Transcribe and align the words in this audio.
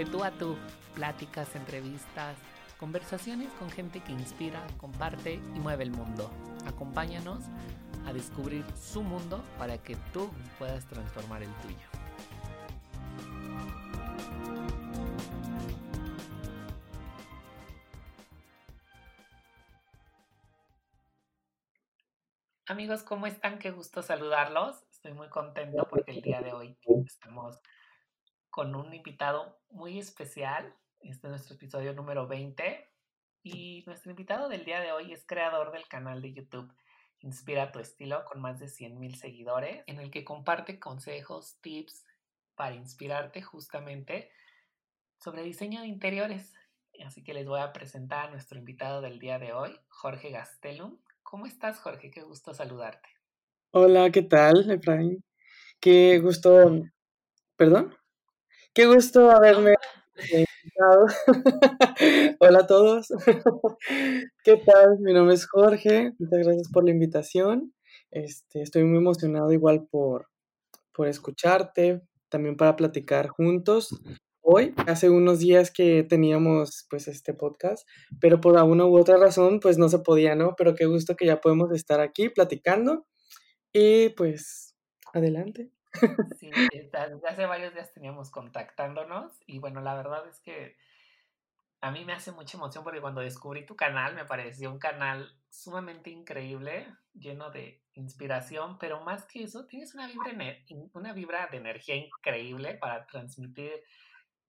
de 0.00 0.06
tú 0.06 0.24
a 0.24 0.30
tú, 0.30 0.56
pláticas, 0.94 1.54
entrevistas, 1.54 2.34
conversaciones 2.78 3.52
con 3.58 3.70
gente 3.70 4.00
que 4.00 4.12
inspira, 4.12 4.66
comparte 4.78 5.34
y 5.34 5.58
mueve 5.60 5.84
el 5.84 5.90
mundo. 5.90 6.30
Acompáñanos 6.66 7.44
a 8.06 8.12
descubrir 8.14 8.64
su 8.74 9.02
mundo 9.02 9.44
para 9.58 9.76
que 9.76 9.96
tú 10.14 10.30
puedas 10.58 10.86
transformar 10.86 11.42
el 11.42 11.52
tuyo. 11.56 11.76
Amigos, 22.64 23.02
¿cómo 23.02 23.26
están? 23.26 23.58
Qué 23.58 23.70
gusto 23.70 24.00
saludarlos. 24.00 24.82
Estoy 24.90 25.12
muy 25.12 25.28
contento 25.28 25.86
porque 25.90 26.12
el 26.12 26.22
día 26.22 26.40
de 26.40 26.54
hoy 26.54 26.78
estamos 27.04 27.60
con 28.50 28.74
un 28.74 28.92
invitado 28.92 29.58
muy 29.70 29.98
especial. 29.98 30.74
Este 31.00 31.26
es 31.26 31.30
nuestro 31.30 31.54
episodio 31.54 31.94
número 31.94 32.26
20 32.26 32.88
y 33.42 33.84
nuestro 33.86 34.10
invitado 34.10 34.48
del 34.48 34.64
día 34.64 34.80
de 34.80 34.92
hoy 34.92 35.12
es 35.12 35.24
creador 35.26 35.72
del 35.72 35.88
canal 35.88 36.20
de 36.20 36.32
YouTube 36.32 36.72
Inspira 37.22 37.70
tu 37.70 37.80
estilo 37.80 38.24
con 38.24 38.40
más 38.40 38.58
de 38.58 38.68
100 38.68 38.98
mil 38.98 39.14
seguidores, 39.16 39.84
en 39.86 40.00
el 40.00 40.10
que 40.10 40.24
comparte 40.24 40.78
consejos, 40.78 41.58
tips 41.60 42.06
para 42.54 42.74
inspirarte 42.74 43.42
justamente 43.42 44.30
sobre 45.18 45.42
diseño 45.42 45.82
de 45.82 45.86
interiores. 45.86 46.54
Así 47.04 47.22
que 47.22 47.34
les 47.34 47.46
voy 47.46 47.60
a 47.60 47.74
presentar 47.74 48.28
a 48.28 48.30
nuestro 48.30 48.58
invitado 48.58 49.02
del 49.02 49.18
día 49.18 49.38
de 49.38 49.52
hoy, 49.52 49.78
Jorge 49.88 50.30
Gastelum. 50.30 50.98
¿Cómo 51.22 51.44
estás, 51.44 51.78
Jorge? 51.78 52.10
Qué 52.10 52.22
gusto 52.22 52.54
saludarte. 52.54 53.08
Hola, 53.72 54.10
¿qué 54.10 54.22
tal, 54.22 54.70
Efraín? 54.70 55.22
Qué 55.78 56.18
gusto, 56.20 56.84
perdón, 57.56 57.94
qué 58.74 58.86
gusto 58.86 59.30
haberme 59.30 59.74
invitado. 60.32 61.06
Hola 62.40 62.58
a 62.60 62.66
todos. 62.66 63.08
¿Qué 64.44 64.56
tal? 64.58 64.98
Mi 65.00 65.12
nombre 65.12 65.34
es 65.34 65.46
Jorge. 65.46 66.12
Muchas 66.18 66.38
gracias 66.44 66.68
por 66.72 66.84
la 66.84 66.90
invitación. 66.90 67.74
Este, 68.10 68.62
estoy 68.62 68.84
muy 68.84 68.98
emocionado 68.98 69.52
igual 69.52 69.86
por, 69.90 70.28
por 70.92 71.08
escucharte, 71.08 72.02
también 72.28 72.56
para 72.56 72.76
platicar 72.76 73.28
juntos. 73.28 74.00
Hoy, 74.42 74.74
hace 74.86 75.10
unos 75.10 75.38
días 75.38 75.70
que 75.70 76.02
teníamos 76.02 76.86
pues 76.90 77.06
este 77.08 77.34
podcast, 77.34 77.86
pero 78.20 78.40
por 78.40 78.56
alguna 78.56 78.86
u 78.86 78.98
otra 78.98 79.16
razón 79.16 79.60
pues 79.60 79.78
no 79.78 79.88
se 79.88 80.00
podía, 80.00 80.34
¿no? 80.34 80.54
Pero 80.56 80.74
qué 80.74 80.86
gusto 80.86 81.14
que 81.14 81.26
ya 81.26 81.40
podemos 81.40 81.70
estar 81.72 82.00
aquí 82.00 82.30
platicando 82.30 83.06
y 83.72 84.08
pues 84.10 84.74
adelante. 85.12 85.70
Sí, 86.38 86.50
desde 86.72 87.28
hace 87.28 87.46
varios 87.46 87.74
días 87.74 87.92
teníamos 87.92 88.30
contactándonos 88.30 89.32
y 89.46 89.58
bueno, 89.58 89.80
la 89.80 89.94
verdad 89.94 90.26
es 90.28 90.40
que 90.40 90.76
a 91.80 91.90
mí 91.90 92.04
me 92.04 92.12
hace 92.12 92.32
mucha 92.32 92.56
emoción 92.56 92.84
porque 92.84 93.00
cuando 93.00 93.20
descubrí 93.22 93.64
tu 93.66 93.74
canal 93.76 94.14
me 94.14 94.24
pareció 94.24 94.70
un 94.70 94.78
canal 94.78 95.36
sumamente 95.48 96.10
increíble, 96.10 96.86
lleno 97.14 97.50
de 97.50 97.82
inspiración, 97.94 98.78
pero 98.78 99.02
más 99.02 99.26
que 99.26 99.42
eso, 99.44 99.66
tienes 99.66 99.94
una 99.94 100.06
vibra, 100.06 100.32
una 100.92 101.12
vibra 101.12 101.46
de 101.48 101.56
energía 101.56 101.96
increíble 101.96 102.74
para 102.74 103.06
transmitir 103.06 103.72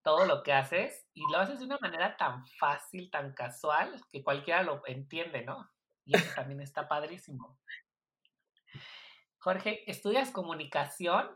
todo 0.04 0.26
lo 0.26 0.44
que 0.44 0.54
haces 0.54 1.08
y 1.14 1.22
lo 1.32 1.38
haces 1.40 1.60
de 1.60 1.66
una 1.66 1.78
manera 1.80 2.18
tan 2.18 2.46
fácil, 2.48 3.10
tan 3.12 3.34
casual, 3.34 4.02
que 4.12 4.24
cualquiera 4.24 4.64
lo 4.64 4.82
entiende, 4.86 5.44
¿no? 5.44 5.70
Y 6.06 6.16
eso 6.16 6.34
también 6.36 6.62
está 6.62 6.88
padrísimo. 6.88 7.60
Jorge, 9.42 9.84
estudias 9.92 10.32
comunicación 10.32 11.30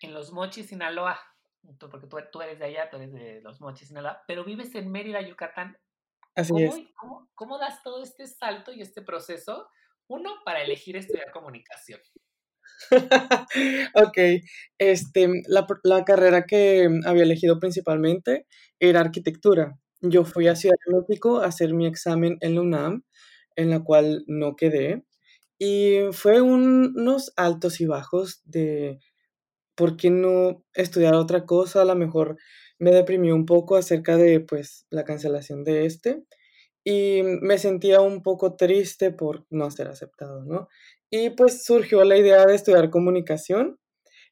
en 0.00 0.14
Los 0.14 0.32
Mochis, 0.32 0.68
Sinaloa 0.68 1.20
porque 1.78 2.06
tú, 2.30 2.40
eres 2.40 2.58
de 2.58 2.66
allá, 2.66 2.88
tú 2.90 2.96
eres 2.96 3.12
de 3.12 3.40
Los 3.42 3.60
Mochis, 3.60 3.88
Sinaloa, 3.88 4.22
pero 4.26 4.44
vives 4.44 4.74
en 4.74 4.90
Mérida, 4.90 5.20
Yucatán. 5.20 5.76
Así 6.34 6.52
es. 6.62 6.74
Cómo, 7.34 7.58
das 7.58 7.82
todo 7.82 8.02
este 8.02 8.26
salto 8.26 8.72
y 8.72 8.80
este 8.80 9.02
proceso? 9.02 9.68
Uno, 10.08 10.30
para 10.44 10.62
elegir 10.62 10.96
estudiar 10.96 11.30
comunicación. 11.32 12.00
ok, 13.94 14.18
este, 14.78 15.28
la, 15.46 15.66
la, 15.84 16.04
carrera 16.04 16.44
que 16.44 16.88
había 17.06 17.22
elegido 17.22 17.58
principalmente 17.58 18.46
era 18.78 19.00
arquitectura. 19.00 19.78
Yo 20.00 20.24
fui 20.24 20.48
a 20.48 20.56
Ciudad 20.56 20.76
de 20.86 21.00
México 21.00 21.40
a 21.40 21.46
hacer 21.46 21.72
mi 21.72 21.86
examen 21.86 22.36
en 22.40 22.56
la 22.56 22.60
UNAM, 22.60 23.04
en 23.56 23.70
la 23.70 23.80
cual 23.80 24.24
no 24.26 24.56
quedé. 24.56 25.04
Y 25.58 26.00
fue 26.12 26.40
unos 26.40 27.32
altos 27.36 27.80
y 27.80 27.86
bajos 27.86 28.42
de 28.44 28.98
¿por 29.74 29.96
qué 29.96 30.10
no 30.10 30.64
estudiar 30.74 31.14
otra 31.14 31.46
cosa? 31.46 31.82
A 31.82 31.84
lo 31.84 31.96
mejor 31.96 32.36
me 32.78 32.92
deprimió 32.92 33.34
un 33.34 33.46
poco 33.46 33.76
acerca 33.76 34.16
de 34.16 34.40
pues 34.40 34.86
la 34.90 35.04
cancelación 35.04 35.64
de 35.64 35.86
este 35.86 36.24
y 36.84 37.22
me 37.22 37.58
sentía 37.58 38.00
un 38.00 38.22
poco 38.22 38.56
triste 38.56 39.10
por 39.10 39.46
no 39.50 39.70
ser 39.70 39.88
aceptado, 39.88 40.44
¿no? 40.44 40.68
Y 41.10 41.30
pues 41.30 41.64
surgió 41.64 42.04
la 42.04 42.18
idea 42.18 42.44
de 42.44 42.54
estudiar 42.54 42.90
comunicación. 42.90 43.78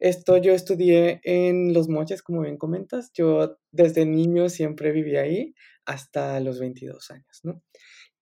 Esto 0.00 0.36
yo 0.36 0.52
estudié 0.52 1.20
en 1.24 1.72
Los 1.72 1.88
Moches, 1.88 2.22
como 2.22 2.42
bien 2.42 2.58
comentas. 2.58 3.10
Yo 3.14 3.58
desde 3.70 4.04
niño 4.04 4.48
siempre 4.48 4.92
viví 4.92 5.16
ahí 5.16 5.54
hasta 5.86 6.40
los 6.40 6.58
22 6.60 7.10
años, 7.10 7.40
¿no? 7.44 7.62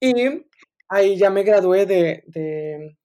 Y 0.00 0.14
ahí 0.90 1.16
ya 1.16 1.30
me 1.30 1.42
gradué 1.44 1.86
de, 1.86 2.24
de 2.26 2.96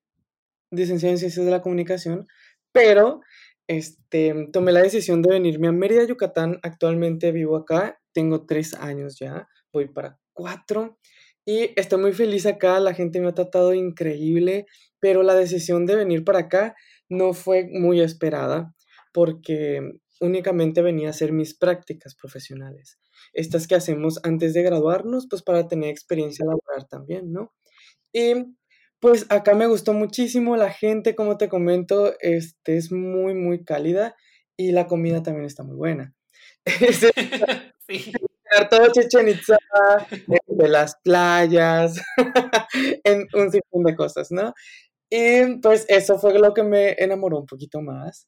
licenciado 0.72 1.13
en 1.13 1.19
Ciencias 1.19 1.46
de 1.46 1.51
la 1.51 1.62
Comunicación, 1.62 2.28
pero 2.72 3.22
este, 3.68 4.50
tomé 4.51 4.72
la 4.72 4.81
decisión 4.81 5.22
de 5.22 5.31
venirme 5.31 5.68
a 5.68 5.72
Mérida, 5.72 6.03
Yucatán. 6.03 6.59
Actualmente 6.63 7.31
vivo 7.31 7.56
acá, 7.56 8.00
tengo 8.13 8.46
tres 8.46 8.73
años 8.75 9.18
ya, 9.19 9.47
voy 9.73 9.88
para 9.88 10.19
cuatro. 10.34 11.00
Y 11.46 11.72
estoy 11.79 12.00
muy 12.01 12.13
feliz 12.13 12.46
acá, 12.46 12.79
la 12.79 12.94
gente 12.94 13.19
me 13.22 13.28
ha 13.28 13.34
tratado 13.34 13.73
increíble, 13.73 14.66
pero 15.00 15.23
la 15.23 15.35
decisión 15.35 15.85
de 15.85 15.96
venir 15.96 16.23
para 16.23 16.40
acá 16.40 16.75
no 17.09 17.34
fue 17.34 17.67
muy 17.72 18.02
esperada 18.02 18.73
porque 19.13 19.81
únicamente 20.19 20.81
venía 20.81 21.07
a 21.07 21.12
hacer 21.12 21.31
mis 21.31 21.56
prácticas 21.57 22.16
profesionales. 22.16 23.00
Estas 23.34 23.67
que 23.67 23.75
hacemos 23.75 24.19
antes 24.23 24.53
de 24.53 24.63
graduarnos, 24.63 25.28
pues 25.29 25.44
para 25.44 25.67
tener 25.67 25.90
experiencia 25.90 26.46
laboral 26.46 26.88
también, 26.90 27.31
¿no? 27.31 27.53
Y 28.15 28.55
pues 29.01 29.25
acá 29.27 29.55
me 29.55 29.67
gustó 29.67 29.91
muchísimo, 29.91 30.55
la 30.55 30.71
gente, 30.71 31.15
como 31.15 31.35
te 31.35 31.49
comento, 31.49 32.13
este, 32.21 32.77
es 32.77 32.93
muy, 32.93 33.33
muy 33.33 33.65
cálida 33.65 34.15
y 34.55 34.71
la 34.71 34.87
comida 34.87 35.21
también 35.21 35.45
está 35.45 35.63
muy 35.63 35.75
buena. 35.75 36.15
sí. 37.89 38.13
Todo 38.69 38.87
Chichen 38.93 39.27
Itza, 39.27 39.57
de 40.47 40.69
las 40.69 40.95
playas, 41.03 42.01
en 43.03 43.27
un 43.33 43.51
sinfín 43.51 43.83
de 43.83 43.95
cosas, 43.97 44.31
¿no? 44.31 44.53
Y 45.09 45.57
pues 45.61 45.85
eso 45.89 46.17
fue 46.17 46.39
lo 46.39 46.53
que 46.53 46.63
me 46.63 46.95
enamoró 46.97 47.39
un 47.39 47.47
poquito 47.47 47.81
más. 47.81 48.27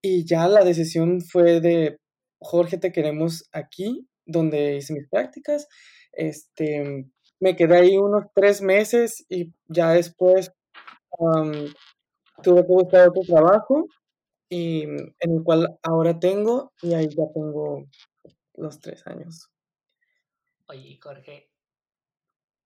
Y 0.00 0.24
ya 0.24 0.48
la 0.48 0.64
decisión 0.64 1.20
fue 1.20 1.60
de, 1.60 1.98
Jorge, 2.38 2.78
te 2.78 2.90
queremos 2.90 3.50
aquí, 3.52 4.08
donde 4.24 4.76
hice 4.76 4.94
mis 4.94 5.08
prácticas. 5.10 5.68
Este, 6.12 7.04
me 7.40 7.56
quedé 7.56 7.78
ahí 7.78 7.96
unos 7.96 8.24
tres 8.34 8.60
meses 8.62 9.24
y 9.28 9.52
ya 9.66 9.90
después 9.90 10.52
tuve 12.42 12.62
que 12.62 12.72
buscar 12.72 13.08
otro 13.08 13.22
trabajo 13.22 13.86
y 14.48 14.82
en 14.82 15.14
el 15.20 15.42
cual 15.42 15.78
ahora 15.82 16.18
tengo 16.18 16.72
y 16.82 16.94
ahí 16.94 17.08
ya 17.08 17.24
tengo 17.34 17.86
los 18.54 18.80
tres 18.80 19.06
años. 19.06 19.50
Oye, 20.66 20.98
Jorge. 21.02 21.50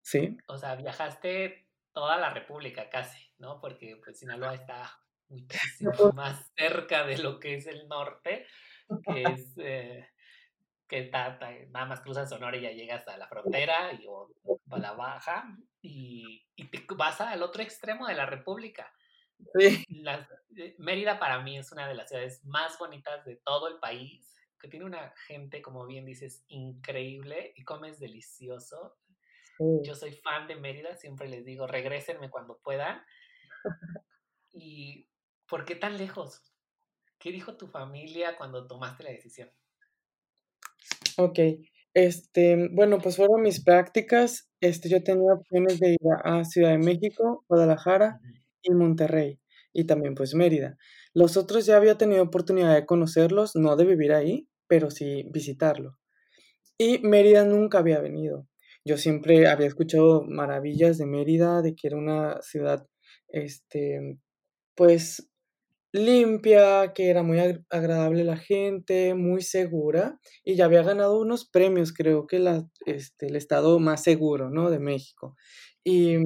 Sí. 0.02 0.38
O 0.48 0.58
sea, 0.58 0.76
viajaste 0.76 1.68
toda 1.94 2.18
la 2.18 2.34
República 2.34 2.90
casi, 2.90 3.32
¿no? 3.38 3.62
Porque 3.62 4.00
pues 4.04 4.20
Sinaloa 4.20 4.56
está 4.56 4.92
muchísimo 5.30 5.92
más 6.16 6.52
cerca 6.58 7.06
de 7.06 7.18
lo 7.20 7.40
que 7.40 7.56
es 7.56 7.68
el 7.68 7.88
norte, 7.88 8.46
que 9.06 9.24
es 9.24 9.54
eh, 9.58 10.08
que 10.94 11.68
nada 11.72 11.86
más 11.86 12.01
cruzas 12.01 12.30
Sonora 12.30 12.57
y 12.57 12.62
ya 12.62 12.72
llegas 12.72 13.07
a 13.07 13.18
la 13.18 13.28
frontera 13.28 13.94
y, 13.94 14.06
o, 14.07 14.30
a 14.69 14.78
la 14.78 14.94
baja 14.94 15.57
y, 15.81 16.45
y, 16.56 16.68
te 16.68 16.86
vas 16.95 17.19
al 17.22 17.42
otro 17.42 17.63
extremo 17.63 18.07
de 18.07 18.13
la 18.13 18.25
República. 18.25 18.94
Sí. 19.56 19.84
Eh, 20.56 20.75
Mérida 20.78 21.19
para 21.19 21.42
mí 21.42 21.57
es 21.57 21.72
una 21.72 21.88
de 21.88 21.95
las 21.95 22.10
ciudades 22.10 22.44
más 22.45 22.78
bonitas 22.78 23.25
de 23.25 23.38
todo 23.38 23.68
el 23.68 23.80
país, 23.80 24.36
que 24.60 24.68
tiene 24.68 24.86
una 24.86 25.13
gente, 25.28 25.62
como 25.62 25.86
bien 25.86 26.06
dices, 26.06 26.45
increíble 26.48 27.54
y 27.56 27.63
comes 27.63 28.00
delicioso. 28.00 28.95
Yo 29.84 29.95
soy 29.95 30.13
fan 30.13 30.48
de 30.48 30.56
Mérida, 30.56 30.95
siempre 30.95 31.28
les 31.28 31.45
digo, 31.45 31.68
regrésenme 31.68 32.30
cuando 32.30 32.60
puedan. 32.60 33.04
¿Y 34.51 35.10
por 35.48 35.66
qué 35.66 35.75
tan 35.75 35.98
lejos? 35.98 36.54
¿Qué 37.19 37.31
dijo 37.31 37.56
tu 37.56 37.68
familia 37.68 38.36
cuando 38.36 38.68
tomaste 38.68 39.04
la 39.04 39.12
decisión? 39.12 39.50
Ok, 41.18 41.39
este, 41.94 42.69
bueno, 42.71 43.00
pues 43.00 43.15
fueron 43.18 43.41
mis 43.41 43.63
prácticas. 43.63 44.50
Este, 44.62 44.89
yo 44.89 45.03
tenía 45.03 45.33
opciones 45.33 45.80
de 45.80 45.91
ir 45.91 46.00
a 46.24 46.44
Ciudad 46.45 46.71
de 46.71 46.77
México, 46.80 47.45
Guadalajara 47.47 48.19
y 48.63 48.71
Monterrey, 48.74 49.39
y 49.74 49.85
también 49.85 50.15
pues 50.15 50.33
Mérida. 50.35 50.77
Los 51.13 51.38
otros 51.38 51.65
ya 51.65 51.77
había 51.77 51.97
tenido 51.97 52.24
oportunidad 52.24 52.74
de 52.74 52.85
conocerlos, 52.85 53.56
no 53.56 53.75
de 53.75 53.85
vivir 53.85 54.13
ahí, 54.13 54.47
pero 54.68 54.89
sí 54.91 55.25
visitarlo. 55.31 55.97
y 56.77 57.00
Mérida 57.00 57.45
nunca 57.45 57.80
había 57.80 58.00
venido. 58.01 58.47
Yo 58.85 58.97
siempre 58.97 59.47
había 59.47 59.68
escuchado 59.68 60.24
maravillas 60.27 60.97
de 60.97 61.06
Mérida, 61.06 61.62
de 61.62 61.75
que 61.75 61.88
era 61.88 61.97
una 61.97 62.41
ciudad, 62.41 62.88
este, 63.30 64.18
pues 64.75 65.30
limpia, 65.94 66.92
que 66.94 67.10
era 67.10 67.24
muy 67.24 67.40
agradable 67.69 68.24
la 68.24 68.36
gente, 68.36 69.13
muy 69.13 69.44
segura, 69.44 70.19
y 70.44 70.56
ya 70.56 70.66
había 70.66 70.81
ganado 70.81 71.19
unos 71.19 71.48
premios, 71.48 71.94
creo 71.94 72.25
que 72.28 72.44
este, 72.86 73.28
el 73.28 73.36
estado 73.36 73.80
más 73.80 74.04
seguro, 74.04 74.50
¿no? 74.50 74.72
De 74.72 74.80
México. 74.80 75.36
Y 75.84 76.18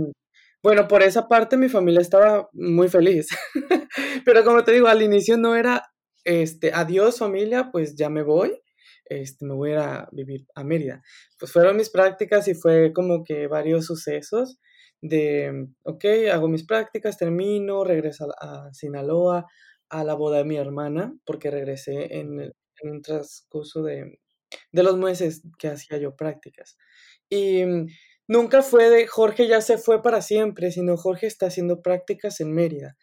bueno, 0.64 0.88
por 0.88 1.04
esa 1.04 1.28
parte 1.28 1.58
mi 1.58 1.70
familia 1.70 2.02
estaba 2.02 2.50
muy 2.54 2.88
feliz, 2.88 3.28
pero 4.26 4.44
como 4.44 4.64
te 4.64 4.72
digo, 4.72 4.88
al 4.88 5.02
inicio 5.02 5.38
no 5.38 5.56
era, 5.56 5.84
este, 6.24 6.72
adiós 6.74 7.20
familia, 7.20 7.70
pues 7.72 7.96
ya 7.96 8.10
me 8.10 8.24
voy, 8.24 8.62
este, 9.06 9.46
me 9.46 9.54
voy 9.54 9.74
a 9.74 10.08
vivir 10.14 10.46
a 10.56 10.64
Mérida. 10.64 11.02
Pues 11.40 11.52
fueron 11.52 11.76
mis 11.76 11.90
prácticas 11.90 12.48
y 12.48 12.56
fue 12.56 12.94
como 12.94 13.24
que 13.24 13.48
varios 13.48 13.86
sucesos 13.86 14.60
de, 15.02 15.68
ok, 15.84 16.06
hago 16.32 16.48
mis 16.48 16.66
prácticas, 16.66 17.18
termino, 17.18 17.84
regreso 17.84 18.28
a, 18.40 18.70
Sinaloa, 18.74 19.46
a 19.90 20.04
la 20.04 20.14
boda 20.16 20.40
de 20.40 20.46
mi 20.46 20.58
hermana, 20.58 21.14
porque 21.26 21.52
regresé 21.52 22.18
en, 22.18 22.54
un 22.84 23.02
transcurso 23.02 23.84
de, 23.84 24.20
de, 24.72 24.84
los 24.84 24.98
meses 24.98 25.42
que 25.60 25.70
hacía 25.70 25.98
yo 25.98 26.16
prácticas. 26.16 26.78
Y 27.30 27.66
mm, 27.66 27.88
nunca 28.28 28.62
fue 28.62 28.90
de 28.90 29.08
Jorge 29.08 29.48
ya 29.48 29.62
se 29.62 29.78
fue 29.78 30.02
para 30.04 30.22
siempre, 30.22 30.72
sino 30.72 30.98
Jorge 30.98 31.28
está 31.28 31.48
haciendo 31.48 31.82
prácticas 31.82 32.40
en 32.40 32.54
Mérida. 32.54 32.98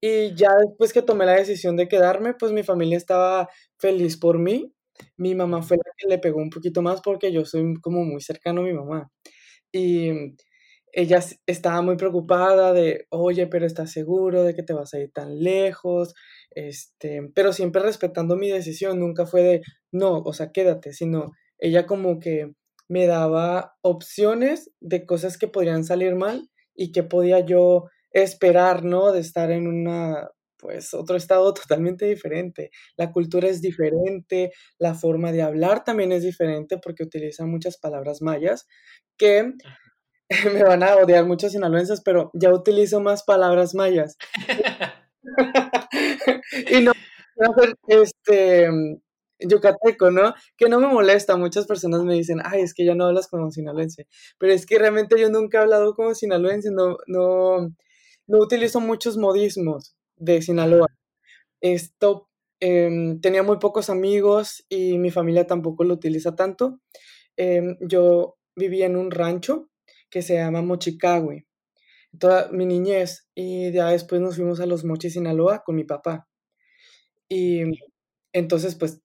Y 0.00 0.34
ya 0.34 0.50
después 0.64 0.92
que 0.92 1.02
tomé 1.02 1.26
la 1.26 1.32
decisión 1.34 1.76
de 1.76 1.88
quedarme, 1.88 2.34
pues 2.34 2.52
mi 2.52 2.62
familia 2.62 2.96
estaba 2.98 3.48
feliz 3.78 4.16
por 4.18 4.38
mí. 4.38 4.72
Mi 5.16 5.34
mamá 5.34 5.62
fue 5.62 5.76
la 5.78 5.92
que 5.96 6.08
le 6.08 6.18
pegó 6.18 6.38
un 6.38 6.50
poquito 6.50 6.82
más 6.82 7.00
porque 7.02 7.32
yo 7.32 7.44
soy 7.44 7.74
como 7.80 8.04
muy 8.04 8.20
cercano 8.20 8.62
a 8.62 8.64
mi 8.64 8.72
mamá. 8.72 9.10
Y 9.72 10.12
mm, 10.12 10.36
ella 10.96 11.20
estaba 11.44 11.82
muy 11.82 11.96
preocupada 11.96 12.72
de, 12.72 13.06
oye, 13.10 13.46
pero 13.46 13.66
¿estás 13.66 13.92
seguro 13.92 14.44
de 14.44 14.54
que 14.54 14.62
te 14.62 14.72
vas 14.72 14.94
a 14.94 14.98
ir 14.98 15.12
tan 15.12 15.40
lejos? 15.40 16.14
Este, 16.50 17.20
pero 17.34 17.52
siempre 17.52 17.82
respetando 17.82 18.34
mi 18.36 18.48
decisión, 18.48 18.98
nunca 18.98 19.26
fue 19.26 19.42
de, 19.42 19.62
no, 19.92 20.20
o 20.20 20.32
sea, 20.32 20.52
quédate, 20.52 20.94
sino 20.94 21.32
ella 21.58 21.84
como 21.84 22.18
que 22.18 22.54
me 22.88 23.06
daba 23.06 23.74
opciones 23.82 24.70
de 24.80 25.04
cosas 25.04 25.36
que 25.36 25.48
podrían 25.48 25.84
salir 25.84 26.14
mal 26.14 26.48
y 26.74 26.92
que 26.92 27.02
podía 27.02 27.40
yo 27.40 27.84
esperar, 28.10 28.82
¿no? 28.82 29.12
De 29.12 29.20
estar 29.20 29.50
en 29.50 29.68
una, 29.68 30.30
pues, 30.56 30.94
otro 30.94 31.18
estado 31.18 31.52
totalmente 31.54 32.06
diferente. 32.06 32.70
La 32.96 33.12
cultura 33.12 33.48
es 33.48 33.60
diferente, 33.60 34.50
la 34.78 34.94
forma 34.94 35.30
de 35.30 35.42
hablar 35.42 35.84
también 35.84 36.12
es 36.12 36.22
diferente 36.22 36.78
porque 36.78 37.02
utilizan 37.02 37.50
muchas 37.50 37.76
palabras 37.76 38.22
mayas 38.22 38.66
que 39.18 39.52
me 40.52 40.62
van 40.62 40.82
a 40.82 40.96
odiar 40.96 41.24
muchos 41.24 41.52
sinaloenses, 41.52 42.00
pero 42.00 42.30
ya 42.34 42.52
utilizo 42.52 43.00
más 43.00 43.22
palabras 43.22 43.74
mayas. 43.74 44.16
y 46.70 46.80
no, 46.80 46.92
este, 47.88 48.68
yucateco, 49.38 50.10
¿no? 50.10 50.34
Que 50.56 50.68
no 50.68 50.80
me 50.80 50.88
molesta, 50.88 51.36
muchas 51.36 51.66
personas 51.66 52.02
me 52.02 52.14
dicen, 52.14 52.40
ay, 52.44 52.62
es 52.62 52.74
que 52.74 52.84
ya 52.84 52.94
no 52.94 53.06
hablas 53.06 53.28
como 53.28 53.50
sinaloense, 53.50 54.06
pero 54.38 54.52
es 54.52 54.66
que 54.66 54.78
realmente 54.78 55.20
yo 55.20 55.30
nunca 55.30 55.58
he 55.58 55.62
hablado 55.62 55.94
como 55.94 56.14
sinaloense, 56.14 56.70
no, 56.70 56.96
no, 57.06 57.68
no 58.26 58.38
utilizo 58.38 58.80
muchos 58.80 59.16
modismos 59.16 59.96
de 60.16 60.42
Sinaloa. 60.42 60.88
Esto, 61.60 62.28
em, 62.60 63.20
tenía 63.20 63.42
muy 63.42 63.58
pocos 63.58 63.90
amigos 63.90 64.64
y 64.68 64.98
mi 64.98 65.10
familia 65.10 65.46
tampoco 65.46 65.84
lo 65.84 65.94
utiliza 65.94 66.34
tanto. 66.36 66.80
Em, 67.36 67.76
yo 67.80 68.36
vivía 68.56 68.86
en 68.86 68.96
un 68.96 69.10
rancho 69.10 69.68
que 70.10 70.22
se 70.22 70.34
llama 70.34 70.62
Mochicagüe. 70.62 71.46
Toda 72.18 72.48
mi 72.50 72.66
niñez 72.66 73.28
y 73.34 73.72
ya 73.72 73.90
después 73.90 74.20
nos 74.20 74.36
fuimos 74.36 74.60
a 74.60 74.66
los 74.66 74.84
Mochis, 74.84 75.14
Sinaloa 75.14 75.62
con 75.64 75.76
mi 75.76 75.84
papá. 75.84 76.28
Y 77.28 77.62
entonces, 78.32 78.76
pues, 78.76 79.02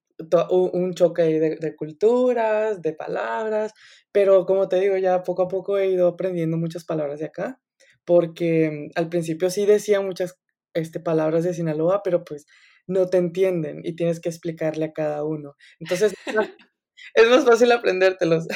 un 0.50 0.94
choque 0.94 1.24
de, 1.24 1.56
de, 1.58 1.76
culturas, 1.76 2.82
de 2.82 2.94
palabras, 2.94 3.74
pero 4.12 4.46
como 4.46 4.68
te 4.70 4.80
digo, 4.80 4.98
ya 4.98 5.24
poco 5.24 5.44
a 5.44 5.48
poco 5.48 5.78
he 5.78 5.92
ido 5.92 6.08
aprendiendo 6.08 6.58
muchas 6.58 6.86
palabras 6.86 7.20
de 7.20 7.26
acá, 7.26 7.60
porque 8.06 8.90
al 8.96 9.10
principio 9.10 9.50
sí 9.50 9.66
decía 9.66 10.02
muchas 10.02 10.40
este, 10.74 11.00
palabras 11.00 11.44
de 11.44 11.54
Sinaloa, 11.54 12.02
pero 12.04 12.24
pues 12.24 12.46
no 12.88 13.08
te 13.08 13.18
entienden 13.18 13.82
y 13.84 13.96
tienes 13.96 14.20
que 14.20 14.30
explicarle 14.30 14.86
a 14.86 14.94
cada 14.94 15.24
uno. 15.24 15.56
Entonces, 15.80 16.14
es 16.26 17.30
más 17.30 17.46
fácil 17.46 17.72
aprendértelos. 17.72 18.48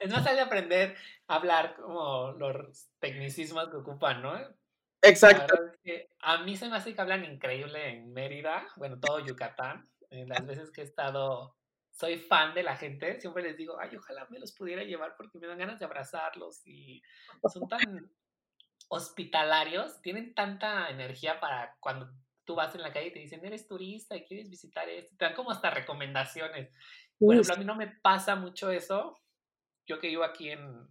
Es 0.00 0.10
más 0.10 0.24
fácil 0.24 0.40
aprender 0.40 0.94
hablar 1.30 1.76
como 1.76 2.32
los 2.32 2.90
tecnicismos 2.98 3.68
que 3.68 3.76
ocupan, 3.76 4.20
¿no? 4.20 4.36
Exacto. 5.02 5.54
a 6.22 6.42
mí 6.42 6.56
se 6.56 6.68
me 6.68 6.76
hace 6.76 6.94
que 6.94 7.00
hablan 7.00 7.24
increíble 7.24 7.88
en 7.88 8.12
Mérida, 8.12 8.66
bueno, 8.76 8.98
todo 8.98 9.24
Yucatán. 9.24 9.88
En 10.10 10.28
las 10.28 10.44
veces 10.44 10.72
que 10.72 10.80
he 10.80 10.84
estado, 10.84 11.56
soy 11.92 12.18
fan 12.18 12.52
de 12.52 12.64
la 12.64 12.76
gente, 12.76 13.20
siempre 13.20 13.44
les 13.44 13.56
digo, 13.56 13.78
ay, 13.78 13.96
ojalá 13.96 14.26
me 14.28 14.40
los 14.40 14.52
pudiera 14.52 14.82
llevar 14.82 15.14
porque 15.16 15.38
me 15.38 15.46
dan 15.46 15.58
ganas 15.58 15.78
de 15.78 15.84
abrazarlos 15.84 16.66
y 16.66 17.00
son 17.48 17.68
tan 17.68 18.10
hospitalarios, 18.88 20.02
tienen 20.02 20.34
tanta 20.34 20.90
energía 20.90 21.38
para 21.38 21.76
cuando 21.78 22.10
tú 22.44 22.56
vas 22.56 22.74
en 22.74 22.82
la 22.82 22.92
calle 22.92 23.06
y 23.06 23.12
te 23.12 23.20
dicen, 23.20 23.44
eres 23.44 23.68
turista 23.68 24.16
y 24.16 24.24
quieres 24.24 24.50
visitar 24.50 24.88
esto, 24.88 25.14
te 25.16 25.26
dan 25.26 25.34
como 25.34 25.52
hasta 25.52 25.70
recomendaciones. 25.70 26.70
Por 27.20 27.34
ejemplo, 27.34 27.54
a 27.54 27.58
mí 27.58 27.64
no 27.64 27.76
me 27.76 27.86
pasa 27.86 28.34
mucho 28.34 28.70
eso. 28.70 29.16
Yo 29.86 30.00
que 30.00 30.08
vivo 30.08 30.24
aquí 30.24 30.50
en, 30.50 30.88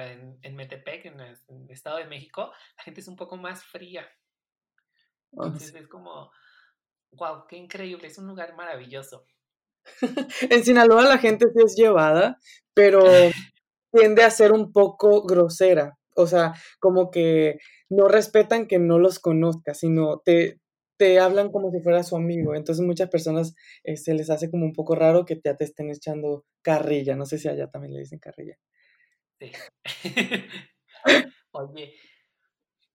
en, 0.00 0.38
en, 0.42 0.56
Metepec, 0.56 1.06
en 1.06 1.20
el, 1.20 1.36
Estado 1.68 1.98
de 1.98 2.06
México, 2.06 2.52
la 2.76 2.82
gente 2.84 3.00
es 3.00 3.08
un 3.08 3.16
poco 3.16 3.36
más 3.36 3.64
fría. 3.64 4.06
Ah, 5.38 5.46
Entonces 5.46 5.74
es 5.74 5.88
como, 5.88 6.30
wow, 7.12 7.46
qué 7.48 7.56
increíble, 7.56 8.08
es 8.08 8.18
un 8.18 8.26
lugar 8.26 8.54
maravilloso. 8.54 9.26
en 10.50 10.64
Sinaloa 10.64 11.02
la 11.02 11.18
gente 11.18 11.46
sí 11.52 11.62
es 11.64 11.76
llevada, 11.76 12.38
pero 12.74 13.02
tiende 13.92 14.22
a 14.22 14.30
ser 14.30 14.52
un 14.52 14.72
poco 14.72 15.22
grosera. 15.22 15.98
O 16.14 16.26
sea, 16.26 16.54
como 16.78 17.10
que 17.10 17.58
no 17.88 18.08
respetan 18.08 18.66
que 18.66 18.78
no 18.78 18.98
los 18.98 19.18
conozcas, 19.18 19.78
sino 19.78 20.18
te, 20.18 20.60
te 20.98 21.18
hablan 21.18 21.50
como 21.50 21.70
si 21.70 21.80
fuera 21.80 22.02
su 22.02 22.16
amigo. 22.16 22.54
Entonces 22.54 22.84
muchas 22.84 23.08
personas 23.08 23.54
eh, 23.84 23.96
se 23.96 24.14
les 24.14 24.30
hace 24.30 24.50
como 24.50 24.64
un 24.64 24.72
poco 24.72 24.94
raro 24.94 25.24
que 25.24 25.36
te, 25.36 25.54
te 25.54 25.64
estén 25.64 25.90
echando 25.90 26.44
carrilla. 26.62 27.16
No 27.16 27.26
sé 27.26 27.38
si 27.38 27.48
allá 27.48 27.70
también 27.70 27.94
le 27.94 28.00
dicen 28.00 28.18
carrilla. 28.18 28.58
Oye, 31.52 31.94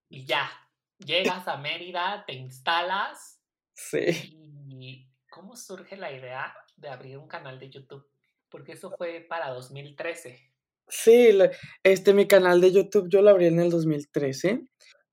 y 0.09 0.25
ya, 0.25 0.49
llegas 0.97 1.47
a 1.47 1.57
Mérida, 1.57 2.23
te 2.25 2.33
instalas. 2.33 3.39
Sí. 3.73 4.37
¿Y 4.69 5.09
cómo 5.29 5.55
surge 5.55 5.97
la 5.97 6.11
idea 6.11 6.55
de 6.75 6.89
abrir 6.89 7.17
un 7.17 7.27
canal 7.27 7.59
de 7.59 7.69
YouTube? 7.69 8.07
Porque 8.49 8.73
eso 8.73 8.91
fue 8.97 9.25
para 9.27 9.49
2013. 9.49 10.53
Sí, 10.87 11.37
este, 11.83 12.13
mi 12.13 12.27
canal 12.27 12.61
de 12.61 12.71
YouTube 12.71 13.09
yo 13.09 13.21
lo 13.21 13.29
abrí 13.31 13.47
en 13.47 13.59
el 13.59 13.69
2013. 13.69 14.61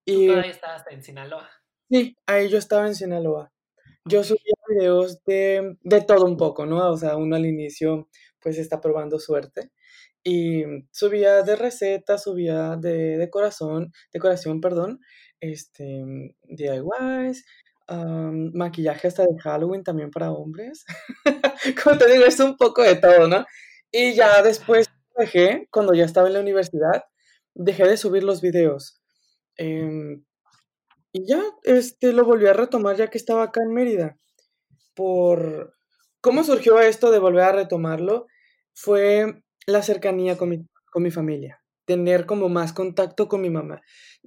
Y, 0.05 0.27
¿Tú 0.27 0.33
todavía 0.33 0.51
estabas 0.51 0.85
en 0.91 1.03
Sinaloa? 1.03 1.51
Sí, 1.91 2.17
ahí 2.27 2.49
yo 2.49 2.59
estaba 2.59 2.87
en 2.87 2.95
Sinaloa. 2.95 3.53
Yo 4.05 4.23
subía 4.23 4.55
videos 4.69 5.23
de, 5.25 5.77
de 5.81 6.01
todo 6.03 6.27
un 6.27 6.37
poco, 6.37 6.67
¿no? 6.67 6.91
O 6.91 6.97
sea, 6.97 7.17
uno 7.17 7.37
al 7.37 7.47
inicio 7.47 8.09
pues 8.41 8.59
está 8.59 8.81
probando 8.81 9.19
suerte 9.19 9.73
y 10.25 10.65
subía 10.91 11.43
de 11.43 11.55
recetas, 11.55 12.23
subía 12.23 12.77
de 12.77 13.19
decoración, 13.19 13.93
decoración, 14.13 14.63
perdón, 14.63 15.01
este, 15.41 16.03
DIYs, 16.45 17.45
maquillaje 18.55 19.09
hasta 19.09 19.25
de 19.25 19.39
Halloween 19.39 19.85
también 19.85 20.11
para 20.11 20.33
hombres. 20.33 20.87
Como 21.85 21.99
te 21.99 22.11
digo, 22.11 22.25
es 22.25 22.41
un 22.41 22.57
poco 22.57 22.83
de 22.83 22.97
todo, 22.97 23.29
¿no? 23.29 23.45
Y 23.93 24.15
ya 24.15 24.43
después 24.43 24.87
dejé, 25.17 25.69
cuando 25.71 25.93
ya 25.93 26.07
estaba 26.07 26.27
en 26.27 26.35
la 26.35 26.41
universidad, 26.41 27.05
dejé 27.55 27.87
de 27.87 27.99
subir 27.99 28.25
los 28.25 28.41
videos. 28.41 29.01
Em, 29.57 30.25
y 31.13 31.27
ya, 31.29 31.43
este, 31.65 32.13
lo 32.13 32.25
volví 32.25 32.47
a 32.47 32.55
retomar 32.55 32.97
ya 32.97 33.09
que 33.09 33.19
estaba 33.19 33.45
acá 33.45 33.61
en 33.63 33.75
Mérida. 33.75 34.19
Por... 34.95 35.75
¿Cómo 36.23 36.43
surgió 36.43 36.81
esto 36.81 37.11
de 37.11 37.19
volver 37.19 37.45
a 37.45 37.53
retomarlo? 37.53 38.27
Fue 38.73 39.44
la 39.67 39.83
cercanía 39.83 40.37
con 40.37 40.49
mi, 40.51 40.67
con 40.91 41.03
mi 41.03 41.11
familia, 41.11 41.63
tener 41.85 42.27
como 42.27 42.49
más 42.49 42.73
contacto 42.73 43.29
con 43.29 43.41
mi 43.41 43.51
mamá. 43.51 43.83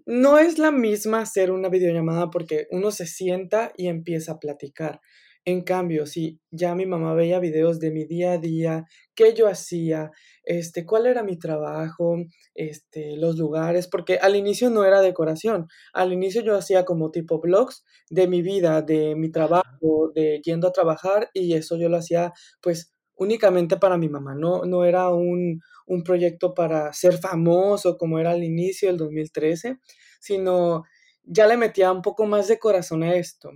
No 0.05 0.37
es 0.39 0.57
la 0.59 0.71
misma 0.71 1.21
hacer 1.21 1.51
una 1.51 1.69
videollamada 1.69 2.29
porque 2.29 2.67
uno 2.71 2.91
se 2.91 3.07
sienta 3.07 3.71
y 3.75 3.87
empieza 3.87 4.33
a 4.33 4.39
platicar. 4.39 5.01
En 5.47 5.61
cambio, 5.61 6.05
si 6.05 6.41
ya 6.51 6.75
mi 6.75 6.85
mamá 6.85 7.13
veía 7.13 7.39
videos 7.39 7.79
de 7.79 7.89
mi 7.89 8.03
día 8.03 8.33
a 8.33 8.37
día, 8.37 8.83
qué 9.15 9.33
yo 9.33 9.47
hacía, 9.47 10.11
este, 10.43 10.85
cuál 10.85 11.05
era 11.05 11.23
mi 11.23 11.39
trabajo, 11.39 12.17
este, 12.53 13.15
los 13.15 13.37
lugares, 13.37 13.87
porque 13.87 14.17
al 14.17 14.35
inicio 14.35 14.69
no 14.69 14.83
era 14.83 14.99
decoración, 14.99 15.67
al 15.93 16.11
inicio 16.11 16.41
yo 16.41 16.53
hacía 16.57 16.83
como 16.83 17.11
tipo 17.11 17.39
blogs 17.39 17.85
de 18.09 18.27
mi 18.27 18.41
vida, 18.41 18.81
de 18.81 19.15
mi 19.15 19.31
trabajo, 19.31 20.11
de 20.13 20.41
yendo 20.43 20.67
a 20.67 20.73
trabajar 20.73 21.29
y 21.33 21.53
eso 21.53 21.77
yo 21.77 21.87
lo 21.87 21.95
hacía 21.95 22.33
pues 22.61 22.93
únicamente 23.17 23.77
para 23.77 23.97
mi 23.97 24.09
mamá, 24.09 24.35
no, 24.35 24.63
no 24.65 24.85
era 24.85 25.09
un, 25.09 25.61
un 25.85 26.03
proyecto 26.03 26.53
para 26.53 26.93
ser 26.93 27.17
famoso 27.17 27.97
como 27.97 28.19
era 28.19 28.31
al 28.31 28.43
inicio 28.43 28.89
del 28.89 28.97
2013, 28.97 29.79
sino 30.19 30.83
ya 31.23 31.47
le 31.47 31.57
metía 31.57 31.91
un 31.91 32.01
poco 32.01 32.25
más 32.25 32.47
de 32.47 32.59
corazón 32.59 33.03
a 33.03 33.15
esto. 33.15 33.51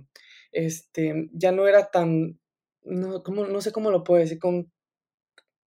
Este, 0.50 1.28
ya 1.32 1.52
no 1.52 1.66
era 1.66 1.90
tan, 1.90 2.38
no, 2.82 3.22
como, 3.22 3.46
no 3.46 3.60
sé 3.60 3.72
cómo 3.72 3.90
lo 3.90 4.04
puedo 4.04 4.20
decir, 4.20 4.38
con, 4.38 4.70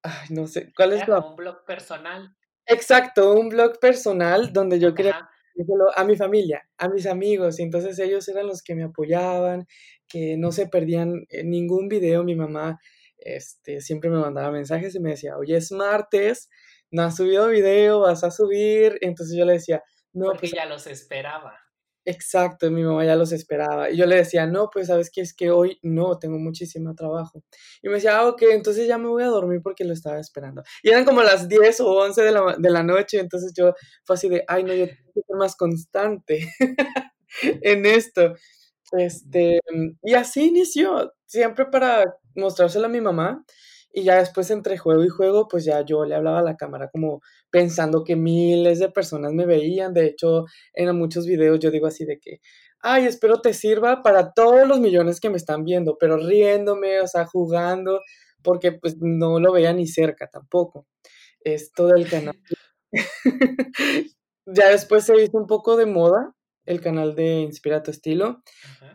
ay, 0.03 0.27
no 0.29 0.47
sé, 0.47 0.71
¿cuál 0.75 0.93
es 0.93 1.07
la... 1.07 1.19
un 1.19 1.35
blog 1.35 1.65
personal. 1.65 2.35
Exacto, 2.67 3.33
un 3.33 3.49
blog 3.49 3.79
personal 3.79 4.51
donde 4.51 4.79
yo 4.79 4.93
quería 4.93 5.29
a 5.95 6.03
mi 6.03 6.17
familia, 6.17 6.67
a 6.77 6.89
mis 6.89 7.05
amigos, 7.05 7.59
y 7.59 7.63
entonces 7.63 7.97
ellos 7.99 8.27
eran 8.27 8.47
los 8.47 8.61
que 8.61 8.75
me 8.75 8.83
apoyaban, 8.83 9.67
que 10.07 10.35
no 10.37 10.51
se 10.51 10.67
perdían 10.67 11.25
eh, 11.29 11.43
ningún 11.43 11.87
video, 11.87 12.23
mi 12.23 12.35
mamá 12.35 12.79
este, 13.25 13.81
siempre 13.81 14.09
me 14.09 14.19
mandaba 14.19 14.51
mensajes 14.51 14.95
y 14.95 14.99
me 14.99 15.11
decía, 15.11 15.37
oye, 15.37 15.57
es 15.57 15.71
martes, 15.71 16.49
no 16.91 17.03
has 17.03 17.17
subido 17.17 17.47
video, 17.47 18.01
vas 18.01 18.23
a 18.23 18.31
subir, 18.31 18.97
entonces 19.01 19.35
yo 19.37 19.45
le 19.45 19.53
decía, 19.53 19.83
no, 20.13 20.27
Porque 20.27 20.41
pues 20.41 20.51
ya 20.53 20.65
los 20.65 20.87
esperaba. 20.87 21.59
Exacto, 22.07 22.69
mi 22.69 22.83
mamá 22.83 23.03
ya 23.03 23.15
los 23.15 23.31
esperaba. 23.31 23.89
Y 23.89 23.97
yo 23.97 24.05
le 24.05 24.17
decía, 24.17 24.45
no, 24.45 24.69
pues 24.71 24.87
sabes 24.87 25.09
que 25.09 25.21
es 25.21 25.33
que 25.33 25.49
hoy 25.49 25.79
no, 25.81 26.19
tengo 26.19 26.37
muchísimo 26.37 26.93
trabajo. 26.93 27.43
Y 27.81 27.89
me 27.89 27.95
decía, 27.95 28.19
ah, 28.19 28.27
ok, 28.27 28.43
entonces 28.51 28.87
ya 28.87 28.99
me 28.99 29.07
voy 29.07 29.23
a 29.23 29.27
dormir 29.27 29.59
porque 29.63 29.83
lo 29.83 29.91
estaba 29.91 30.19
esperando. 30.19 30.63
Y 30.83 30.89
eran 30.89 31.03
como 31.03 31.23
las 31.23 31.49
10 31.49 31.79
o 31.81 31.89
11 31.89 32.21
de 32.21 32.31
la, 32.31 32.55
de 32.59 32.69
la 32.69 32.83
noche, 32.83 33.19
entonces 33.19 33.53
yo 33.57 33.73
fue 34.03 34.15
así 34.15 34.29
de, 34.29 34.45
ay, 34.47 34.63
no, 34.63 34.73
yo 34.75 34.85
tengo 34.85 35.11
que 35.15 35.21
ser 35.21 35.35
más 35.35 35.55
constante 35.55 36.53
en 37.41 37.85
esto. 37.87 38.35
Este, 38.97 39.59
y 40.03 40.13
así 40.13 40.47
inició, 40.47 41.13
siempre 41.25 41.65
para 41.67 42.05
mostrárselo 42.35 42.85
a 42.87 42.89
mi 42.89 43.01
mamá. 43.01 43.43
Y 43.97 44.03
ya 44.03 44.17
después 44.17 44.51
entre 44.51 44.77
juego 44.77 45.05
y 45.05 45.09
juego, 45.09 45.47
pues 45.47 45.63
ya 45.63 45.81
yo 45.85 46.03
le 46.05 46.15
hablaba 46.15 46.39
a 46.39 46.43
la 46.43 46.57
cámara 46.57 46.89
como 46.91 47.21
pensando 47.49 48.03
que 48.03 48.17
miles 48.17 48.79
de 48.79 48.89
personas 48.89 49.31
me 49.33 49.45
veían. 49.45 49.93
De 49.93 50.05
hecho, 50.05 50.45
en 50.73 50.93
muchos 50.97 51.25
videos 51.25 51.59
yo 51.59 51.71
digo 51.71 51.87
así 51.87 52.03
de 52.05 52.19
que, 52.19 52.41
ay, 52.81 53.05
espero 53.05 53.41
te 53.41 53.53
sirva 53.53 54.03
para 54.03 54.33
todos 54.33 54.67
los 54.67 54.81
millones 54.81 55.21
que 55.21 55.29
me 55.29 55.37
están 55.37 55.63
viendo, 55.63 55.97
pero 55.97 56.17
riéndome, 56.17 56.99
o 57.01 57.07
sea, 57.07 57.25
jugando, 57.25 58.01
porque 58.43 58.73
pues 58.73 58.97
no 58.99 59.39
lo 59.39 59.53
veía 59.53 59.71
ni 59.73 59.87
cerca 59.87 60.27
tampoco. 60.27 60.85
Esto 61.41 61.87
del 61.87 62.09
canal. 62.09 62.35
ya 64.45 64.69
después 64.69 65.05
se 65.05 65.15
hizo 65.23 65.37
un 65.37 65.47
poco 65.47 65.77
de 65.77 65.85
moda 65.85 66.34
el 66.65 66.81
canal 66.81 67.15
de 67.15 67.41
Inspira 67.41 67.83
tu 67.83 67.91
estilo. 67.91 68.43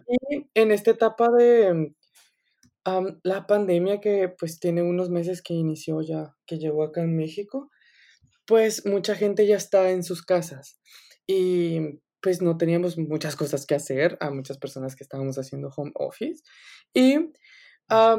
Y 0.07 0.49
en 0.55 0.73
esta 0.73 0.91
etapa 0.93 1.29
de 1.31 1.95
la 3.23 3.47
pandemia 3.47 4.01
que 4.01 4.29
pues 4.39 4.59
tiene 4.59 4.83
unos 4.83 5.11
meses 5.11 5.43
que 5.43 5.55
inició 5.55 6.01
ya, 6.03 6.35
que 6.47 6.59
llegó 6.59 6.83
acá 6.83 7.03
en 7.03 7.17
México, 7.17 7.71
pues 8.47 8.87
mucha 8.87 9.15
gente 9.15 9.47
ya 9.47 9.57
está 9.57 9.91
en 9.91 10.03
sus 10.03 10.23
casas 10.23 10.81
y 11.27 12.01
pues 12.21 12.43
no 12.43 12.57
teníamos 12.57 12.99
muchas 12.99 13.37
cosas 13.37 13.67
que 13.67 13.75
hacer 13.75 14.19
a 14.21 14.31
muchas 14.31 14.59
personas 14.59 14.97
que 14.97 15.05
estábamos 15.05 15.39
haciendo 15.39 15.71
home 15.75 15.93
office 15.95 16.43
y 16.93 17.33
yo 17.89 18.19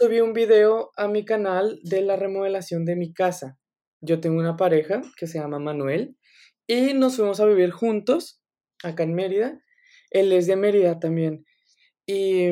subí 0.00 0.20
un 0.20 0.32
video 0.32 0.90
a 0.96 1.08
mi 1.08 1.24
canal 1.24 1.78
de 1.82 2.02
la 2.02 2.16
remodelación 2.16 2.84
de 2.84 2.96
mi 2.96 3.12
casa. 3.12 3.58
Yo 4.00 4.20
tengo 4.20 4.38
una 4.38 4.56
pareja 4.56 5.02
que 5.16 5.26
se 5.26 5.38
llama 5.38 5.58
Manuel 5.58 6.16
y 6.66 6.94
nos 6.94 7.16
fuimos 7.16 7.40
a 7.40 7.46
vivir 7.46 7.70
juntos 7.70 8.42
acá 8.86 9.02
en 9.02 9.14
Mérida. 9.14 9.60
Él 10.10 10.32
es 10.32 10.46
de 10.46 10.56
Mérida 10.56 10.98
también. 10.98 11.44
Y 12.06 12.48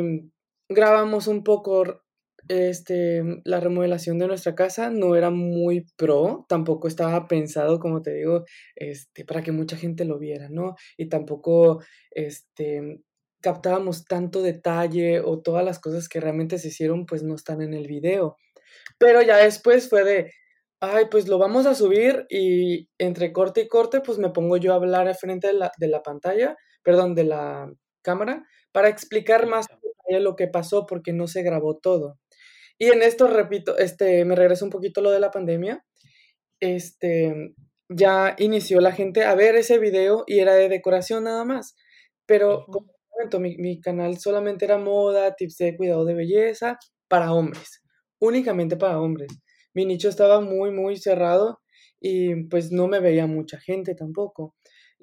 grabamos 0.69 1.27
un 1.29 1.45
poco 1.45 2.05
este, 2.49 3.23
la 3.45 3.61
remodelación 3.61 4.19
de 4.19 4.27
nuestra 4.27 4.55
casa 4.55 4.91
no 4.91 5.17
era 5.17 5.31
muy 5.31 5.87
pro, 5.97 6.45
tampoco 6.49 6.89
estaba 6.89 7.27
pensado, 7.27 7.79
como 7.79 8.03
te 8.03 8.13
digo, 8.13 8.45
este, 8.77 9.25
para 9.25 9.43
que 9.43 9.53
mucha 9.53 9.77
gente 9.77 10.05
lo 10.05 10.19
viera, 10.19 10.49
¿no? 10.51 10.75
Y 10.97 11.09
tampoco 11.09 11.83
este, 12.11 13.01
captábamos 13.41 14.05
tanto 14.05 14.43
detalle 14.43 15.21
o 15.21 15.41
todas 15.41 15.65
las 15.65 15.79
cosas 15.79 16.09
que 16.09 16.21
realmente 16.21 16.59
se 16.59 16.69
hicieron, 16.69 17.07
pues 17.07 17.23
no 17.23 17.35
están 17.35 17.63
en 17.63 17.75
el 17.75 17.87
video. 17.87 18.37
Pero 18.99 19.23
ya 19.23 19.39
después 19.39 19.89
fue 19.89 20.05
de, 20.05 20.33
ay, 20.85 21.07
pues 21.11 21.29
lo 21.29 21.39
vamos 21.39 21.67
a 21.67 21.75
subir 21.75 22.27
y 22.29 22.89
entre 22.99 23.33
corte 23.33 23.63
y 23.63 23.69
corte, 23.69 24.01
pues 24.01 24.19
me 24.19 24.31
pongo 24.31 24.57
yo 24.57 24.73
a 24.73 24.77
hablar 24.77 25.09
al 25.09 25.15
frente 25.15 25.49
de 25.49 25.55
la, 25.55 25.73
de 25.79 25.89
la 25.89 26.03
pantalla, 26.03 26.57
perdón, 26.83 27.15
de 27.15 27.25
la 27.25 27.71
cámara, 28.03 28.45
para 28.73 28.89
explicar 28.89 29.47
más 29.47 29.67
lo 30.09 30.37
que 30.37 30.49
pasó 30.49 30.87
porque 30.87 31.13
no 31.13 31.27
se 31.27 31.43
grabó 31.43 31.79
todo. 31.79 32.19
Y 32.79 32.89
en 32.89 33.03
esto, 33.03 33.27
repito, 33.29 33.79
este, 33.79 34.25
me 34.25 34.35
regreso 34.35 34.65
un 34.65 34.71
poquito 34.71 35.01
lo 35.01 35.11
de 35.11 35.21
la 35.21 35.31
pandemia. 35.31 35.85
Este, 36.61 37.55
ya 37.89 38.35
inició 38.39 38.81
la 38.81 38.93
gente 38.93 39.25
a 39.25 39.35
ver 39.35 39.57
ese 39.57 39.79
video 39.79 40.25
y 40.27 40.41
era 40.41 40.55
de 40.55 40.69
decoración 40.69 41.25
nada 41.25 41.45
más. 41.45 41.77
Pero, 42.27 42.65
como 42.67 42.95
momento, 43.13 43.41
mi, 43.41 43.57
mi 43.59 43.81
canal 43.81 44.19
solamente 44.19 44.65
era 44.65 44.79
moda, 44.79 45.35
tips 45.37 45.57
de 45.59 45.77
cuidado 45.77 46.05
de 46.05 46.15
belleza 46.15 46.79
para 47.09 47.33
hombres, 47.33 47.83
únicamente 48.19 48.77
para 48.77 49.01
hombres. 49.01 49.29
Mi 49.75 49.87
nicho 49.87 50.09
estaba 50.09 50.41
muy, 50.41 50.71
muy 50.71 50.97
cerrado 50.97 51.61
y 52.01 52.45
pues 52.45 52.73
no 52.73 52.89
me 52.89 53.01
veía 53.01 53.27
mucha 53.27 53.59
gente 53.59 53.95
tampoco 53.95 54.55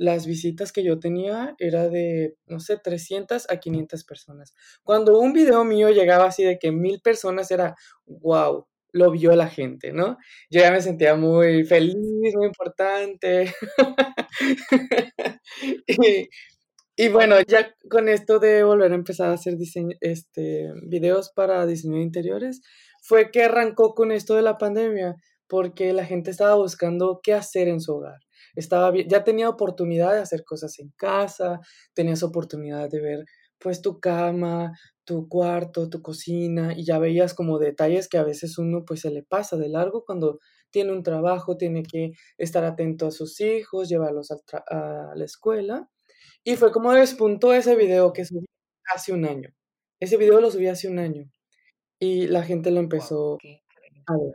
las 0.02 0.26
visitas 0.26 0.72
que 0.72 0.84
yo 0.84 1.00
tenía 1.00 1.56
era 1.60 1.88
de, 1.88 2.36
no 2.48 2.60
sé, 2.60 2.78
300 2.78 3.50
a 3.52 3.58
500 3.58 4.04
personas. 4.04 4.54
Cuando 4.84 5.20
un 5.20 5.32
video 5.32 5.64
mío 5.64 5.90
llegaba 5.90 6.26
así 6.26 6.44
de 6.44 6.58
que 6.58 6.72
mil 6.72 7.02
personas 7.02 7.52
era, 7.52 7.76
wow, 8.08 8.66
lo 8.94 9.12
vio 9.12 9.36
la 9.36 9.48
gente, 9.48 9.94
¿no? 9.94 10.18
Yo 10.50 10.62
ya 10.62 10.72
me 10.72 10.82
sentía 10.82 11.16
muy 11.16 11.64
feliz, 11.66 11.96
muy 12.36 12.48
importante. 12.48 13.54
y, 16.98 17.10
bueno, 17.10 17.36
ya 17.48 17.74
con 17.90 18.10
esto 18.10 18.40
de 18.40 18.64
volver 18.64 18.92
a 18.92 18.96
empezar 18.96 19.30
a 19.30 19.34
hacer 19.34 19.56
diseño, 19.56 19.96
este, 20.02 20.72
videos 20.84 21.32
para 21.32 21.66
diseño 21.68 21.98
de 21.98 22.04
interiores, 22.04 22.62
fue 23.02 23.32
que 23.32 23.44
arrancó 23.44 23.94
con 23.94 24.12
esto 24.12 24.36
de 24.36 24.44
la 24.44 24.58
pandemia, 24.58 25.16
porque 25.48 25.94
la 25.94 26.06
gente 26.06 26.32
estaba 26.32 26.56
buscando 26.56 27.20
qué 27.22 27.34
hacer 27.34 27.68
en 27.68 27.82
su 27.82 27.96
hogar 27.96 28.20
estaba 28.56 28.94
ya 29.08 29.24
tenía 29.24 29.50
oportunidad 29.50 30.14
de 30.14 30.20
hacer 30.20 30.44
cosas 30.44 30.80
en 30.80 30.90
casa, 30.98 31.60
tenías 31.94 32.24
oportunidad 32.24 32.90
de 32.90 33.02
ver 33.02 33.26
pues 33.60 33.82
tu 33.82 34.00
cama, 34.00 34.74
tu 35.06 35.28
cuarto, 35.30 35.90
tu 35.90 36.02
cocina 36.02 36.74
y 36.76 36.84
ya 36.86 36.98
veías 37.00 37.34
como 37.34 37.60
detalles 37.60 38.08
que 38.10 38.18
a 38.18 38.24
veces 38.24 38.58
uno 38.58 38.84
pues 38.86 39.02
se 39.02 39.12
le 39.12 39.24
pasa 39.24 39.56
de 39.58 39.70
largo 39.70 40.04
cuando 40.06 40.40
tiene 40.72 40.94
un 40.94 41.04
trabajo, 41.04 41.58
tiene 41.58 41.84
que 41.84 42.14
estar 42.38 42.64
atento 42.64 43.08
a 43.08 43.12
sus 43.12 43.40
hijos, 43.42 43.90
llevarlos 43.90 44.32
a, 44.32 45.14
la 45.16 45.26
escuela. 45.26 45.90
Y 46.44 46.56
fue 46.56 46.72
como 46.72 46.94
despuntó 46.94 47.54
ese 47.54 47.76
video 47.76 48.14
que 48.14 48.26
subí 48.26 48.46
hace 48.96 49.14
un 49.14 49.26
año. 49.26 49.50
Ese 50.00 50.18
video 50.18 50.42
lo 50.42 50.50
subí 50.52 50.68
hace 50.68 50.88
un 50.88 51.00
año 51.00 51.30
y 52.02 52.28
la 52.28 52.44
gente 52.44 52.72
lo 52.72 52.80
empezó 52.80 53.38
a 54.08 54.14
ver. 54.18 54.34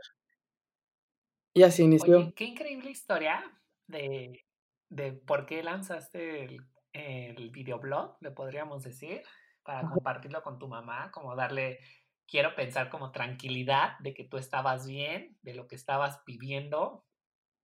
Y 1.53 1.63
así 1.63 1.83
inició. 1.83 2.33
qué 2.33 2.45
increíble 2.45 2.89
historia 2.89 3.43
de, 3.87 4.45
de 4.89 5.11
por 5.11 5.45
qué 5.45 5.61
lanzaste 5.61 6.45
el, 6.45 6.61
el 6.93 7.49
videoblog, 7.49 8.15
le 8.21 8.31
podríamos 8.31 8.83
decir, 8.83 9.21
para 9.63 9.89
compartirlo 9.89 10.41
con 10.43 10.59
tu 10.59 10.69
mamá, 10.69 11.11
como 11.11 11.35
darle, 11.35 11.79
quiero 12.25 12.55
pensar 12.55 12.89
como 12.89 13.11
tranquilidad 13.11 13.99
de 13.99 14.13
que 14.13 14.23
tú 14.23 14.37
estabas 14.37 14.87
bien, 14.87 15.37
de 15.41 15.53
lo 15.53 15.67
que 15.67 15.75
estabas 15.75 16.23
viviendo. 16.25 17.05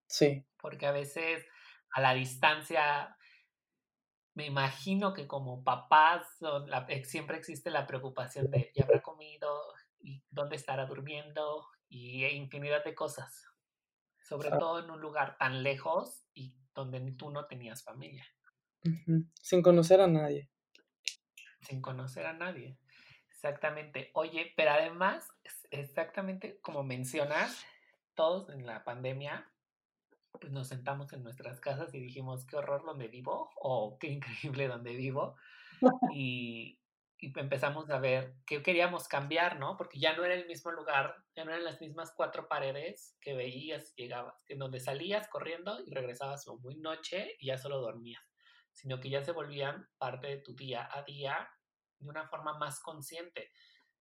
Sí. 0.08 0.44
Porque 0.58 0.86
a 0.86 0.92
veces 0.92 1.46
a 1.94 2.02
la 2.02 2.14
distancia, 2.14 3.16
me 4.34 4.48
imagino 4.48 5.14
que 5.14 5.28
como 5.28 5.64
papás 5.64 6.28
siempre 7.04 7.38
existe 7.38 7.70
la 7.70 7.88
preocupación 7.88 8.52
de, 8.52 8.70
¿ya 8.76 8.84
habrá 8.84 9.02
comido? 9.02 9.50
¿Y 10.04 10.24
dónde 10.30 10.58
estará 10.58 10.86
durmiendo? 10.86 11.66
Y 11.90 12.26
infinidad 12.26 12.84
de 12.84 12.94
cosas 12.94 13.48
sobre 14.24 14.50
ah. 14.50 14.58
todo 14.58 14.84
en 14.84 14.90
un 14.90 15.02
lugar 15.02 15.38
tan 15.38 15.64
lejos 15.64 16.26
y 16.34 16.56
donde 16.74 17.00
tú 17.14 17.30
no 17.30 17.46
tenías 17.46 17.84
familia. 17.84 18.26
Sin 19.42 19.62
conocer 19.62 20.02
a 20.02 20.08
nadie. 20.08 20.50
Sin 21.62 21.82
conocer 21.82 22.26
a 22.26 22.34
nadie. 22.34 22.78
Exactamente. 23.30 24.12
Oye, 24.14 24.54
pero 24.56 24.72
además, 24.72 25.30
exactamente 25.72 26.60
como 26.62 26.84
mencionas, 26.84 27.64
todos 28.16 28.50
en 28.50 28.66
la 28.66 28.84
pandemia, 28.84 29.50
pues 30.32 30.52
nos 30.52 30.68
sentamos 30.68 31.14
en 31.14 31.24
nuestras 31.24 31.60
casas 31.60 31.94
y 31.94 32.00
dijimos, 32.00 32.46
qué 32.46 32.58
horror 32.58 32.84
donde 32.86 33.08
vivo, 33.08 33.50
o 33.62 33.98
qué 34.00 34.08
increíble 34.08 34.68
donde 34.68 34.96
vivo. 34.96 35.36
y, 36.14 36.80
y 37.24 37.32
empezamos 37.40 37.90
a 37.90 38.00
ver 38.00 38.36
qué 38.46 38.62
queríamos 38.62 39.08
cambiar, 39.08 39.58
¿no? 39.58 39.78
Porque 39.78 39.98
ya 39.98 40.14
no 40.14 40.26
era 40.26 40.34
el 40.34 40.46
mismo 40.46 40.72
lugar, 40.72 41.16
ya 41.34 41.46
no 41.46 41.52
eran 41.52 41.64
las 41.64 41.80
mismas 41.80 42.12
cuatro 42.14 42.50
paredes 42.50 43.16
que 43.22 43.34
veías, 43.34 43.96
llegabas, 43.96 44.36
en 44.50 44.60
donde 44.60 44.82
salías 44.82 45.30
corriendo 45.30 45.80
y 45.86 45.94
regresabas 45.94 46.46
o 46.50 46.58
muy 46.58 46.76
noche 46.76 47.38
y 47.40 47.48
ya 47.48 47.58
solo 47.58 47.80
dormías, 47.80 48.22
sino 48.74 49.00
que 49.00 49.10
ya 49.10 49.24
se 49.24 49.32
volvían 49.32 49.88
parte 49.98 50.28
de 50.28 50.38
tu 50.40 50.54
día 50.54 50.90
a 50.92 51.04
día 51.04 51.50
de 51.98 52.10
una 52.10 52.28
forma 52.28 52.58
más 52.58 52.82
consciente. 52.82 53.54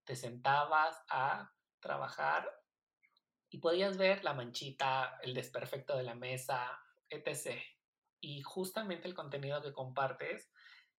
Te 0.03 0.17
sentabas 0.17 1.01
a 1.09 1.49
trabajar 1.79 2.51
y 3.51 3.59
podías 3.59 3.99
ver 3.99 4.25
la 4.25 4.35
manchita, 4.35 5.21
el 5.23 5.33
desperfecto 5.33 5.97
de 5.97 6.03
la 6.03 6.17
mesa, 6.17 6.77
etc. 7.09 7.63
Y 8.21 8.43
justamente 8.43 9.07
el 9.07 9.15
contenido 9.15 9.63
que 9.63 9.73
compartes, 9.73 10.51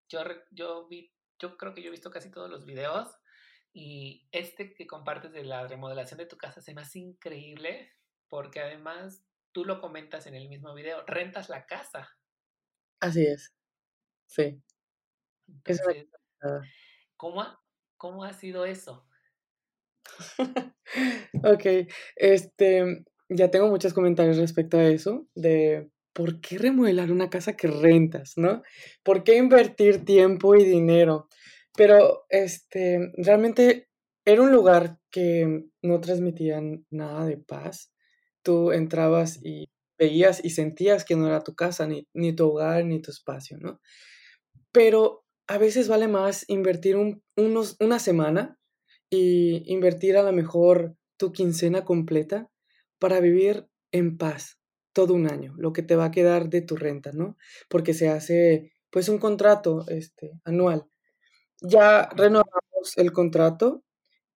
yo, 0.08 0.22
yo, 0.52 0.88
vi, 0.88 1.13
yo 1.40 1.58
creo 1.58 1.74
que 1.74 1.82
yo 1.82 1.88
he 1.88 1.92
visto 1.92 2.12
casi 2.12 2.32
todos 2.32 2.50
los 2.50 2.66
videos 2.66 3.10
y 3.74 4.28
este 4.32 4.74
que 4.74 4.86
compartes 4.86 5.32
de 5.32 5.44
la 5.44 5.68
remodelación 5.68 6.20
de 6.20 6.26
tu 6.26 6.38
casa 6.38 6.62
se 6.62 6.74
me 6.74 6.82
hace 6.82 7.00
increíble 7.00 7.92
porque 8.30 8.62
además 8.62 9.24
tú 9.52 9.66
lo 9.66 9.80
comentas 9.80 10.28
en 10.28 10.36
el 10.36 10.50
mismo 10.50 10.74
video, 10.74 11.04
rentas 11.06 11.50
la 11.50 11.66
casa. 11.66 12.10
Así 13.00 13.26
es. 13.26 13.54
Sí. 14.28 14.62
¿cómo, 17.18 17.42
ha, 17.42 17.64
¿Cómo 17.98 18.24
ha 18.24 18.34
sido 18.34 18.66
eso? 18.66 19.08
ok, 21.44 21.88
este, 22.16 23.06
ya 23.30 23.52
tengo 23.52 23.68
muchos 23.68 23.94
comentarios 23.94 24.38
respecto 24.38 24.78
a 24.78 24.86
eso, 24.86 25.28
de 25.36 25.92
por 26.14 26.40
qué 26.42 26.58
remodelar 26.58 27.12
una 27.12 27.30
casa 27.30 27.58
que 27.58 27.68
rentas, 27.68 28.34
¿no? 28.38 28.62
¿Por 29.04 29.24
qué 29.24 29.38
invertir 29.38 30.06
tiempo 30.06 30.56
y 30.56 30.64
dinero? 30.64 31.28
Pero, 31.76 32.26
este, 32.30 33.12
realmente 33.18 33.90
era 34.26 34.42
un 34.44 34.52
lugar 34.52 35.00
que 35.12 35.66
no 35.82 36.00
transmitía 36.00 36.62
nada 36.92 37.26
de 37.26 37.38
paz. 37.38 37.92
Tú 38.44 38.72
entrabas 38.72 39.40
y 39.44 39.70
veías 39.98 40.44
y 40.44 40.52
sentías 40.52 41.04
que 41.06 41.16
no 41.16 41.28
era 41.28 41.44
tu 41.44 41.56
casa, 41.56 41.88
ni, 41.88 42.08
ni 42.14 42.34
tu 42.34 42.50
hogar, 42.50 42.86
ni 42.86 43.02
tu 43.02 43.12
espacio, 43.12 43.58
¿no? 43.60 43.82
Pero 44.72 45.26
a 45.48 45.58
veces 45.58 45.88
vale 45.88 46.08
más 46.08 46.46
invertir 46.48 46.96
un, 46.96 47.24
unos, 47.36 47.76
una 47.80 48.00
semana 48.00 48.58
y 49.10 49.64
invertir 49.72 50.18
a 50.18 50.24
lo 50.24 50.32
mejor 50.32 50.96
tu 51.18 51.32
quincena 51.32 51.86
completa 51.86 52.50
para 53.00 53.20
vivir 53.20 53.68
en 53.92 54.18
paz 54.18 54.58
todo 54.94 55.14
un 55.14 55.30
año, 55.30 55.54
lo 55.58 55.74
que 55.74 55.84
te 55.84 55.96
va 55.96 56.06
a 56.06 56.12
quedar 56.12 56.50
de 56.50 56.62
tu 56.62 56.76
renta, 56.76 57.12
¿no? 57.14 57.38
Porque 57.70 57.94
se 57.94 58.10
hace 58.10 58.74
pues 58.90 59.10
un 59.10 59.18
contrato 59.18 59.86
este, 59.88 60.40
anual. 60.46 60.86
Ya 61.62 62.10
renovamos 62.16 62.98
el 62.98 63.12
contrato 63.12 63.84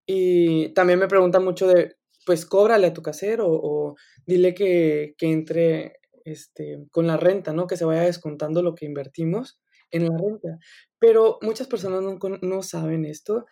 y 0.05 0.69
también 0.73 0.99
me 0.99 1.07
preguntan 1.07 1.43
mucho 1.43 1.67
de, 1.67 1.97
pues 2.25 2.45
cóbrale 2.45 2.87
a 2.87 2.93
tu 2.93 3.01
casero 3.01 3.47
o, 3.49 3.95
dile 4.25 4.53
que, 4.53 5.15
que, 5.17 5.31
entre 5.31 5.93
este, 6.25 6.85
con 6.91 7.07
la 7.07 7.17
renta, 7.17 7.53
¿no? 7.53 7.67
Que 7.67 7.77
se 7.77 7.85
vaya 7.85 8.01
descontando 8.01 8.63
lo 8.63 8.75
que 8.75 8.85
invertimos 8.85 9.59
en 9.91 10.09
la 10.09 10.17
renta. 10.17 10.59
Pero 10.99 11.39
muchas 11.41 11.67
personas 11.67 12.01
no, 12.01 12.17
no 12.41 12.63
saben 12.63 13.05
esto 13.05 13.45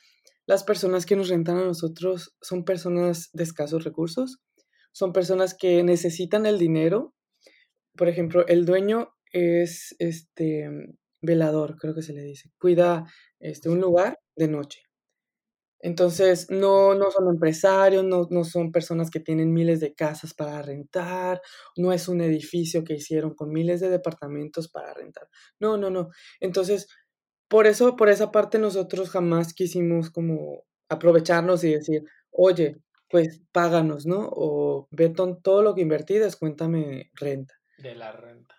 las 0.48 0.64
personas 0.64 1.06
que 1.06 1.16
nos 1.16 1.30
rentan 1.30 1.58
a 1.58 1.66
nosotros 1.66 2.36
son 2.40 2.66
personas 2.66 3.30
de 3.34 3.44
escasos 3.44 3.84
recursos, 3.84 4.42
son 4.96 5.12
personas 5.12 5.54
que 5.54 5.84
necesitan 5.84 6.46
el 6.46 6.58
dinero. 6.58 7.14
Por 7.98 8.08
ejemplo, 8.08 8.48
el 8.48 8.66
dueño 8.66 9.10
es 9.34 9.94
este 10.00 10.70
velador, 11.22 11.76
creo 11.78 11.94
que 11.94 12.02
se 12.02 12.14
le 12.14 12.22
dice, 12.22 12.50
cuida 12.58 13.06
este, 13.40 13.68
un 13.68 13.82
lugar 13.82 14.20
de 14.38 14.48
noche. 14.48 14.84
Entonces, 15.82 16.50
no, 16.50 16.96
no 16.96 17.12
son 17.12 17.28
empresarios, 17.28 18.06
no, 18.06 18.28
no 18.32 18.46
son 18.46 18.72
personas 18.72 19.12
que 19.12 19.20
tienen 19.20 19.54
miles 19.54 19.82
de 19.82 19.94
casas 19.94 20.34
para 20.34 20.62
rentar, 20.62 21.42
no 21.76 21.92
es 21.92 22.08
un 22.08 22.22
edificio 22.22 22.86
que 22.86 22.94
hicieron 22.94 23.36
con 23.36 23.52
miles 23.52 23.82
de 23.82 23.90
departamentos 23.90 24.70
para 24.70 24.94
rentar. 24.94 25.28
No, 25.60 25.76
no, 25.76 25.90
no. 25.90 26.08
Entonces, 26.40 26.88
por 27.50 27.68
eso, 27.68 27.98
por 27.98 28.08
esa 28.08 28.32
parte 28.32 28.60
nosotros 28.60 29.10
jamás 29.10 29.54
quisimos 29.54 30.10
como 30.10 30.64
aprovecharnos 30.90 31.66
y 31.66 31.74
decir, 31.74 32.04
oye, 32.32 32.78
pues 33.10 33.42
páganos, 33.52 34.06
¿no? 34.06 34.30
O 34.32 34.88
ve 34.92 35.10
todo 35.10 35.62
lo 35.62 35.76
que 35.76 35.82
invertí, 35.82 36.16
descuéntame 36.16 37.12
renta. 37.14 37.54
De 37.78 37.96
la 37.96 38.12
renta. 38.12 38.56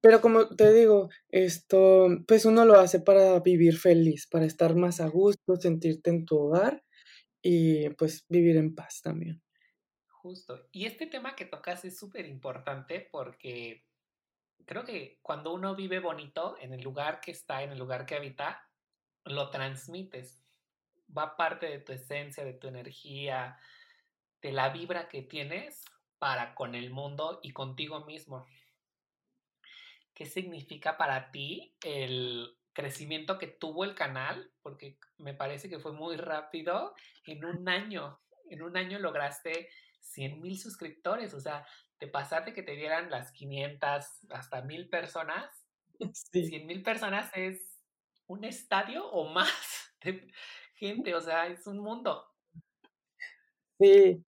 Pero 0.00 0.20
como 0.20 0.48
te 0.48 0.72
digo, 0.72 1.08
esto, 1.28 2.08
pues 2.26 2.44
uno 2.44 2.64
lo 2.64 2.78
hace 2.78 3.00
para 3.00 3.40
vivir 3.40 3.76
feliz, 3.78 4.28
para 4.30 4.44
estar 4.44 4.76
más 4.76 5.00
a 5.00 5.08
gusto, 5.08 5.56
sentirte 5.56 6.10
en 6.10 6.24
tu 6.24 6.38
hogar 6.38 6.84
y 7.42 7.88
pues 7.90 8.24
vivir 8.28 8.56
en 8.56 8.74
paz 8.74 9.00
también. 9.02 9.42
Justo. 10.06 10.68
Y 10.70 10.86
este 10.86 11.06
tema 11.06 11.34
que 11.34 11.46
tocas 11.46 11.84
es 11.84 11.98
súper 11.98 12.26
importante 12.26 13.08
porque 13.10 13.86
creo 14.66 14.84
que 14.84 15.18
cuando 15.22 15.52
uno 15.52 15.74
vive 15.74 15.98
bonito 15.98 16.56
en 16.60 16.72
el 16.74 16.82
lugar 16.82 17.20
que 17.20 17.32
está, 17.32 17.62
en 17.62 17.72
el 17.72 17.78
lugar 17.78 18.06
que 18.06 18.14
habita, 18.14 18.62
lo 19.24 19.50
transmites. 19.50 20.44
Va 21.16 21.36
parte 21.36 21.66
de 21.66 21.78
tu 21.78 21.92
esencia, 21.92 22.44
de 22.44 22.52
tu 22.52 22.68
energía, 22.68 23.56
de 24.42 24.52
la 24.52 24.70
vibra 24.70 25.08
que 25.08 25.22
tienes 25.22 25.84
para 26.18 26.54
con 26.54 26.74
el 26.74 26.90
mundo 26.90 27.40
y 27.42 27.52
contigo 27.52 28.04
mismo. 28.04 28.46
¿Qué 30.14 30.26
significa 30.26 30.96
para 30.96 31.30
ti 31.30 31.76
el 31.82 32.56
crecimiento 32.72 33.38
que 33.38 33.46
tuvo 33.46 33.84
el 33.84 33.94
canal? 33.94 34.50
Porque 34.62 34.98
me 35.16 35.34
parece 35.34 35.68
que 35.68 35.78
fue 35.78 35.92
muy 35.92 36.16
rápido. 36.16 36.94
En 37.24 37.44
un 37.44 37.68
año, 37.68 38.20
en 38.50 38.62
un 38.62 38.76
año 38.76 38.98
lograste 38.98 39.68
100 40.00 40.40
mil 40.40 40.58
suscriptores. 40.58 41.34
O 41.34 41.40
sea, 41.40 41.66
te 41.98 42.08
pasaste 42.08 42.52
que 42.52 42.62
te 42.62 42.72
dieran 42.72 43.10
las 43.10 43.32
500 43.32 44.04
hasta 44.30 44.62
1000 44.62 44.88
personas. 44.88 45.64
Sí. 46.14 46.46
100 46.46 46.66
mil 46.66 46.82
personas 46.84 47.28
es 47.34 47.82
un 48.28 48.44
estadio 48.44 49.04
o 49.10 49.28
más 49.32 49.92
de 50.04 50.32
gente, 50.74 51.14
o 51.16 51.20
sea, 51.20 51.48
es 51.48 51.66
un 51.66 51.78
mundo. 51.80 52.24
Sí. 53.80 54.24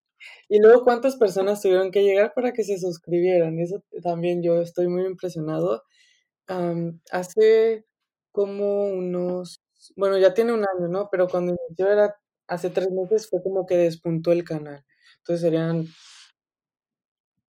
Y 0.49 0.61
luego, 0.61 0.85
¿cuántas 0.85 1.17
personas 1.17 1.63
tuvieron 1.63 1.91
que 1.91 2.03
llegar 2.03 2.33
para 2.35 2.53
que 2.53 2.65
se 2.65 2.79
suscribieran? 2.79 3.59
Eso 3.59 3.83
también 4.03 4.43
yo 4.43 4.61
estoy 4.61 4.89
muy 4.89 5.05
impresionado. 5.07 5.85
hace 7.11 7.85
como 8.33 8.89
unos, 8.89 9.61
bueno, 9.97 10.19
ya 10.19 10.35
tiene 10.35 10.53
un 10.53 10.61
año, 10.61 10.89
¿no? 10.89 11.09
Pero 11.11 11.29
cuando 11.29 11.57
inició 11.69 11.91
era, 11.91 12.17
hace 12.49 12.71
tres 12.71 12.91
meses 12.91 13.29
fue 13.29 13.43
como 13.43 13.67
que 13.67 13.77
despuntó 13.77 14.33
el 14.33 14.45
canal. 14.45 14.85
Entonces 15.19 15.43
serían 15.43 15.87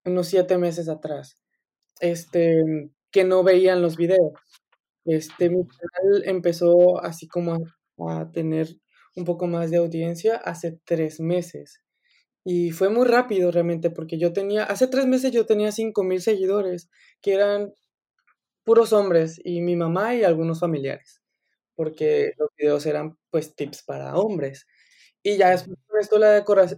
unos 0.05 0.27
siete 0.27 0.57
meses 0.57 0.89
atrás, 0.89 1.37
este, 2.01 2.63
que 3.11 3.23
no 3.23 3.43
veían 3.43 3.81
los 3.81 3.97
videos. 3.97 4.33
Este, 5.05 5.49
mi 5.49 5.65
canal 5.67 6.23
empezó 6.25 7.01
así 7.01 7.27
como 7.27 7.57
a, 8.09 8.31
tener 8.31 8.67
un 9.15 9.25
poco 9.25 9.47
más 9.47 9.71
de 9.71 9.77
audiencia 9.77 10.35
hace 10.37 10.79
tres 10.85 11.19
meses. 11.19 11.81
Y 12.51 12.71
fue 12.71 12.89
muy 12.89 13.05
rápido 13.07 13.51
realmente, 13.51 13.91
porque 13.91 14.17
yo 14.17 14.33
tenía, 14.33 14.63
hace 14.63 14.87
tres 14.87 15.05
meses 15.05 15.31
yo 15.31 15.45
tenía 15.45 15.71
cinco 15.71 16.03
mil 16.03 16.19
seguidores, 16.19 16.89
que 17.21 17.33
eran 17.35 17.71
puros 18.65 18.93
hombres, 18.93 19.39
y 19.43 19.61
mi 19.61 19.75
mamá 19.75 20.15
y 20.15 20.23
algunos 20.23 20.59
familiares, 20.61 21.21
porque 21.75 22.33
los 22.37 22.49
videos 22.57 22.85
eran 22.87 23.17
pues 23.31 23.55
tips 23.55 23.83
para 23.83 24.15
hombres. 24.15 24.67
Y 25.23 25.37
ya 25.37 25.51
después 25.51 25.77
de 25.93 26.01
esto 26.01 26.19
la 26.19 26.31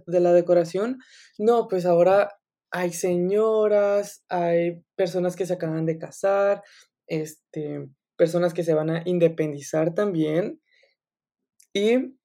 de 0.06 0.20
la 0.20 0.32
decoración, 0.34 0.98
no, 1.38 1.68
pues 1.68 1.86
ahora 1.86 2.30
hay 2.72 2.92
señoras, 2.92 4.24
hay 4.28 4.82
personas 4.96 5.36
que 5.36 5.46
se 5.46 5.54
acaban 5.54 5.86
de 5.86 5.98
casar, 5.98 6.62
este, 7.08 7.88
personas 8.16 8.54
que 8.54 8.64
se 8.64 8.74
van 8.74 8.90
a 8.90 9.02
independizar 9.06 9.94
también. 9.94 10.60
Y 11.74 12.16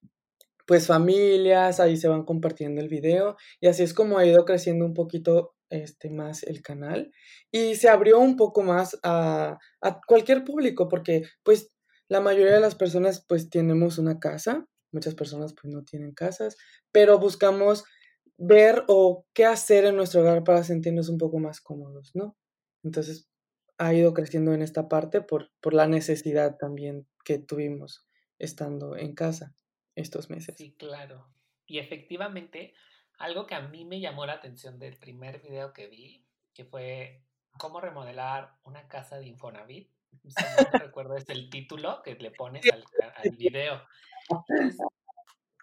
pues 0.68 0.86
familias, 0.86 1.80
ahí 1.80 1.98
se 1.98 2.10
van 2.10 2.26
compartiendo 2.26 2.82
el 2.82 2.90
video. 2.90 3.38
Y 3.62 3.68
así 3.68 3.84
es 3.84 3.94
como 3.94 4.18
ha 4.18 4.26
ido 4.26 4.46
creciendo 4.46 4.86
un 4.86 4.94
poquito 4.94 5.56
este, 5.70 6.10
más 6.10 6.44
el 6.44 6.62
canal. 6.62 7.12
Y 7.52 7.76
se 7.76 7.90
abrió 7.90 8.20
un 8.20 8.36
poco 8.36 8.64
más 8.64 9.00
a, 9.02 9.58
a 9.82 10.02
cualquier 10.06 10.44
público, 10.44 10.90
porque 10.90 11.24
pues 11.44 11.72
la 12.10 12.20
mayoría 12.20 12.54
de 12.54 12.60
las 12.60 12.76
personas 12.76 13.26
pues 13.28 13.50
tenemos 13.50 13.98
una 13.98 14.20
casa. 14.20 14.68
Muchas 14.92 15.16
personas 15.16 15.54
pues 15.60 15.74
no 15.74 15.84
tienen 15.84 16.14
casas, 16.14 16.58
pero 16.92 17.18
buscamos 17.18 17.86
ver 18.38 18.84
o 18.88 19.26
qué 19.34 19.46
hacer 19.46 19.86
en 19.86 19.96
nuestro 19.96 20.22
hogar 20.22 20.44
para 20.44 20.64
sentirnos 20.64 21.10
un 21.10 21.18
poco 21.18 21.40
más 21.40 21.62
cómodos, 21.62 22.12
¿no? 22.14 22.36
Entonces 22.84 23.30
ha 23.78 23.94
ido 23.94 24.14
creciendo 24.14 24.54
en 24.54 24.62
esta 24.62 24.90
parte 24.90 25.22
por, 25.22 25.50
por 25.62 25.74
la 25.74 25.88
necesidad 25.88 26.58
también 26.58 27.08
que 27.24 27.40
tuvimos 27.40 28.06
estando 28.38 28.98
en 28.98 29.14
casa 29.16 29.56
estos 29.98 30.30
meses. 30.30 30.56
Sí, 30.58 30.76
claro. 30.78 31.28
Y 31.66 31.80
efectivamente, 31.80 32.74
algo 33.18 33.46
que 33.46 33.56
a 33.56 33.62
mí 33.62 33.86
me 33.86 34.00
llamó 34.00 34.26
la 34.26 34.34
atención 34.34 34.80
del 34.80 34.98
primer 34.98 35.42
video 35.42 35.74
que 35.74 35.88
vi, 35.88 36.26
que 36.54 36.66
fue 36.66 37.24
cómo 37.58 37.82
remodelar 37.82 38.56
una 38.64 38.88
casa 38.88 39.18
de 39.18 39.28
Infonavit. 39.28 39.92
Si 40.28 40.44
no 40.44 40.80
recuerdo, 40.80 41.16
es 41.16 41.28
el 41.30 41.50
título 41.50 42.02
que 42.04 42.16
le 42.16 42.32
pones 42.32 42.64
al, 42.72 43.36
video 43.36 43.82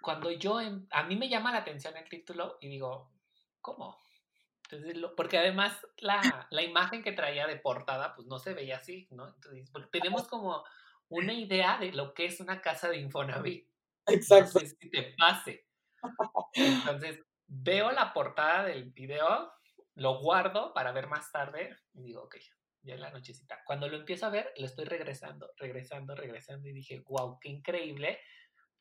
cuando 0.04 0.30
yo, 0.30 0.60
a 0.90 1.02
mí 1.04 1.16
me 1.16 1.28
llama 1.28 1.50
la 1.50 1.58
atención 1.58 1.96
el 1.96 2.08
título 2.08 2.58
y 2.60 2.68
digo, 2.68 3.10
¿cómo? 3.60 3.98
Entonces, 4.64 5.02
porque 5.16 5.38
además 5.38 5.86
la, 5.98 6.46
la, 6.50 6.62
imagen 6.62 7.02
que 7.02 7.12
traía 7.12 7.46
de 7.46 7.56
portada, 7.56 8.14
pues 8.14 8.26
no 8.26 8.38
se 8.38 8.54
veía 8.54 8.76
así, 8.76 9.08
¿no? 9.10 9.28
Entonces, 9.28 9.70
tenemos 9.90 10.28
como 10.28 10.64
una 11.08 11.32
idea 11.32 11.78
de 11.78 11.92
lo 11.92 12.14
que 12.14 12.26
es 12.26 12.40
una 12.40 12.60
casa 12.60 12.88
de 12.88 12.98
Infonavit. 12.98 13.66
Exacto. 14.06 14.52
No 14.54 14.60
sé 14.60 14.66
si 14.68 14.90
te 14.90 15.14
pase. 15.18 15.66
Entonces, 16.54 17.20
veo 17.46 17.90
la 17.92 18.12
portada 18.12 18.64
del 18.64 18.90
video, 18.92 19.52
lo 19.94 20.20
guardo 20.20 20.72
para 20.74 20.92
ver 20.92 21.06
más 21.08 21.30
tarde 21.30 21.76
y 21.94 22.02
digo, 22.02 22.22
ok, 22.24 22.36
ya 22.82 22.94
en 22.94 23.00
la 23.00 23.10
nochecita. 23.10 23.62
Cuando 23.64 23.88
lo 23.88 23.96
empiezo 23.96 24.26
a 24.26 24.30
ver, 24.30 24.52
lo 24.56 24.66
estoy 24.66 24.84
regresando, 24.84 25.50
regresando, 25.56 26.14
regresando 26.14 26.68
y 26.68 26.72
dije, 26.72 27.02
wow, 27.06 27.38
qué 27.40 27.48
increíble, 27.48 28.20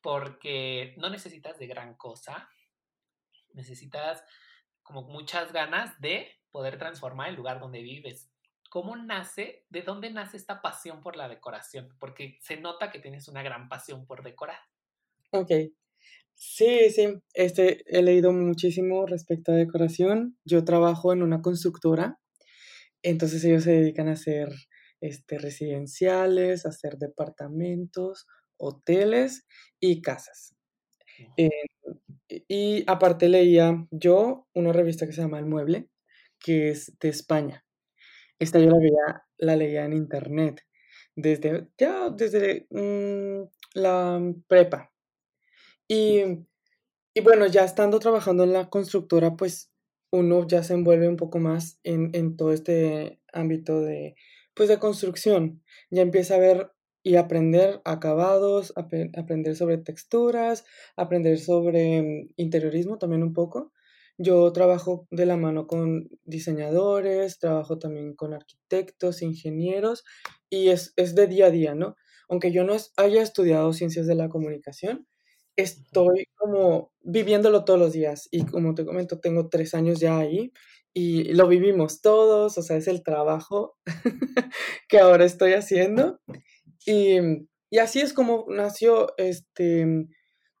porque 0.00 0.94
no 0.98 1.08
necesitas 1.08 1.58
de 1.58 1.66
gran 1.66 1.94
cosa, 1.96 2.48
necesitas 3.52 4.24
como 4.82 5.02
muchas 5.02 5.52
ganas 5.52 5.98
de 6.00 6.30
poder 6.50 6.78
transformar 6.78 7.30
el 7.30 7.36
lugar 7.36 7.58
donde 7.58 7.80
vives. 7.80 8.30
¿Cómo 8.68 8.96
nace, 8.96 9.64
de 9.68 9.82
dónde 9.82 10.10
nace 10.10 10.36
esta 10.36 10.60
pasión 10.60 11.00
por 11.00 11.16
la 11.16 11.28
decoración? 11.28 11.96
Porque 11.98 12.38
se 12.40 12.56
nota 12.56 12.90
que 12.90 12.98
tienes 12.98 13.28
una 13.28 13.42
gran 13.42 13.68
pasión 13.68 14.06
por 14.06 14.22
decorar. 14.22 14.58
Ok. 15.34 15.50
Sí, 16.36 16.90
sí, 16.90 17.08
este, 17.34 17.82
he 17.86 18.02
leído 18.02 18.32
muchísimo 18.32 19.04
respecto 19.06 19.50
a 19.50 19.56
decoración. 19.56 20.38
Yo 20.44 20.64
trabajo 20.64 21.12
en 21.12 21.22
una 21.22 21.42
constructora, 21.42 22.20
entonces 23.02 23.44
ellos 23.44 23.64
se 23.64 23.72
dedican 23.72 24.08
a 24.08 24.12
hacer 24.12 24.50
este, 25.00 25.38
residenciales, 25.38 26.66
a 26.66 26.68
hacer 26.70 26.98
departamentos, 26.98 28.26
hoteles 28.58 29.44
y 29.80 30.02
casas. 30.02 30.54
Eh, 31.36 31.50
y 32.48 32.84
aparte 32.86 33.28
leía 33.28 33.86
yo 33.90 34.46
una 34.54 34.72
revista 34.72 35.06
que 35.06 35.12
se 35.12 35.22
llama 35.22 35.40
El 35.40 35.46
Mueble, 35.46 35.88
que 36.38 36.70
es 36.70 36.96
de 37.00 37.08
España. 37.08 37.64
Esta 38.38 38.60
yo 38.60 38.70
la, 38.70 38.78
veía, 38.78 39.24
la 39.38 39.56
leía 39.56 39.84
en 39.84 39.94
internet 39.94 40.62
desde, 41.16 41.68
ya 41.78 42.10
desde 42.10 42.66
mm, 42.70 43.48
la 43.74 44.20
prepa. 44.48 44.93
Y, 45.88 46.22
y 47.14 47.20
bueno, 47.22 47.46
ya 47.46 47.64
estando 47.64 47.98
trabajando 47.98 48.44
en 48.44 48.52
la 48.52 48.70
constructora, 48.70 49.36
pues 49.36 49.70
uno 50.10 50.46
ya 50.46 50.62
se 50.62 50.74
envuelve 50.74 51.08
un 51.08 51.16
poco 51.16 51.38
más 51.38 51.78
en, 51.82 52.10
en 52.14 52.36
todo 52.36 52.52
este 52.52 53.20
ámbito 53.32 53.80
de, 53.80 54.14
pues 54.54 54.68
de 54.68 54.78
construcción. 54.78 55.62
Ya 55.90 56.02
empieza 56.02 56.36
a 56.36 56.38
ver 56.38 56.70
y 57.02 57.16
aprender 57.16 57.82
acabados, 57.84 58.72
aprender 58.76 59.56
sobre 59.56 59.76
texturas, 59.78 60.64
aprender 60.96 61.38
sobre 61.38 62.02
mm, 62.02 62.32
interiorismo 62.36 62.98
también 62.98 63.22
un 63.22 63.34
poco. 63.34 63.72
Yo 64.16 64.50
trabajo 64.52 65.06
de 65.10 65.26
la 65.26 65.36
mano 65.36 65.66
con 65.66 66.08
diseñadores, 66.24 67.38
trabajo 67.38 67.78
también 67.78 68.14
con 68.14 68.32
arquitectos, 68.32 69.22
ingenieros 69.22 70.04
y 70.48 70.68
es, 70.68 70.94
es 70.96 71.14
de 71.14 71.26
día 71.26 71.46
a 71.46 71.50
día, 71.50 71.74
¿no? 71.74 71.96
Aunque 72.28 72.52
yo 72.52 72.64
no 72.64 72.74
haya 72.96 73.22
estudiado 73.22 73.72
ciencias 73.72 74.06
de 74.06 74.14
la 74.14 74.28
comunicación, 74.28 75.06
estoy 75.56 76.26
como 76.36 76.92
viviéndolo 77.02 77.64
todos 77.64 77.78
los 77.78 77.92
días 77.92 78.28
y 78.30 78.44
como 78.44 78.74
te 78.74 78.84
comento, 78.84 79.20
tengo 79.20 79.48
tres 79.48 79.74
años 79.74 80.00
ya 80.00 80.18
ahí 80.18 80.52
y 80.92 81.32
lo 81.34 81.48
vivimos 81.48 82.00
todos, 82.00 82.56
o 82.56 82.62
sea, 82.62 82.76
es 82.76 82.88
el 82.88 83.02
trabajo 83.02 83.76
que 84.88 84.98
ahora 84.98 85.24
estoy 85.24 85.54
haciendo 85.54 86.20
y, 86.86 87.18
y 87.70 87.78
así 87.78 88.00
es 88.00 88.12
como 88.12 88.46
nació, 88.48 89.14
este, 89.16 90.06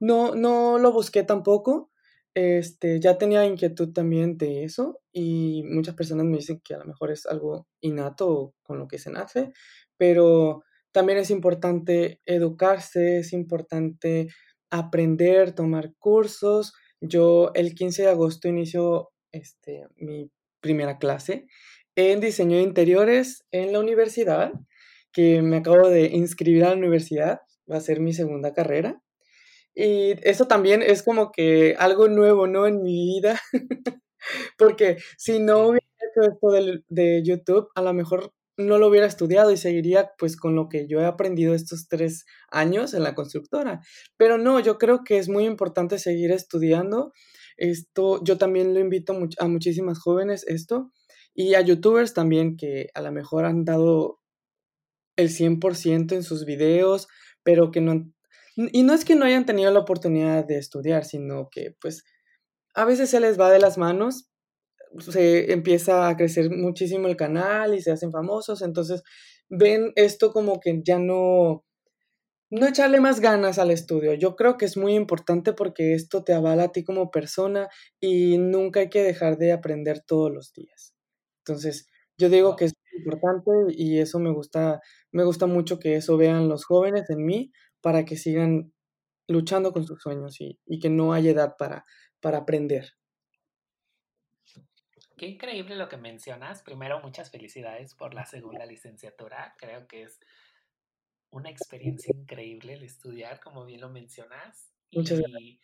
no, 0.00 0.34
no 0.34 0.78
lo 0.78 0.92
busqué 0.92 1.22
tampoco, 1.22 1.90
este, 2.34 2.98
ya 3.00 3.16
tenía 3.16 3.46
inquietud 3.46 3.92
también 3.92 4.36
de 4.36 4.64
eso 4.64 5.00
y 5.12 5.62
muchas 5.64 5.94
personas 5.94 6.26
me 6.26 6.38
dicen 6.38 6.60
que 6.64 6.74
a 6.74 6.78
lo 6.78 6.84
mejor 6.84 7.12
es 7.12 7.26
algo 7.26 7.68
innato 7.80 8.54
con 8.64 8.78
lo 8.78 8.88
que 8.88 8.98
se 8.98 9.10
nace, 9.10 9.52
pero 9.96 10.64
también 10.90 11.18
es 11.18 11.30
importante 11.30 12.20
educarse, 12.26 13.18
es 13.18 13.32
importante 13.32 14.28
aprender, 14.78 15.54
tomar 15.54 15.94
cursos. 15.98 16.74
Yo 17.00 17.52
el 17.54 17.74
15 17.74 18.02
de 18.02 18.08
agosto 18.08 18.48
inicio 18.48 19.10
este, 19.32 19.86
mi 19.96 20.30
primera 20.60 20.98
clase 20.98 21.46
en 21.96 22.20
diseño 22.20 22.56
de 22.56 22.62
interiores 22.62 23.44
en 23.52 23.72
la 23.72 23.78
universidad, 23.78 24.52
que 25.12 25.42
me 25.42 25.58
acabo 25.58 25.88
de 25.88 26.06
inscribir 26.06 26.64
a 26.64 26.70
la 26.70 26.76
universidad, 26.76 27.40
va 27.70 27.76
a 27.76 27.80
ser 27.80 28.00
mi 28.00 28.12
segunda 28.12 28.52
carrera. 28.52 29.00
Y 29.74 30.14
eso 30.28 30.46
también 30.46 30.82
es 30.82 31.02
como 31.02 31.30
que 31.30 31.76
algo 31.78 32.08
nuevo, 32.08 32.46
¿no? 32.46 32.66
En 32.66 32.82
mi 32.82 33.20
vida. 33.20 33.40
Porque 34.58 34.98
si 35.18 35.38
no 35.38 35.68
hubiera 35.68 35.86
hecho 36.00 36.32
esto 36.32 36.50
de, 36.50 36.82
de, 36.88 37.22
YouTube, 37.24 37.68
a 37.74 37.82
lo 37.82 37.92
mejor 37.92 38.32
no 38.56 38.78
lo 38.78 38.88
hubiera 38.88 39.06
estudiado 39.06 39.50
y 39.50 39.56
seguiría 39.56 40.12
pues 40.18 40.36
con 40.36 40.54
lo 40.54 40.68
que 40.68 40.86
yo 40.86 41.00
he 41.00 41.06
aprendido 41.06 41.54
estos 41.54 41.88
tres 41.88 42.24
años 42.50 42.94
en 42.94 43.02
la 43.02 43.14
constructora. 43.14 43.80
Pero 44.16 44.38
no, 44.38 44.60
yo 44.60 44.78
creo 44.78 45.02
que 45.04 45.18
es 45.18 45.28
muy 45.28 45.44
importante 45.44 45.98
seguir 45.98 46.30
estudiando. 46.30 47.12
Esto, 47.56 48.22
yo 48.24 48.38
también 48.38 48.74
lo 48.74 48.80
invito 48.80 49.16
a 49.38 49.48
muchísimas 49.48 49.98
jóvenes 49.98 50.44
esto 50.46 50.92
y 51.34 51.54
a 51.54 51.60
youtubers 51.60 52.14
también 52.14 52.56
que 52.56 52.88
a 52.94 53.02
lo 53.02 53.12
mejor 53.12 53.44
han 53.44 53.64
dado 53.64 54.20
el 55.16 55.30
100% 55.30 56.12
en 56.12 56.22
sus 56.22 56.44
videos, 56.44 57.08
pero 57.42 57.70
que 57.70 57.80
no, 57.80 58.12
y 58.56 58.82
no 58.82 58.94
es 58.94 59.04
que 59.04 59.16
no 59.16 59.24
hayan 59.24 59.46
tenido 59.46 59.70
la 59.72 59.80
oportunidad 59.80 60.44
de 60.44 60.58
estudiar, 60.58 61.04
sino 61.04 61.48
que 61.50 61.76
pues 61.80 62.04
a 62.74 62.84
veces 62.84 63.10
se 63.10 63.20
les 63.20 63.38
va 63.38 63.50
de 63.50 63.58
las 63.58 63.78
manos, 63.78 64.28
se 65.00 65.52
empieza 65.52 66.08
a 66.08 66.16
crecer 66.16 66.50
muchísimo 66.50 67.08
el 67.08 67.16
canal 67.16 67.74
y 67.74 67.80
se 67.82 67.92
hacen 67.92 68.12
famosos, 68.12 68.62
entonces 68.62 69.02
ven 69.48 69.92
esto 69.96 70.32
como 70.32 70.60
que 70.60 70.80
ya 70.84 70.98
no, 70.98 71.64
no 72.50 72.66
echarle 72.66 73.00
más 73.00 73.20
ganas 73.20 73.58
al 73.58 73.70
estudio. 73.70 74.14
Yo 74.14 74.36
creo 74.36 74.56
que 74.58 74.66
es 74.66 74.76
muy 74.76 74.94
importante 74.94 75.52
porque 75.52 75.94
esto 75.94 76.24
te 76.24 76.32
avala 76.34 76.64
a 76.64 76.72
ti 76.72 76.84
como 76.84 77.10
persona 77.10 77.68
y 78.00 78.38
nunca 78.38 78.80
hay 78.80 78.90
que 78.90 79.02
dejar 79.02 79.38
de 79.38 79.52
aprender 79.52 80.02
todos 80.06 80.32
los 80.32 80.52
días. 80.52 80.94
Entonces, 81.40 81.88
yo 82.18 82.28
digo 82.30 82.56
que 82.56 82.66
es 82.66 82.74
importante 82.96 83.50
y 83.70 83.98
eso 83.98 84.18
me 84.20 84.30
gusta, 84.32 84.80
me 85.12 85.24
gusta 85.24 85.46
mucho 85.46 85.78
que 85.80 85.96
eso 85.96 86.16
vean 86.16 86.48
los 86.48 86.64
jóvenes 86.64 87.10
en 87.10 87.24
mí 87.24 87.52
para 87.80 88.04
que 88.04 88.16
sigan 88.16 88.72
luchando 89.28 89.72
con 89.72 89.84
sus 89.86 90.00
sueños 90.02 90.40
y, 90.40 90.60
y 90.66 90.78
que 90.78 90.90
no 90.90 91.12
haya 91.12 91.32
edad 91.32 91.56
para, 91.58 91.84
para 92.20 92.38
aprender. 92.38 92.86
Qué 95.16 95.26
increíble 95.26 95.76
lo 95.76 95.88
que 95.88 95.96
mencionas. 95.96 96.62
Primero, 96.62 97.00
muchas 97.00 97.30
felicidades 97.30 97.94
por 97.94 98.14
la 98.14 98.26
segunda 98.26 98.66
licenciatura. 98.66 99.54
Creo 99.58 99.86
que 99.86 100.02
es 100.02 100.20
una 101.30 101.50
experiencia 101.50 102.12
increíble 102.14 102.74
el 102.74 102.82
estudiar, 102.82 103.40
como 103.40 103.64
bien 103.64 103.80
lo 103.80 103.90
mencionas. 103.90 104.72
Muchas 104.92 105.20
y, 105.38 105.60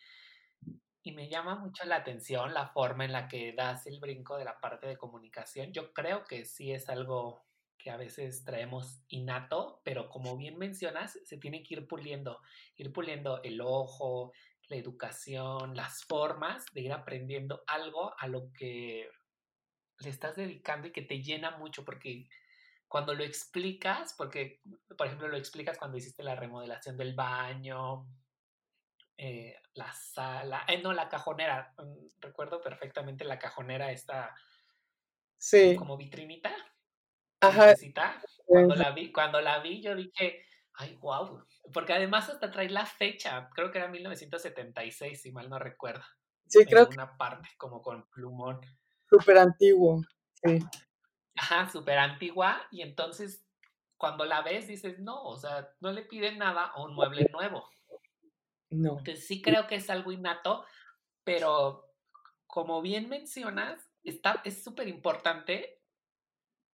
y 1.03 1.11
me 1.13 1.29
llama 1.29 1.55
mucho 1.55 1.85
la 1.85 1.97
atención 1.97 2.53
la 2.53 2.67
forma 2.67 3.05
en 3.05 3.11
la 3.11 3.27
que 3.27 3.53
das 3.53 3.87
el 3.87 3.99
brinco 3.99 4.37
de 4.37 4.45
la 4.45 4.59
parte 4.59 4.87
de 4.87 4.97
comunicación. 4.97 5.73
Yo 5.73 5.93
creo 5.93 6.23
que 6.25 6.45
sí 6.45 6.71
es 6.71 6.89
algo 6.89 7.45
que 7.77 7.89
a 7.89 7.97
veces 7.97 8.43
traemos 8.45 9.03
innato, 9.07 9.81
pero 9.83 10.09
como 10.09 10.37
bien 10.37 10.57
mencionas, 10.57 11.19
se 11.23 11.37
tiene 11.37 11.63
que 11.63 11.75
ir 11.75 11.87
puliendo, 11.87 12.39
ir 12.75 12.93
puliendo 12.93 13.41
el 13.43 13.59
ojo, 13.61 14.33
la 14.69 14.75
educación, 14.75 15.75
las 15.75 16.03
formas 16.05 16.65
de 16.73 16.81
ir 16.81 16.93
aprendiendo 16.93 17.63
algo 17.67 18.13
a 18.19 18.27
lo 18.27 18.51
que 18.53 19.09
le 20.03 20.09
estás 20.09 20.35
dedicando 20.35 20.87
y 20.87 20.91
que 20.91 21.01
te 21.01 21.21
llena 21.21 21.51
mucho, 21.57 21.85
porque 21.85 22.27
cuando 22.87 23.13
lo 23.13 23.23
explicas, 23.23 24.13
porque, 24.17 24.61
por 24.97 25.07
ejemplo, 25.07 25.27
lo 25.27 25.37
explicas 25.37 25.77
cuando 25.77 25.97
hiciste 25.97 26.23
la 26.23 26.35
remodelación 26.35 26.97
del 26.97 27.15
baño, 27.15 28.05
eh, 29.17 29.55
la 29.75 29.91
sala, 29.93 30.65
eh, 30.67 30.81
no, 30.81 30.91
la 30.91 31.07
cajonera, 31.07 31.73
mm, 31.77 32.07
recuerdo 32.19 32.59
perfectamente 32.59 33.23
la 33.23 33.39
cajonera 33.39 33.91
esta 33.91 34.35
sí. 35.37 35.75
como 35.75 35.95
vitrinita. 35.95 36.53
Ajá. 37.39 37.73
Cuando 38.45 38.75
la 38.75 38.91
vi, 38.91 39.11
cuando 39.11 39.41
la 39.41 39.59
vi, 39.59 39.81
yo 39.81 39.95
dije, 39.95 40.45
ay, 40.73 40.95
wow, 40.95 41.45
porque 41.73 41.93
además 41.93 42.29
hasta 42.29 42.51
trae 42.51 42.69
la 42.69 42.85
fecha, 42.85 43.49
creo 43.55 43.71
que 43.71 43.77
era 43.77 43.87
1976, 43.87 45.21
si 45.21 45.31
mal 45.31 45.49
no 45.49 45.59
recuerdo. 45.59 46.03
Sí, 46.47 46.65
creo 46.65 46.89
que... 46.89 46.95
Una 46.95 47.17
parte 47.17 47.49
como 47.57 47.81
con 47.81 48.09
plumón. 48.09 48.59
Súper 49.11 49.37
antiguo, 49.37 50.01
sí. 50.41 50.59
Ajá, 51.35 51.69
súper 51.69 51.97
antigua, 51.97 52.65
y 52.71 52.81
entonces 52.81 53.45
cuando 53.97 54.25
la 54.25 54.41
ves 54.41 54.67
dices, 54.67 54.99
no, 54.99 55.21
o 55.23 55.37
sea, 55.37 55.69
no 55.79 55.91
le 55.91 56.03
piden 56.03 56.37
nada 56.37 56.65
a 56.65 56.81
un 56.81 56.95
mueble 56.95 57.29
nuevo. 57.31 57.69
No. 58.69 58.97
Entonces 58.97 59.27
sí 59.27 59.41
creo 59.41 59.67
que 59.67 59.75
es 59.75 59.89
algo 59.89 60.11
innato, 60.11 60.65
pero 61.23 61.93
como 62.47 62.81
bien 62.81 63.09
mencionas, 63.09 63.91
está, 64.03 64.41
es 64.45 64.63
súper 64.63 64.87
importante 64.87 65.81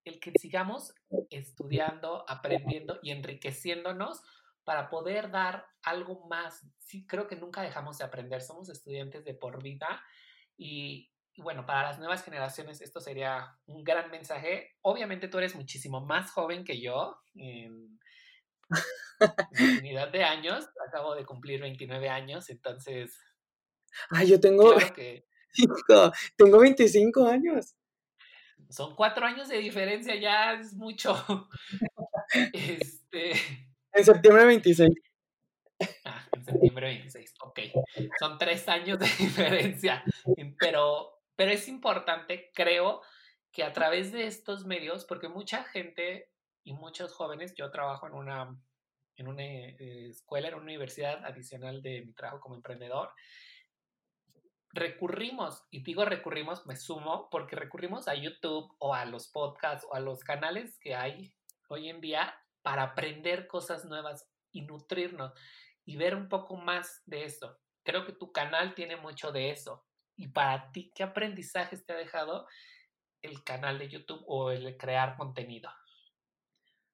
el 0.06 0.19
que 0.19 0.32
sigamos 0.39 0.93
estudiando, 1.30 2.23
aprendiendo 2.30 3.00
y 3.02 3.12
enriqueciéndonos 3.12 4.21
para 4.63 4.89
poder 4.89 5.32
dar 5.32 5.65
algo 5.84 6.28
más. 6.28 6.65
Sí, 6.78 7.06
creo 7.08 7.28
que 7.28 7.36
nunca 7.36 7.62
dejamos 7.62 7.97
de 7.97 8.06
aprender, 8.06 8.41
somos 8.41 8.69
estudiantes 8.69 9.26
de 9.26 9.34
por 9.34 9.62
vida 9.62 10.04
y, 10.56 11.12
bueno, 11.38 11.65
para 11.65 11.84
las 11.84 12.00
nuevas 12.00 12.23
generaciones 12.23 12.82
esto 12.82 13.00
sería 13.00 13.56
un 13.65 13.84
gran 13.84 14.10
mensaje. 14.12 14.76
Obviamente 14.82 15.28
tú 15.28 15.38
eres 15.38 15.56
muchísimo 15.56 16.02
más 16.02 16.32
joven 16.32 16.63
que 16.63 16.82
yo 16.82 17.17
en, 17.36 18.00
unidad 19.80 20.12
de 20.12 20.23
años, 20.23 20.67
acabo 20.88 21.15
de 21.15 21.26
cumplir 21.26 21.62
29 21.62 22.10
años, 22.10 22.50
entonces... 22.50 23.17
Ah, 24.10 24.23
yo 24.23 24.39
tengo... 24.39 24.76
Claro 24.76 24.93
que, 24.93 25.26
tengo 26.38 26.60
25 26.60 27.28
años. 27.28 27.76
Son 28.69 28.95
cuatro 28.95 29.26
años 29.26 29.47
de 29.47 29.58
diferencia, 29.58 30.15
ya 30.15 30.54
es 30.54 30.73
mucho. 30.73 31.15
este... 32.54 33.32
En 33.93 34.06
septiembre 34.06 34.45
26. 34.45 34.89
Ah, 36.06 36.28
en 36.34 36.43
septiembre 36.43 36.88
26, 36.88 37.34
ok. 37.41 37.60
Son 38.19 38.38
tres 38.38 38.67
años 38.67 39.00
de 39.00 39.06
diferencia, 39.19 40.04
pero, 40.60 41.16
pero 41.38 41.52
es 41.52 41.69
importante, 41.69 42.52
creo, 42.54 43.02
que 43.54 43.63
a 43.63 43.71
través 43.71 44.12
de 44.12 44.28
estos 44.28 44.65
medios, 44.65 45.06
porque 45.06 45.30
mucha 45.30 45.63
gente 45.63 46.30
y 46.63 46.73
muchos 46.73 47.13
jóvenes, 47.13 47.56
yo 47.56 47.71
trabajo 47.71 48.08
en 48.08 48.13
una, 48.13 48.60
en 49.15 49.28
una 49.28 49.43
eh, 49.43 50.10
escuela, 50.10 50.50
en 50.50 50.56
una 50.56 50.63
universidad 50.63 51.23
adicional 51.26 51.82
de 51.82 52.02
mi 52.02 52.13
trabajo 52.13 52.41
como 52.41 52.56
emprendedor, 52.56 53.12
recurrimos, 54.73 55.63
y 55.71 55.84
digo 55.84 56.06
recurrimos, 56.06 56.65
me 56.65 56.76
sumo, 56.76 57.30
porque 57.30 57.56
recurrimos 57.56 58.08
a 58.08 58.15
YouTube 58.15 58.76
o 58.80 58.93
a 58.93 59.06
los 59.06 59.28
podcasts 59.28 59.88
o 59.89 59.95
a 59.95 60.00
los 60.00 60.23
canales 60.23 60.78
que 60.80 60.95
hay 60.95 61.34
hoy 61.69 61.89
en 61.89 62.02
día 62.02 62.36
para 62.63 62.84
aprender 62.84 63.47
cosas 63.47 63.86
nuevas 63.86 64.30
y 64.52 64.63
nutrirnos 64.63 65.34
y 65.86 65.97
ver 65.97 66.15
un 66.15 66.30
poco 66.30 66.58
más 66.58 67.02
de 67.06 67.26
eso. 67.26 67.58
Creo 67.84 68.06
que 68.06 68.12
tu 68.12 68.32
canal 68.32 68.76
tiene 68.76 68.97
mucho 68.97 69.32
de 69.32 69.52
eso. 69.52 69.87
Y 70.17 70.27
para 70.30 70.71
ti, 70.71 70.91
¿qué 70.95 71.03
aprendizajes 71.03 71.86
te 71.86 71.93
ha 71.93 71.95
dejado 71.95 72.47
el 73.21 73.43
canal 73.43 73.80
de 73.80 73.89
YouTube 73.89 74.23
o 74.27 74.51
el 74.51 74.77
crear 74.77 75.17
contenido? 75.17 75.69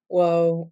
Wow, 0.10 0.72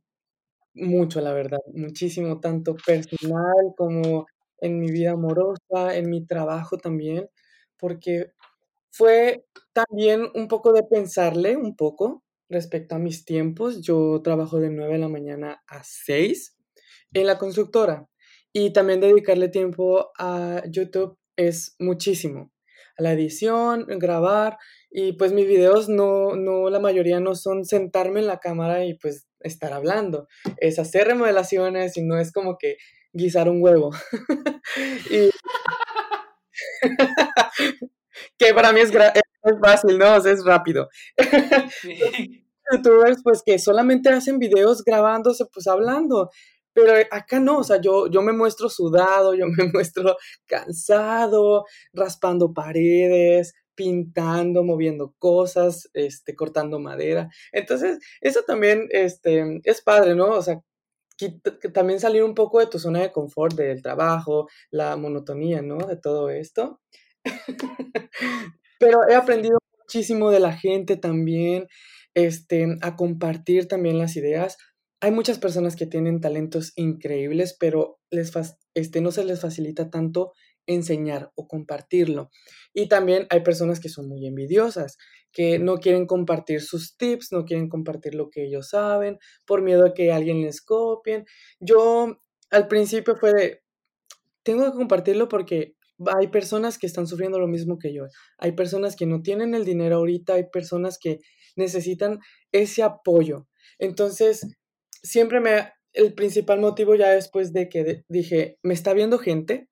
mucho, 0.76 1.22
la 1.22 1.34
verdad, 1.34 1.60
muchísimo, 1.74 2.40
tanto 2.40 2.76
personal 2.76 3.74
como 3.78 4.28
en 4.60 4.80
mi 4.80 4.92
vida 4.92 5.12
amorosa, 5.12 5.96
en 5.96 6.10
mi 6.10 6.26
trabajo 6.26 6.78
también, 6.78 7.30
porque 7.78 8.34
fue 8.92 9.46
también 9.74 10.30
un 10.36 10.48
poco 10.50 10.74
de 10.74 10.84
pensarle 10.84 11.58
un 11.58 11.76
poco 11.78 12.24
respecto 12.50 12.96
a 12.96 13.00
mis 13.00 13.26
tiempos. 13.26 13.82
Yo 13.82 14.22
trabajo 14.24 14.60
de 14.60 14.72
9 14.72 14.94
de 14.94 15.00
la 15.00 15.10
mañana 15.10 15.64
a 15.68 15.84
6 15.84 16.58
en 17.14 17.28
la 17.28 17.40
constructora 17.40 18.08
y 18.54 18.74
también 18.74 19.02
dedicarle 19.02 19.50
tiempo 19.50 20.12
a 20.20 20.64
YouTube 20.70 21.18
es 21.48 21.76
muchísimo. 21.80 22.52
La 22.98 23.14
edición, 23.14 23.86
grabar 23.88 24.58
y 24.90 25.14
pues 25.14 25.32
mis 25.32 25.48
videos 25.48 25.90
no, 25.90 26.36
no, 26.36 26.70
la 26.70 26.80
mayoría 26.80 27.20
no 27.20 27.36
son 27.36 27.66
sentarme 27.66 28.20
en 28.20 28.28
la 28.28 28.40
cámara 28.40 28.86
y 28.86 28.96
pues 28.96 29.28
estar 29.40 29.74
hablando. 29.74 30.28
Es 30.58 30.78
hacer 30.80 31.08
remodelaciones 31.08 31.98
y 31.98 32.04
no 32.04 32.20
es 32.20 32.32
como 32.32 32.58
que 32.58 32.78
guisar 33.14 33.50
un 33.50 33.62
huevo. 33.62 33.92
y... 35.10 35.30
que 38.38 38.54
para 38.54 38.74
mí 38.74 38.82
es, 38.82 38.92
es, 38.92 39.54
fácil, 39.62 39.98
¿no? 39.98 40.16
es 40.16 40.44
rápido. 40.44 40.90
Youtubers, 42.72 43.22
pues 43.24 43.42
que 43.46 43.60
solamente 43.60 44.10
hacen 44.10 44.40
videos 44.40 44.84
grabándose, 44.84 45.46
pues 45.52 45.68
hablando. 45.68 46.30
Pero 46.74 46.94
acá 47.12 47.40
no, 47.40 47.60
o 47.60 47.64
sea, 47.64 47.82
yo, 47.82 48.08
yo 48.08 48.22
me 48.22 48.34
muestro 48.34 48.70
sudado, 48.70 49.34
yo 49.34 49.48
me 49.48 49.66
muestro 49.74 50.18
cansado, 50.46 51.66
raspando 51.94 52.54
paredes, 52.54 53.54
pintando, 53.76 54.64
moviendo 54.64 55.14
cosas, 55.18 55.90
este, 55.94 56.36
cortando 56.36 56.80
madera. 56.80 57.30
Entonces, 57.52 58.00
eso 58.22 58.44
también 58.44 58.88
este, 58.92 59.62
es 59.64 59.82
padre, 59.82 60.16
¿no? 60.16 60.30
O 60.30 60.42
sea, 60.42 60.62
también 61.74 62.00
salir 62.00 62.24
un 62.24 62.36
poco 62.36 62.60
de 62.60 62.68
tu 62.68 62.80
zona 62.80 63.02
de 63.02 63.12
confort, 63.12 63.56
del 63.56 63.82
trabajo, 63.82 64.48
la 64.72 64.96
monotonía, 64.98 65.62
¿no? 65.62 65.78
De 65.78 65.98
todo 65.98 66.30
esto. 66.30 66.80
Pero 68.80 69.08
he 69.08 69.16
aprendido 69.16 69.60
muchísimo 69.80 70.32
de 70.32 70.40
la 70.40 70.54
gente 70.54 70.98
también, 70.98 71.68
este, 72.14 72.78
a 72.82 72.96
compartir 72.96 73.68
también 73.68 73.98
las 74.00 74.16
ideas 74.16 74.58
hay 75.02 75.12
muchas 75.12 75.40
personas 75.40 75.76
que 75.76 75.88
tienen 75.88 76.22
talentos 76.22 76.74
increíbles, 76.76 77.58
pero 77.60 78.00
este, 78.76 79.02
no 79.02 79.12
se 79.12 79.26
les 79.26 79.42
facilita 79.42 79.90
tanto 79.90 80.32
enseñar 80.68 81.32
o 81.34 81.48
compartirlo. 81.48 82.30
Y 82.72 82.88
también 82.88 83.26
hay 83.32 83.42
personas 83.42 83.80
que 83.80 83.90
son 83.90 84.08
muy 84.08 84.28
envidiosas, 84.28 84.98
que 85.32 85.58
no 85.58 85.78
quieren 85.78 86.06
compartir 86.06 86.62
sus 86.62 86.98
tips, 86.98 87.32
no 87.32 87.46
quieren 87.46 87.68
compartir 87.68 88.14
lo 88.14 88.30
que 88.30 88.46
ellos 88.46 88.70
saben, 88.70 89.18
por 89.48 89.64
miedo 89.64 89.88
a 89.88 89.94
que 89.96 90.12
alguien 90.12 90.44
les 90.44 90.62
copien. 90.62 91.26
Yo 91.60 92.22
al 92.52 92.68
principio 92.68 93.16
fue 93.16 93.34
de, 93.34 93.64
tengo 94.44 94.66
que 94.66 94.78
compartirlo 94.78 95.28
porque 95.28 95.74
hay 96.16 96.28
personas 96.28 96.78
que 96.78 96.86
están 96.86 97.08
sufriendo 97.08 97.40
lo 97.40 97.48
mismo 97.48 97.80
que 97.80 97.92
yo. 97.92 98.06
Hay 98.38 98.52
personas 98.52 98.96
que 98.96 99.08
no 99.08 99.24
tienen 99.24 99.56
el 99.56 99.66
dinero 99.66 99.96
ahorita, 99.98 100.36
hay 100.36 100.46
personas 100.52 101.00
que 101.00 101.20
necesitan 101.56 102.20
ese 102.52 102.84
apoyo. 102.84 103.48
Entonces, 103.80 104.46
siempre 105.04 105.40
me, 105.40 105.72
el 105.94 106.14
principal 106.14 106.60
motivo 106.60 106.96
ya 106.96 107.10
después 107.10 107.54
de 107.54 107.70
que 107.70 108.04
dije, 108.10 108.58
me 108.64 108.74
está 108.74 108.94
viendo 108.94 109.20
gente, 109.20 109.68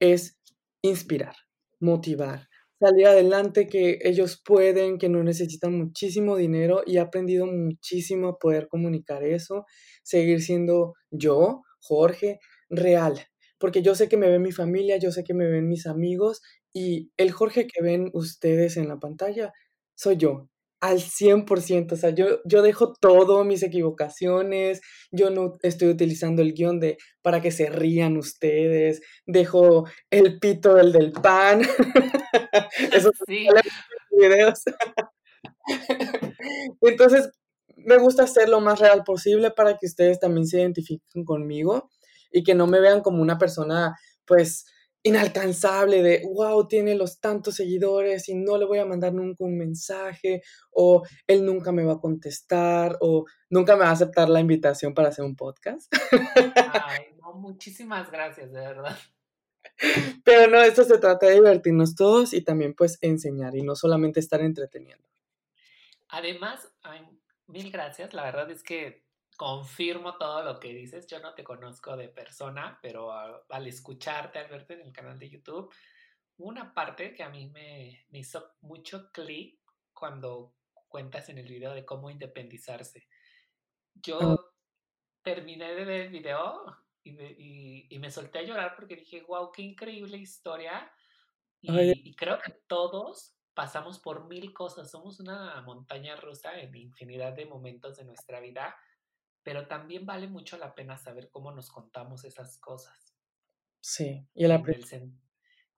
es 0.00 0.38
inspirar, 0.82 1.36
motivar, 1.80 2.48
salir 2.80 3.06
adelante, 3.06 3.66
que 3.66 3.98
ellos 4.02 4.40
pueden, 4.44 4.98
que 4.98 5.08
no 5.08 5.22
necesitan 5.22 5.76
muchísimo 5.78 6.36
dinero 6.36 6.82
y 6.86 6.96
he 6.96 7.00
aprendido 7.00 7.46
muchísimo 7.46 8.28
a 8.28 8.38
poder 8.38 8.68
comunicar 8.68 9.24
eso, 9.24 9.64
seguir 10.02 10.42
siendo 10.42 10.94
yo, 11.10 11.62
Jorge, 11.80 12.38
real, 12.68 13.26
porque 13.58 13.82
yo 13.82 13.94
sé 13.94 14.08
que 14.08 14.16
me 14.16 14.28
ve 14.28 14.38
mi 14.38 14.52
familia, 14.52 14.98
yo 14.98 15.12
sé 15.12 15.24
que 15.24 15.34
me 15.34 15.48
ven 15.48 15.68
mis 15.68 15.86
amigos 15.86 16.42
y 16.72 17.10
el 17.16 17.32
Jorge 17.32 17.66
que 17.66 17.82
ven 17.82 18.10
ustedes 18.12 18.76
en 18.76 18.88
la 18.88 18.98
pantalla 18.98 19.52
soy 19.94 20.16
yo, 20.18 20.50
al 20.88 21.00
100%, 21.00 21.92
o 21.92 21.96
sea, 21.96 22.10
yo, 22.10 22.40
yo 22.44 22.62
dejo 22.62 22.92
todo, 22.92 23.44
mis 23.44 23.62
equivocaciones, 23.62 24.80
yo 25.10 25.30
no 25.30 25.54
estoy 25.62 25.88
utilizando 25.88 26.42
el 26.42 26.54
guion 26.54 26.80
de 26.80 26.98
para 27.22 27.40
que 27.40 27.50
se 27.50 27.68
rían 27.68 28.16
ustedes, 28.16 29.00
dejo 29.26 29.86
el 30.10 30.38
pito 30.38 30.74
del 30.74 30.92
del 30.92 31.12
pan, 31.12 31.62
esos 32.92 33.12
sí. 33.26 33.46
videos. 34.10 34.62
Entonces, 36.80 37.30
me 37.76 37.98
gusta 37.98 38.24
hacer 38.24 38.48
lo 38.48 38.60
más 38.60 38.78
real 38.80 39.04
posible 39.04 39.50
para 39.50 39.76
que 39.76 39.86
ustedes 39.86 40.18
también 40.18 40.46
se 40.46 40.60
identifiquen 40.60 41.24
conmigo 41.24 41.90
y 42.30 42.42
que 42.42 42.54
no 42.54 42.66
me 42.66 42.80
vean 42.80 43.00
como 43.00 43.22
una 43.22 43.38
persona, 43.38 43.96
pues, 44.26 44.66
inalcanzable 45.06 46.02
de, 46.02 46.22
wow, 46.24 46.66
tiene 46.66 46.96
los 46.96 47.20
tantos 47.20 47.54
seguidores 47.54 48.28
y 48.28 48.34
no 48.34 48.58
le 48.58 48.64
voy 48.64 48.80
a 48.80 48.84
mandar 48.84 49.14
nunca 49.14 49.44
un 49.44 49.56
mensaje 49.56 50.42
o 50.72 51.04
él 51.28 51.44
nunca 51.46 51.70
me 51.70 51.84
va 51.84 51.92
a 51.92 52.00
contestar 52.00 52.98
o 53.00 53.24
nunca 53.48 53.76
me 53.76 53.84
va 53.84 53.90
a 53.90 53.92
aceptar 53.92 54.28
la 54.28 54.40
invitación 54.40 54.94
para 54.94 55.10
hacer 55.10 55.24
un 55.24 55.36
podcast. 55.36 55.94
Ay, 56.10 57.06
no, 57.22 57.34
muchísimas 57.34 58.10
gracias, 58.10 58.52
de 58.52 58.60
verdad. 58.60 58.98
Pero 60.24 60.50
no, 60.50 60.60
esto 60.60 60.82
se 60.82 60.98
trata 60.98 61.26
de 61.26 61.34
divertirnos 61.34 61.94
todos 61.94 62.32
y 62.32 62.42
también 62.42 62.74
pues 62.74 62.98
enseñar 63.00 63.54
y 63.54 63.62
no 63.62 63.76
solamente 63.76 64.18
estar 64.18 64.40
entreteniendo. 64.40 65.06
Además, 66.08 66.68
mil 67.46 67.70
gracias, 67.70 68.12
la 68.12 68.24
verdad 68.24 68.50
es 68.50 68.64
que 68.64 69.05
confirmo 69.36 70.16
todo 70.16 70.42
lo 70.42 70.58
que 70.58 70.72
dices. 70.72 71.06
Yo 71.06 71.20
no 71.20 71.34
te 71.34 71.44
conozco 71.44 71.96
de 71.96 72.08
persona, 72.08 72.78
pero 72.82 73.12
al 73.12 73.66
escucharte, 73.66 74.38
al 74.38 74.48
verte 74.48 74.74
en 74.74 74.80
el 74.80 74.92
canal 74.92 75.18
de 75.18 75.30
YouTube, 75.30 75.72
una 76.38 76.72
parte 76.74 77.14
que 77.14 77.22
a 77.22 77.28
mí 77.28 77.48
me, 77.50 78.06
hizo 78.10 78.56
mucho 78.62 79.10
clic 79.12 79.60
cuando 79.92 80.54
cuentas 80.88 81.28
en 81.28 81.38
el 81.38 81.48
video 81.48 81.72
de 81.72 81.84
cómo 81.84 82.10
independizarse. 82.10 83.06
Yo 83.94 84.18
ah. 84.20 84.36
terminé 85.22 85.74
de 85.74 85.84
ver 85.84 86.00
el 86.02 86.12
video 86.12 86.64
y, 87.02 87.86
y, 87.88 87.98
me 87.98 88.10
solté 88.10 88.40
a 88.40 88.42
llorar 88.42 88.74
porque 88.74 88.96
dije, 88.96 89.22
wow, 89.22 89.52
qué 89.52 89.62
increíble 89.62 90.16
historia. 90.18 90.90
Y, 91.60 92.10
y 92.10 92.14
creo 92.16 92.38
que 92.40 92.52
todos 92.66 93.36
pasamos 93.54 93.98
por 93.98 94.26
mil 94.26 94.52
cosas. 94.52 94.90
Somos 94.90 95.20
una 95.20 95.62
montaña 95.62 96.16
rusa 96.16 96.58
en 96.58 96.74
infinidad 96.74 97.32
de 97.32 97.46
momentos 97.46 97.96
de 97.96 98.04
nuestra 98.04 98.40
vida 98.40 98.76
pero 99.46 99.68
también 99.68 100.04
vale 100.04 100.26
mucho 100.26 100.58
la 100.58 100.74
pena 100.74 100.98
saber 100.98 101.30
cómo 101.30 101.52
nos 101.52 101.70
contamos 101.70 102.24
esas 102.24 102.58
cosas. 102.58 103.16
Sí, 103.80 104.26
y 104.34 104.44
el, 104.44 105.12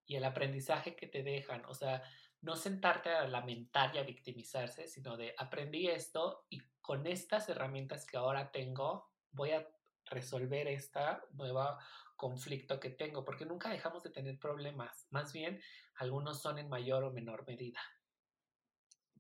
y 0.06 0.16
el 0.16 0.24
aprendizaje 0.24 0.96
que 0.96 1.06
te 1.06 1.22
dejan, 1.22 1.66
o 1.66 1.74
sea, 1.74 2.02
no 2.40 2.56
sentarte 2.56 3.10
a 3.10 3.28
lamentar 3.28 3.94
y 3.94 3.98
a 3.98 4.04
victimizarse, 4.04 4.88
sino 4.88 5.18
de 5.18 5.34
aprendí 5.36 5.86
esto 5.86 6.46
y 6.48 6.62
con 6.80 7.06
estas 7.06 7.50
herramientas 7.50 8.06
que 8.06 8.16
ahora 8.16 8.50
tengo 8.52 9.12
voy 9.32 9.50
a 9.50 9.68
resolver 10.06 10.66
esta 10.68 11.22
nueva 11.32 11.78
conflicto 12.16 12.80
que 12.80 12.88
tengo, 12.88 13.22
porque 13.22 13.44
nunca 13.44 13.68
dejamos 13.68 14.02
de 14.02 14.08
tener 14.08 14.38
problemas, 14.38 15.06
más 15.10 15.34
bien 15.34 15.60
algunos 15.96 16.40
son 16.40 16.58
en 16.58 16.70
mayor 16.70 17.04
o 17.04 17.12
menor 17.12 17.46
medida. 17.46 17.82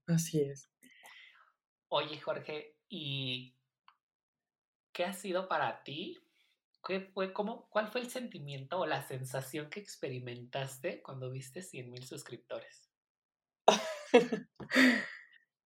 Así 0.06 0.40
es. 0.40 0.70
Oye, 1.88 2.18
Jorge, 2.18 2.78
¿y 2.88 3.57
¿qué 4.98 5.04
ha 5.04 5.12
sido 5.12 5.46
para 5.46 5.84
ti 5.84 6.18
¿qué 6.84 6.98
fue, 7.00 7.32
cómo, 7.32 7.68
¿cuál 7.70 7.86
fue 7.86 8.00
el 8.00 8.10
sentimiento 8.10 8.80
o 8.80 8.86
la 8.86 9.00
sensación 9.06 9.70
que 9.70 9.78
experimentaste 9.78 11.02
cuando 11.02 11.30
viste 11.30 11.62
100 11.62 11.88
mil 11.88 12.04
suscriptores? 12.04 12.90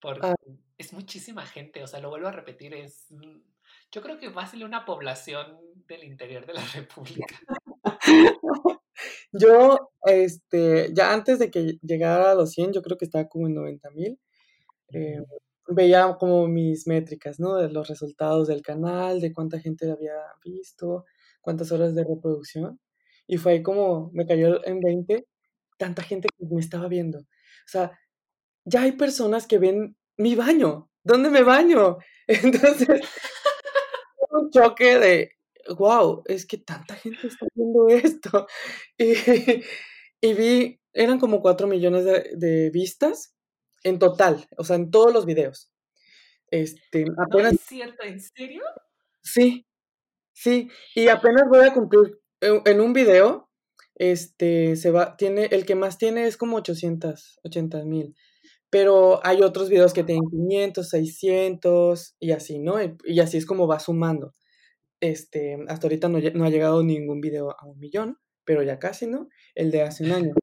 Porque 0.03 0.27
Ah. 0.27 0.35
es 0.77 0.93
muchísima 0.93 1.47
gente, 1.47 1.83
o 1.83 1.87
sea, 1.87 2.01
lo 2.01 2.11
vuelvo 2.11 2.29
a 2.29 2.33
repetir, 2.33 2.75
es, 2.75 3.07
mm, 3.11 3.39
yo 3.91 4.03
creo 4.03 4.19
que 4.19 4.29
va 4.29 4.43
a 4.43 4.47
ser 4.47 4.65
una 4.67 4.85
población 4.85 5.59
del 5.89 6.05
interior 6.05 6.45
de 6.45 6.53
la 6.53 6.65
república. 6.75 7.37
Yo, 9.33 9.93
este, 10.05 10.93
ya 10.93 11.15
antes 11.15 11.39
de 11.39 11.51
que 11.51 11.79
llegara 11.83 12.33
a 12.33 12.35
los 12.35 12.51
100, 12.53 12.75
yo 12.75 12.83
creo 12.83 12.99
que 12.99 13.07
estaba 13.07 13.29
como 13.31 13.47
en 13.47 13.55
90,000, 13.55 14.21
eh, 14.93 15.21
Ujú. 15.23 15.39
Veía 15.69 16.17
como 16.19 16.49
mis 16.49 16.87
métricas, 16.87 17.41
¿no? 17.41 17.57
De 17.57 17.69
los 17.71 17.89
resultados 17.89 18.49
del 18.49 18.63
canal, 18.63 19.21
de 19.21 19.33
cuánta 19.33 19.61
gente 19.61 19.87
lo 19.87 19.95
había 19.95 20.15
visto, 20.45 21.05
cuántas 21.41 21.73
horas 21.73 21.95
de 21.95 22.05
reproducción, 22.05 22.81
y 23.27 23.39
fue 23.39 23.53
ahí 23.53 23.63
como 23.63 24.11
me 24.13 24.27
cayó 24.27 24.65
en 24.67 24.81
20 24.81 25.27
tanta 25.79 26.03
gente 26.03 26.29
que 26.39 26.47
me 26.47 26.61
estaba 26.61 26.89
viendo. 26.89 27.19
O 27.19 27.69
sea, 27.69 27.99
ya 28.65 28.83
hay 28.83 28.93
personas 28.93 29.47
que 29.47 29.59
ven 29.59 29.97
mi 30.17 30.35
baño, 30.35 30.91
¿dónde 31.05 31.31
me 31.31 31.43
baño? 31.43 31.99
Entonces 32.27 33.01
un 34.31 34.51
choque 34.51 34.99
de, 34.99 35.33
guau, 35.77 36.23
es 36.27 36.47
que 36.47 36.59
tanta 36.59 36.95
gente 36.97 37.27
está 37.27 37.47
viendo 37.55 37.89
esto. 37.89 38.47
Y 38.99 39.15
y 40.25 40.35
vi, 40.35 40.81
eran 40.93 41.19
como 41.19 41.43
4 41.43 41.67
millones 41.67 42.05
de 42.05 42.31
de 42.37 42.71
vistas 42.71 43.32
en 43.85 43.99
total, 43.99 44.47
o 44.59 44.65
sea, 44.65 44.77
en 44.77 44.91
todos 44.91 45.13
los 45.13 45.27
videos. 45.27 45.71
Este, 46.51 47.05
No 47.07 47.15
apenas 47.25 47.55
es 47.55 47.61
cierto, 47.63 48.05
¿en 48.05 48.21
serio? 48.21 48.63
Sí, 49.23 49.67
sí, 50.35 50.71
y 50.95 51.09
apenas 51.09 51.45
voy 51.51 51.67
a 51.67 51.73
cumplir 51.75 52.21
en 52.41 52.63
en 52.67 52.81
un 52.81 52.93
video, 52.95 53.51
este, 53.97 54.77
se 54.77 54.91
va 54.93 55.17
tiene 55.17 55.47
el 55.53 55.67
que 55.67 55.75
más 55.77 55.99
tiene 55.99 56.27
es 56.27 56.37
como 56.39 56.57
880,000, 56.59 58.15
pero 58.71 59.21
hay 59.27 59.43
otros 59.43 59.69
videos 59.71 59.95
que 59.95 60.05
tienen 60.05 60.29
500, 60.31 60.89
600 60.89 62.17
y 62.21 62.33
así, 62.33 62.59
¿no? 62.61 62.77
Y 63.05 63.21
así 63.21 63.39
es 63.39 63.47
como 63.47 63.69
va 63.69 63.81
sumando. 63.81 64.35
Este, 65.01 65.59
hasta 65.69 65.87
ahorita 65.89 66.09
no 66.09 66.19
no 66.21 66.45
ha 66.47 66.51
llegado 66.51 66.83
ningún 66.85 67.21
video 67.21 67.53
a 67.53 67.67
1,000,000, 67.67 68.17
pero 68.45 68.63
ya 68.65 68.79
casi, 68.81 69.07
¿no? 69.09 69.29
El 69.55 69.71
de 69.73 69.83
hace 69.83 70.05
un 70.05 70.13
año. 70.13 70.35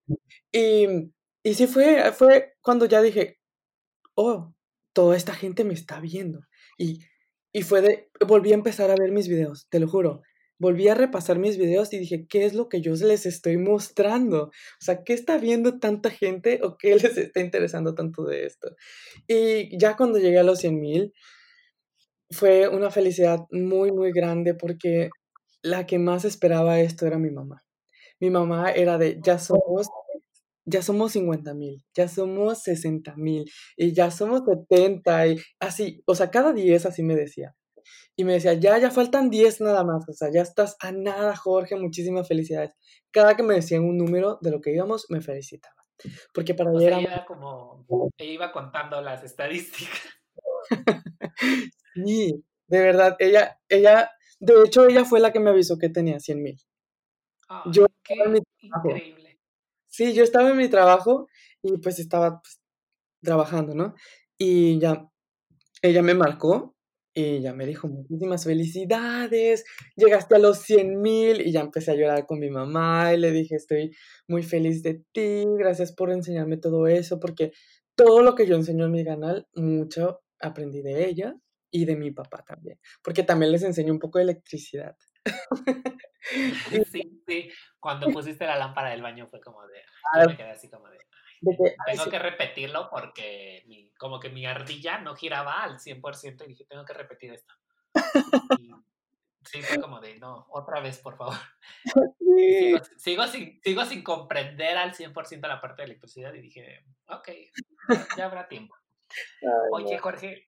Y 0.54 0.88
y 1.44 1.54
sí 1.56 1.68
fue 1.68 2.12
fue 2.14 2.54
cuando 2.62 2.86
ya 2.86 3.02
dije: 3.02 3.40
"Oh, 4.16 4.54
toda 4.94 5.18
esta 5.18 5.34
gente 5.36 5.64
me 5.66 5.74
está 5.76 6.00
viendo". 6.02 6.42
Y 6.78 7.02
y 7.54 7.64
fue 7.64 7.82
de 7.82 8.10
volví 8.28 8.52
a 8.52 8.56
empezar 8.56 8.92
a 8.92 8.96
ver 8.98 9.12
mis 9.14 9.28
videos, 9.30 9.68
te 9.70 9.80
lo 9.80 9.88
juro. 9.90 10.22
Volví 10.60 10.88
a 10.90 10.96
repasar 10.96 11.40
mis 11.40 11.58
videos 11.58 11.94
y 11.94 12.00
dije: 12.00 12.28
"¿Qué 12.30 12.46
es 12.46 12.54
lo 12.56 12.70
que 12.70 12.82
yo 12.82 12.94
les 12.96 13.26
estoy 13.28 13.58
mostrando? 13.58 14.46
O 14.48 14.52
sea, 14.82 15.04
¿qué 15.06 15.14
está 15.14 15.38
viendo 15.40 15.80
tanta 15.80 16.12
gente 16.12 16.62
o 16.64 16.78
qué 16.78 16.96
les 16.98 17.18
está 17.18 17.42
interesando 17.42 17.96
tanto 17.96 18.26
de 18.26 18.46
esto?". 18.48 18.76
Y 19.28 19.78
ya 19.80 19.98
cuando 19.98 20.20
llegué 20.20 20.40
a 20.40 20.44
los 20.44 20.60
100,000 20.60 21.14
fue 22.32 22.68
una 22.68 22.92
felicidad 22.92 23.46
muy, 23.52 23.92
muy 23.92 24.12
grande, 24.12 24.54
porque 24.54 25.10
la 25.64 25.86
que 25.88 25.98
más 26.00 26.26
esperaba 26.26 26.80
esto 26.80 27.08
era 27.08 27.18
mi 27.18 27.32
mamá. 27.32 27.64
Mi 28.20 28.30
mamá 28.32 28.72
era 28.72 28.98
de: 29.00 29.20
"Ya 29.24 29.40
somos 29.40 29.90
ya 30.66 30.82
somos 30.82 31.14
50,000, 31.14 31.84
ya 31.96 32.08
somos 32.08 32.64
60,000 32.64 33.46
y 33.78 33.94
ya 33.94 34.12
somos 34.12 34.44
70", 34.46 35.28
y 35.28 35.38
así, 35.60 36.04
o 36.06 36.16
sea, 36.16 36.32
cada 36.32 36.54
10 36.54 36.86
así 36.86 37.04
me 37.04 37.16
decía. 37.16 37.56
Y 38.16 38.26
me 38.26 38.34
decía: 38.34 38.54
"Ya, 38.54 38.78
ya 38.80 38.92
faltan 38.92 39.30
10 39.30 39.62
nada 39.62 39.84
más, 39.84 40.08
o 40.10 40.14
sea, 40.14 40.30
ya 40.32 40.42
estás 40.42 40.76
a 40.82 40.92
nada, 40.92 41.36
Jorge, 41.36 41.76
muchísimas 41.78 42.28
felicidades". 42.28 42.72
Cada 43.12 43.36
que 43.38 43.44
me 43.44 43.56
decían 43.56 43.84
un 43.86 43.98
número 43.98 44.40
de 44.42 44.52
lo 44.52 44.62
que 44.62 44.74
íbamos, 44.74 45.06
me 45.10 45.22
felicitaba, 45.22 45.76
porque 46.34 46.54
para 46.56 46.72
O 46.72 46.80
ella 46.80 46.90
sea, 46.90 46.98
era 47.00 47.00
ella 47.00 47.14
era 47.16 47.26
como 47.26 47.86
ella 48.18 48.32
iba 48.32 48.52
contando 48.52 49.02
las 49.02 49.24
estadísticas. 49.24 50.00
Sí, 51.96 52.44
de 52.68 52.80
verdad, 52.82 53.16
ella 53.20 53.60
ella, 53.70 54.12
de 54.40 54.54
hecho, 54.66 54.86
ella 54.88 55.06
fue 55.06 55.20
la 55.20 55.32
que 55.34 55.40
me 55.40 55.50
avisó 55.52 55.78
que 55.78 55.90
tenía 55.90 56.20
100,000. 56.20 56.58
Yo 57.64 57.86
Ay, 57.86 57.88
estaba 58.04 58.26
en 58.28 58.32
mi 58.34 58.40
qué 58.58 58.68
trabajo. 58.70 58.90
increíble. 58.90 59.29
Sí, 59.92 60.14
yo 60.14 60.24
estaba 60.24 60.50
en 60.52 60.58
mi 60.58 60.70
trabajo 60.70 61.28
y, 61.64 61.78
pues, 61.80 62.00
estaba, 62.00 62.42
pues, 62.42 62.60
trabajando, 63.24 63.76
¿no? 63.76 63.96
Y 64.38 64.80
ya, 64.80 65.10
ella 65.82 66.02
me 66.04 66.16
marcó 66.16 66.76
y 67.16 67.42
ya 67.42 67.54
me 67.54 67.66
dijo: 67.68 67.88
"Muchísimas 67.90 68.46
felicidades, 68.46 69.66
llegaste 69.98 70.36
a 70.36 70.40
los 70.40 70.60
100,000", 70.60 71.42
y 71.48 71.52
ya 71.54 71.62
empecé 71.62 71.92
a 71.92 71.96
llorar 71.96 72.26
con 72.28 72.40
mi 72.40 72.50
mamá, 72.52 73.14
y 73.14 73.18
le 73.20 73.32
dije: 73.32 73.56
"Estoy 73.56 73.96
muy 74.28 74.44
feliz 74.44 74.84
de 74.84 75.04
ti, 75.14 75.46
gracias 75.60 75.94
por 75.94 76.12
enseñarme 76.12 76.58
todo 76.58 76.88
eso", 76.88 77.20
porque 77.20 77.52
todo 77.96 78.22
lo 78.24 78.36
que 78.36 78.48
yo 78.48 78.56
enseño 78.56 78.86
en 78.86 78.92
mi 78.94 79.06
canal, 79.06 79.48
mucho 79.56 80.22
aprendí 80.42 80.82
de 80.84 81.08
ella 81.10 81.36
y 81.72 81.86
de 81.86 81.96
mi 81.98 82.12
papá 82.12 82.44
también, 82.48 82.80
porque 83.04 83.24
también 83.24 83.52
les 83.54 83.64
enseño 83.64 83.94
un 83.94 84.00
poco 84.00 84.20
de 84.20 84.26
electricidad. 84.26 84.96
Sí, 86.92 87.22
sí, 87.28 87.50
cuando 87.80 88.12
pusiste 88.12 88.46
la 88.46 88.58
lámpara 88.58 88.90
del 88.90 89.02
baño 89.02 89.28
fue 89.28 89.42
como 89.42 89.66
de 89.68 89.84
yo 90.14 90.24
me 90.26 90.36
quedé 90.36 90.52
así 90.52 90.70
como 90.70 90.90
de: 90.90 90.98
De 91.42 91.52
que, 91.58 91.64
"Ay, 91.64 91.76
ay, 91.88 91.98
tengo 91.98 92.10
sí. 92.10 92.10
que 92.10 92.20
repetirlo 92.20 92.90
porque 92.92 93.64
mi 93.68 93.94
como 93.96 94.20
que 94.20 94.30
mi 94.30 94.46
ardilla 94.46 95.00
no 95.00 95.16
giraba 95.16 95.64
al 95.64 95.80
100% 95.80 96.46
y 96.46 96.50
dije: 96.50 96.66
"Tengo 96.66 96.86
que 96.86 96.94
repetir 96.94 97.34
esto". 97.34 97.54
Y 98.54 98.86
sí, 99.46 99.64
fue 99.64 99.80
como 99.80 100.02
de: 100.02 100.20
"No, 100.20 100.48
otra 100.52 100.82
vez, 100.82 101.00
por 101.00 101.18
favor". 101.18 101.36
Y 102.46 102.54
sigo 102.56 102.78
Sí. 102.78 102.90
sigo 102.98 103.28
sin 103.28 103.62
sigo 103.64 103.86
sin 103.86 104.04
comprender 104.04 104.78
al 104.78 104.96
100% 104.96 105.48
la 105.48 105.62
parte 105.62 105.84
de 105.84 105.88
electricidad 105.88 106.34
y 106.36 106.42
dije: 106.42 106.86
"Okey, 107.10 107.52
ya 108.16 108.26
habrá 108.26 108.48
tiempo". 108.50 108.76
Ay, 109.42 109.50
Oye. 109.72 109.98
Jorge 109.98 110.48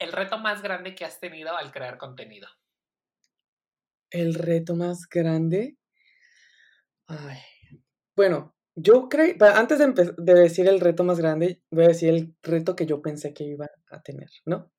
el 0.00 0.12
reto 0.12 0.38
más 0.38 0.62
grande 0.62 0.94
que 0.94 1.04
has 1.04 1.20
tenido 1.20 1.56
al 1.56 1.72
crear 1.72 1.98
contenido. 1.98 2.48
El 4.10 4.34
reto 4.34 4.74
más 4.74 5.08
grande. 5.10 5.76
Ay, 7.06 7.38
bueno, 8.16 8.54
yo 8.76 9.08
creo 9.08 9.34
antes 9.54 9.78
de 9.78 10.14
de 10.16 10.34
decir 10.34 10.68
el 10.68 10.80
reto 10.80 11.02
más 11.04 11.18
grande, 11.18 11.62
voy 11.70 11.84
a 11.84 11.88
decir 11.88 12.10
el 12.10 12.36
reto 12.42 12.76
que 12.76 12.86
yo 12.86 13.02
pensé 13.02 13.34
que 13.34 13.44
iba 13.44 13.66
a 13.90 14.02
tener, 14.02 14.28
¿no? 14.44 14.70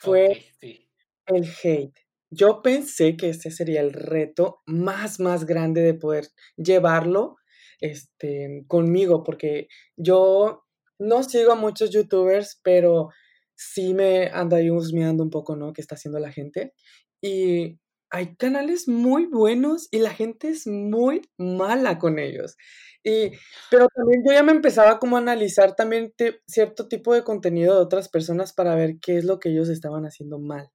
Fue 0.00 0.44
sí. 0.60 0.88
el 1.26 1.48
hate. 1.62 1.98
Yo 2.30 2.62
pensé 2.62 3.16
que 3.16 3.30
ese 3.30 3.50
sería 3.50 3.80
el 3.80 3.92
reto 3.92 4.62
más, 4.66 5.18
más 5.18 5.46
grande 5.46 5.82
de 5.82 5.94
poder 5.94 6.28
llevarlo, 6.56 7.36
este, 7.80 8.64
conmigo, 8.68 9.24
porque 9.24 9.66
yo 9.96 10.64
no 11.00 11.22
sigo 11.24 11.52
a 11.52 11.56
muchos 11.56 11.90
youtubers, 11.90 12.60
pero 12.62 13.08
sí 13.56 13.94
me 13.94 14.28
ando 14.28 14.56
ahí 14.56 14.70
husmeando 14.70 15.24
un 15.24 15.30
poco, 15.30 15.56
¿no? 15.56 15.72
Qué 15.72 15.80
está 15.80 15.96
haciendo 15.96 16.20
la 16.20 16.30
gente. 16.30 16.72
Y 17.20 17.79
hay 18.10 18.34
canales 18.36 18.88
muy 18.88 19.26
buenos 19.26 19.88
y 19.90 20.00
la 20.00 20.10
gente 20.10 20.48
es 20.48 20.66
muy 20.66 21.22
mala 21.38 21.98
con 21.98 22.18
ellos. 22.18 22.56
Y 23.02 23.32
pero 23.70 23.88
también 23.94 24.22
yo 24.26 24.32
ya 24.32 24.42
me 24.42 24.52
empezaba 24.52 24.98
como 24.98 25.16
a 25.16 25.20
analizar 25.20 25.74
también 25.74 26.12
cierto 26.46 26.88
tipo 26.88 27.14
de 27.14 27.24
contenido 27.24 27.76
de 27.76 27.82
otras 27.82 28.08
personas 28.08 28.52
para 28.52 28.74
ver 28.74 28.98
qué 29.00 29.16
es 29.16 29.24
lo 29.24 29.38
que 29.38 29.50
ellos 29.50 29.68
estaban 29.68 30.04
haciendo 30.04 30.38
mal, 30.38 30.68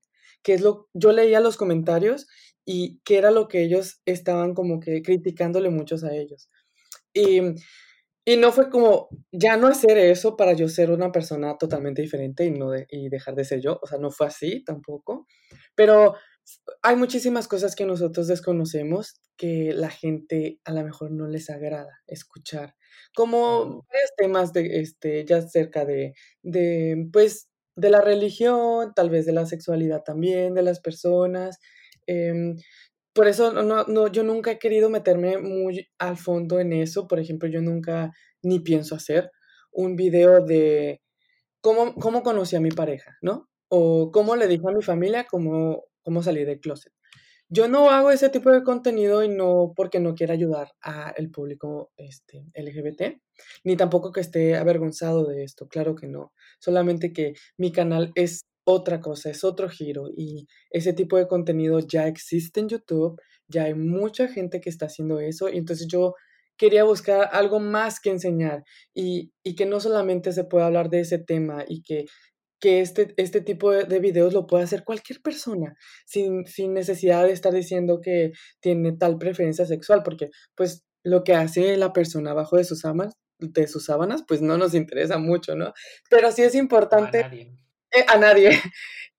qué 0.43 0.53
es 0.55 0.61
lo 0.61 0.87
yo 0.93 1.11
leía 1.11 1.39
los 1.41 1.57
comentarios 1.57 2.27
y 2.65 2.99
qué 3.05 3.17
era 3.17 3.31
lo 3.31 3.47
que 3.47 3.61
ellos 3.63 4.01
estaban 4.05 4.55
como 4.55 4.79
que 4.79 5.03
criticándole 5.03 5.69
muchos 5.69 6.03
a 6.03 6.15
ellos. 6.15 6.49
Y 7.13 7.41
y 8.27 8.37
no 8.37 8.51
fue 8.51 8.71
como 8.71 9.09
ya 9.31 9.55
no 9.55 9.67
hacer 9.67 9.97
eso 9.99 10.35
para 10.35 10.53
yo 10.53 10.67
ser 10.67 10.89
una 10.89 11.11
persona 11.11 11.57
totalmente 11.59 12.01
diferente 12.01 12.43
y 12.45 12.51
no 12.51 12.71
de 12.71 12.87
y 12.89 13.09
dejar 13.09 13.35
de 13.35 13.45
ser 13.45 13.61
yo, 13.61 13.79
o 13.81 13.87
sea, 13.87 13.99
no 13.99 14.09
fue 14.09 14.25
así 14.27 14.63
tampoco, 14.63 15.27
pero 15.75 16.15
hay 16.83 16.95
muchísimas 16.95 17.47
cosas 17.47 17.75
que 17.75 17.85
nosotros 17.85 18.27
desconocemos 18.27 19.15
que 19.37 19.73
la 19.73 19.89
gente 19.89 20.59
a 20.65 20.71
la 20.71 20.83
mejor 20.83 21.11
no 21.11 21.27
les 21.27 21.49
agrada 21.49 22.01
escuchar, 22.07 22.75
como 23.15 23.83
varios 23.91 24.11
temas 24.17 24.53
de, 24.53 24.79
este, 24.81 25.25
ya 25.25 25.41
cerca 25.41 25.85
de 25.85 26.13
de, 26.43 27.07
pues, 27.13 27.49
de 27.75 27.89
la 27.89 28.01
religión, 28.01 28.93
tal 28.95 29.09
vez 29.09 29.25
de 29.25 29.33
la 29.33 29.45
sexualidad 29.45 30.03
también 30.03 30.53
de 30.55 30.61
las 30.63 30.79
personas, 30.79 31.59
em, 32.07 32.55
por 33.13 33.27
eso 33.27 33.53
no 33.53 33.85
no, 33.85 34.07
yo 34.09 34.23
nunca 34.23 34.51
he 34.51 34.59
querido 34.59 34.89
meterme 34.89 35.37
muy 35.39 35.87
al 35.99 36.17
fondo 36.17 36.59
en 36.59 36.73
eso, 36.73 37.07
por 37.07 37.19
ejemplo, 37.19 37.49
yo 37.49 37.61
nunca 37.61 38.13
ni 38.43 38.59
pienso 38.61 38.95
hacer 38.95 39.31
un 39.71 39.95
video 39.97 40.41
de 40.45 41.01
cómo 41.61 41.95
cómo 41.95 42.23
conocí 42.23 42.55
a 42.55 42.61
mi 42.61 42.71
pareja, 42.71 43.17
¿no? 43.21 43.49
O 43.69 44.11
cómo 44.11 44.35
le 44.37 44.47
dije 44.47 44.63
a 44.67 44.73
mi 44.77 44.83
familia 44.83 45.25
cómo 45.29 45.85
cómo 46.05 46.23
salí 46.23 46.45
del 46.45 46.61
clóset. 46.61 46.93
Yo 47.49 47.67
no 47.67 47.89
hago 47.91 48.09
ese 48.09 48.29
tipo 48.29 48.49
de 48.51 48.63
contenido 48.63 49.23
y 49.23 49.29
no 49.29 49.73
porque 49.75 49.99
no 49.99 50.15
quiera 50.15 50.33
ayudar 50.33 50.71
al 50.81 51.29
público, 51.29 51.91
este, 51.97 52.45
LGBT, 52.55 53.21
ni 53.63 53.75
tampoco 53.75 54.11
que 54.11 54.21
esté 54.21 54.55
avergonzado 54.55 55.25
de 55.25 55.43
esto, 55.43 55.67
claro 55.67 55.93
que 55.95 56.07
no, 56.07 56.33
solamente 56.59 57.13
que 57.13 57.33
mi 57.57 57.71
canal 57.71 58.11
es 58.15 58.45
otra 58.63 58.99
cosa, 58.99 59.29
es 59.29 59.43
otro 59.43 59.69
giro 59.69 60.09
y 60.15 60.47
ese 60.71 60.93
tipo 60.93 61.17
de 61.17 61.27
contenido 61.27 61.79
ya 61.79 62.07
existe 62.07 62.61
en 62.61 62.69
YouTube, 62.69 63.21
ya 63.47 63.65
hay 63.65 63.75
mucha 63.75 64.27
gente 64.27 64.59
que 64.59 64.71
está 64.71 64.87
haciendo 64.87 65.19
eso 65.19 65.47
y 65.49 65.57
entonces 65.57 65.87
yo 65.87 66.15
quería 66.57 66.83
buscar 66.83 67.29
algo 67.31 67.59
más 67.59 67.99
que 67.99 68.09
enseñar 68.09 68.63
y, 68.93 69.31
que 69.55 69.65
no 69.65 69.79
solamente 69.79 70.31
se 70.31 70.45
pueda 70.45 70.65
hablar 70.65 70.89
de 70.89 71.01
ese 71.01 71.19
tema 71.19 71.63
y 71.67 71.83
que, 71.83 72.05
que 72.65 72.81
este, 72.81 73.13
este 73.17 73.41
tipo 73.41 73.71
de, 73.71 73.99
videos 73.99 74.33
lo 74.33 74.47
pueda 74.47 74.63
hacer 74.63 74.83
cualquier 74.83 75.21
persona 75.21 75.77
sin, 76.03 76.47
sin 76.47 76.73
necesidad 76.73 77.23
de 77.23 77.31
estar 77.31 77.53
diciendo 77.53 78.01
que 78.01 78.31
tiene 78.59 78.93
tal 78.93 79.19
preferencia 79.19 79.67
sexual, 79.67 80.01
porque 80.01 80.31
pues 80.55 80.83
lo 81.03 81.23
que 81.23 81.35
hace 81.35 81.77
la 81.77 81.93
persona 81.93 82.31
abajo 82.31 82.57
de 82.57 82.63
sus 82.63 82.79
sábanas, 82.79 83.13
de 83.37 83.67
sus 83.67 83.85
sábanas, 83.85 84.23
pues 84.27 84.41
no 84.41 84.57
nos 84.57 84.73
interesa 84.73 85.19
mucho, 85.19 85.55
¿no? 85.55 85.73
Pero 86.09 86.31
sí 86.31 86.41
es 86.41 86.55
importante 86.55 87.23
a 88.07 88.17
nadie. 88.17 88.59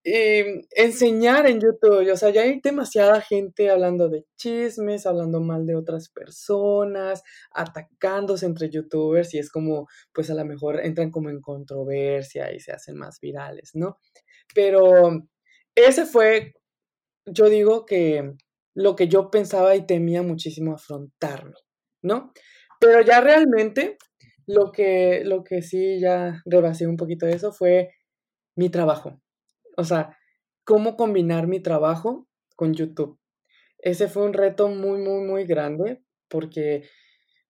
Y 0.08 0.44
enseñar 0.76 1.48
en 1.48 1.60
YouTube, 1.60 2.08
o 2.12 2.16
sea, 2.16 2.30
ya 2.30 2.42
hay 2.42 2.60
demasiada 2.62 3.20
gente 3.20 3.70
hablando 3.70 4.08
de 4.08 4.24
chismes, 4.36 5.04
hablando 5.04 5.40
mal 5.40 5.66
de 5.66 5.74
otras 5.74 6.10
personas, 6.10 7.24
atacándose 7.50 8.46
entre 8.46 8.70
youtubers 8.70 9.34
y 9.34 9.40
es 9.40 9.50
como, 9.50 9.88
pues 10.12 10.30
a 10.30 10.34
lo 10.34 10.44
mejor 10.44 10.78
entran 10.78 11.10
como 11.10 11.28
en 11.28 11.40
controversia 11.40 12.52
y 12.52 12.60
se 12.60 12.70
hacen 12.70 12.96
más 12.96 13.18
virales, 13.20 13.72
¿no? 13.74 13.98
Pero 14.54 15.26
ese 15.74 16.06
fue, 16.06 16.54
yo 17.26 17.48
digo 17.48 17.84
que 17.84 18.32
lo 18.76 18.94
que 18.94 19.08
yo 19.08 19.28
pensaba 19.28 19.74
y 19.74 19.86
temía 19.86 20.22
muchísimo 20.22 20.74
afrontarme, 20.74 21.56
¿no? 22.02 22.32
Pero 22.78 23.00
ya 23.00 23.20
realmente 23.20 23.98
lo 24.46 24.70
que, 24.70 25.22
lo 25.24 25.42
que 25.42 25.62
sí 25.62 25.98
ya 26.00 26.42
rebasé 26.44 26.86
un 26.86 26.96
poquito 26.96 27.26
de 27.26 27.32
eso 27.32 27.50
fue 27.52 27.90
mi 28.56 28.70
trabajo. 28.70 29.20
O 29.76 29.84
sea, 29.84 30.16
cómo 30.64 30.96
combinar 30.96 31.46
mi 31.46 31.60
trabajo 31.60 32.28
con 32.56 32.74
YouTube. 32.74 33.18
Ese 33.78 34.08
fue 34.08 34.24
un 34.24 34.32
reto 34.32 34.68
muy, 34.68 34.98
muy, 34.98 35.24
muy 35.24 35.44
grande 35.44 36.02
porque 36.28 36.84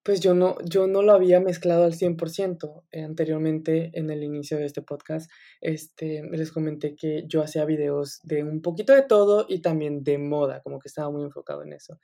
pues 0.06 0.20
yo 0.20 0.34
no, 0.34 0.56
yo 0.64 0.86
no 0.86 1.02
lo 1.02 1.12
había 1.12 1.40
mezclado 1.40 1.82
al 1.82 1.94
100%. 1.94 2.84
Eh, 2.92 3.02
anteriormente, 3.02 3.90
en 3.92 4.08
el 4.08 4.22
inicio 4.22 4.56
de 4.56 4.64
este 4.64 4.80
podcast, 4.80 5.28
este, 5.60 6.22
les 6.30 6.52
comenté 6.52 6.94
que 6.94 7.24
yo 7.26 7.42
hacía 7.42 7.64
videos 7.64 8.20
de 8.22 8.44
un 8.44 8.62
poquito 8.62 8.94
de 8.94 9.02
todo 9.02 9.46
y 9.48 9.62
también 9.62 10.04
de 10.04 10.18
moda, 10.18 10.60
como 10.62 10.78
que 10.78 10.86
estaba 10.86 11.10
muy 11.10 11.24
enfocado 11.24 11.64
en 11.64 11.72
eso. 11.72 11.98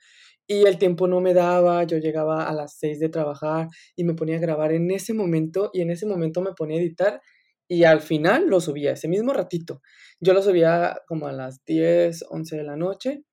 Y 0.45 0.65
el 0.65 0.77
tiempo 0.79 1.07
no 1.07 1.21
me 1.21 1.33
daba, 1.33 1.85
yo 1.85 1.97
llegaba 1.97 2.49
a 2.49 2.53
las 2.53 2.75
6 2.77 2.99
de 2.99 3.07
trabajar 3.07 3.69
y 3.95 4.03
me 4.03 4.15
ponía 4.15 4.35
a 4.35 4.41
grabar 4.41 4.73
en 4.73 4.91
ese 4.91 5.13
momento 5.13 5.69
y 5.71 5.79
en 5.79 5.89
ese 5.89 6.05
momento 6.05 6.41
me 6.41 6.51
ponía 6.51 6.79
a 6.79 6.81
editar 6.81 7.21
y 7.73 7.85
al 7.85 8.01
final 8.01 8.49
lo 8.49 8.61
subía 8.61 8.91
ese 8.91 9.07
mismo 9.07 9.33
ratito. 9.33 9.81
Yo 10.19 10.33
lo 10.33 10.43
subía 10.43 11.01
como 11.07 11.25
a 11.25 11.31
las 11.31 11.65
10, 11.65 12.25
11 12.29 12.57
de 12.57 12.63
la 12.63 12.75
noche, 12.75 13.23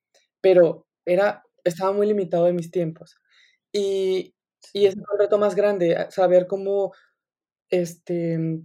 pero 0.40 0.86
era, 1.04 1.44
estaba 1.62 1.92
muy 1.92 2.06
limitado 2.06 2.46
de 2.46 2.54
mis 2.54 2.70
tiempos. 2.70 3.16
Y, 3.70 4.34
y 4.72 4.86
ese 4.86 4.96
fue 4.96 5.14
el 5.14 5.18
reto 5.24 5.36
más 5.36 5.54
grande, 5.54 6.06
saber 6.08 6.46
cómo 6.46 6.94
este, 7.68 8.62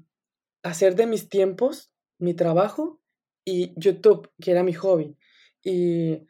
hacer 0.63 0.95
de 0.95 1.07
mis 1.07 1.27
tiempos 1.27 1.91
mi 2.19 2.33
trabajo 2.33 3.01
y 3.43 3.73
YouTube, 3.77 4.31
que 4.39 4.51
era 4.51 4.63
mi 4.63 4.71
hobby. 4.71 5.17
Y, 5.61 6.25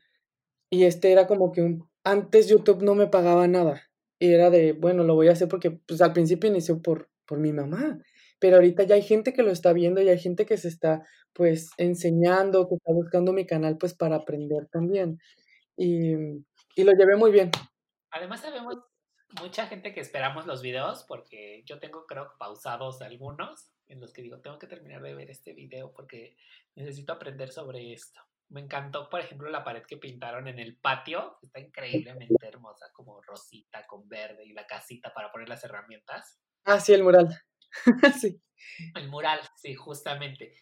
y 0.71 0.85
este 0.85 1.11
era 1.11 1.27
como 1.27 1.51
que 1.51 1.61
un, 1.61 1.87
antes 2.03 2.47
YouTube 2.47 2.81
no 2.81 2.95
me 2.95 3.05
pagaba 3.05 3.47
nada. 3.47 3.83
Y 4.17 4.33
era 4.33 4.49
de, 4.49 4.73
bueno, 4.73 5.03
lo 5.03 5.13
voy 5.13 5.27
a 5.27 5.33
hacer 5.33 5.47
porque 5.49 5.69
pues 5.69 6.01
al 6.01 6.13
principio 6.13 6.49
inició 6.49 6.81
por, 6.81 7.11
por 7.27 7.37
mi 7.37 7.53
mamá 7.53 7.99
pero 8.39 8.57
ahorita 8.57 8.83
ya 8.83 8.95
hay 8.95 9.01
gente 9.01 9.33
que 9.33 9.43
lo 9.43 9.51
está 9.51 9.73
viendo 9.73 10.01
y 10.01 10.09
hay 10.09 10.19
gente 10.19 10.45
que 10.45 10.57
se 10.57 10.67
está 10.67 11.03
pues 11.33 11.69
enseñando, 11.77 12.67
que 12.67 12.75
está 12.75 12.91
buscando 12.93 13.33
mi 13.33 13.45
canal 13.45 13.77
pues 13.77 13.93
para 13.93 14.17
aprender 14.17 14.67
también. 14.71 15.19
Y, 15.77 16.13
y 16.75 16.83
lo 16.83 16.91
llevé 16.93 17.15
muy 17.15 17.31
bien. 17.31 17.51
Además 18.11 18.41
sabemos 18.41 18.77
mucha 19.41 19.67
gente 19.67 19.93
que 19.93 19.99
esperamos 19.99 20.45
los 20.45 20.61
videos 20.61 21.03
porque 21.07 21.63
yo 21.65 21.79
tengo 21.79 22.05
creo 22.05 22.31
pausados 22.39 23.01
algunos 23.01 23.69
en 23.87 23.99
los 23.99 24.13
que 24.13 24.21
digo, 24.21 24.39
tengo 24.39 24.57
que 24.57 24.67
terminar 24.67 25.01
de 25.01 25.13
ver 25.13 25.29
este 25.29 25.53
video 25.53 25.91
porque 25.93 26.35
necesito 26.75 27.13
aprender 27.13 27.51
sobre 27.51 27.93
esto. 27.93 28.19
Me 28.49 28.61
encantó, 28.61 29.09
por 29.09 29.19
ejemplo, 29.19 29.49
la 29.49 29.63
pared 29.63 29.83
que 29.83 29.97
pintaron 29.97 30.47
en 30.47 30.59
el 30.59 30.77
patio, 30.77 31.37
está 31.41 31.59
increíblemente 31.59 32.47
hermosa, 32.47 32.87
como 32.93 33.21
rosita 33.21 33.85
con 33.87 34.07
verde 34.07 34.45
y 34.45 34.53
la 34.53 34.67
casita 34.67 35.11
para 35.13 35.31
poner 35.31 35.49
las 35.49 35.63
herramientas. 35.63 36.39
Ah, 36.63 36.79
sí, 36.79 36.93
el 36.93 37.03
mural. 37.03 37.27
sí. 38.19 38.41
El 38.95 39.09
mural, 39.09 39.39
sí, 39.55 39.75
justamente. 39.75 40.57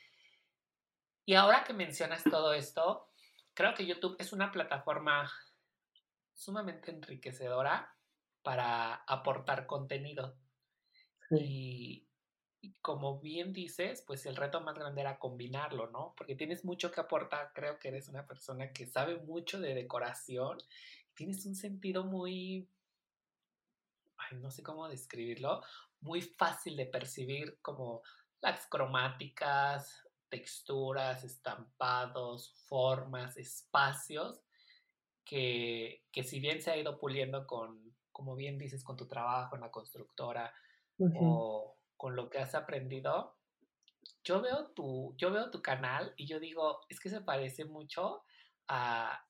Y 1.25 1.35
ahora 1.35 1.63
que 1.63 1.73
mencionas 1.73 2.23
todo 2.23 2.53
esto, 2.53 3.09
creo 3.53 3.73
que 3.73 3.85
YouTube 3.85 4.17
es 4.19 4.33
una 4.33 4.51
plataforma 4.51 5.31
sumamente 6.33 6.91
enriquecedora 6.91 7.95
para 8.41 8.95
aportar 8.95 9.65
contenido. 9.65 10.37
Y, 11.31 12.05
y, 12.61 12.73
como 12.81 13.19
bien 13.19 13.53
dices, 13.53 14.03
pues 14.05 14.25
el 14.25 14.35
reto 14.35 14.61
más 14.61 14.75
grande 14.75 15.01
era 15.01 15.17
combinarlo, 15.17 15.89
¿no? 15.89 16.13
Porque 16.17 16.35
tienes 16.35 16.63
mucho 16.63 16.91
que 16.91 17.01
aportar, 17.01 17.51
creo 17.53 17.79
que 17.79 17.87
eres 17.87 18.09
una 18.09 18.27
persona 18.27 18.71
que 18.71 18.85
sabe 18.85 19.17
mucho 19.17 19.59
de 19.59 19.73
decoración, 19.73 20.57
tienes 21.15 21.45
un 21.45 21.55
sentido 21.55 22.03
muy, 22.03 22.69
ay, 24.17 24.37
no 24.37 24.51
sé 24.51 24.61
cómo 24.61 24.87
describirlo, 24.89 25.63
muy 26.03 26.21
fácil 26.21 26.75
de 26.77 26.85
percibir 26.85 27.59
como 27.61 28.01
las 28.41 28.67
cromáticas, 28.67 30.05
texturas, 30.29 31.23
estampados, 31.23 32.53
formas, 32.67 33.37
espacios, 33.37 34.43
que, 35.23 36.03
que, 36.11 36.23
si 36.23 36.39
bien 36.39 36.61
se 36.61 36.71
ha 36.71 36.77
ido 36.77 36.99
puliendo 36.99 37.47
con, 37.47 37.95
como 38.11 38.35
bien 38.35 38.57
dices, 38.57 38.83
con 38.83 38.97
tu 38.97 39.07
trabajo 39.07 39.55
en 39.55 39.61
la 39.61 39.71
constructora 39.71 40.53
o 41.19 41.77
con 41.95 42.15
lo 42.15 42.29
que 42.29 42.39
has 42.39 42.53
aprendido, 42.55 43.37
yo 44.23 44.41
veo, 44.41 44.71
tu, 44.71 45.15
yo 45.17 45.31
veo 45.31 45.49
tu 45.49 45.61
canal 45.61 46.13
y 46.17 46.27
yo 46.27 46.39
digo, 46.39 46.81
es 46.89 46.99
que 46.99 47.09
se 47.09 47.21
parece 47.21 47.65
mucho 47.65 48.23
a 48.67 49.25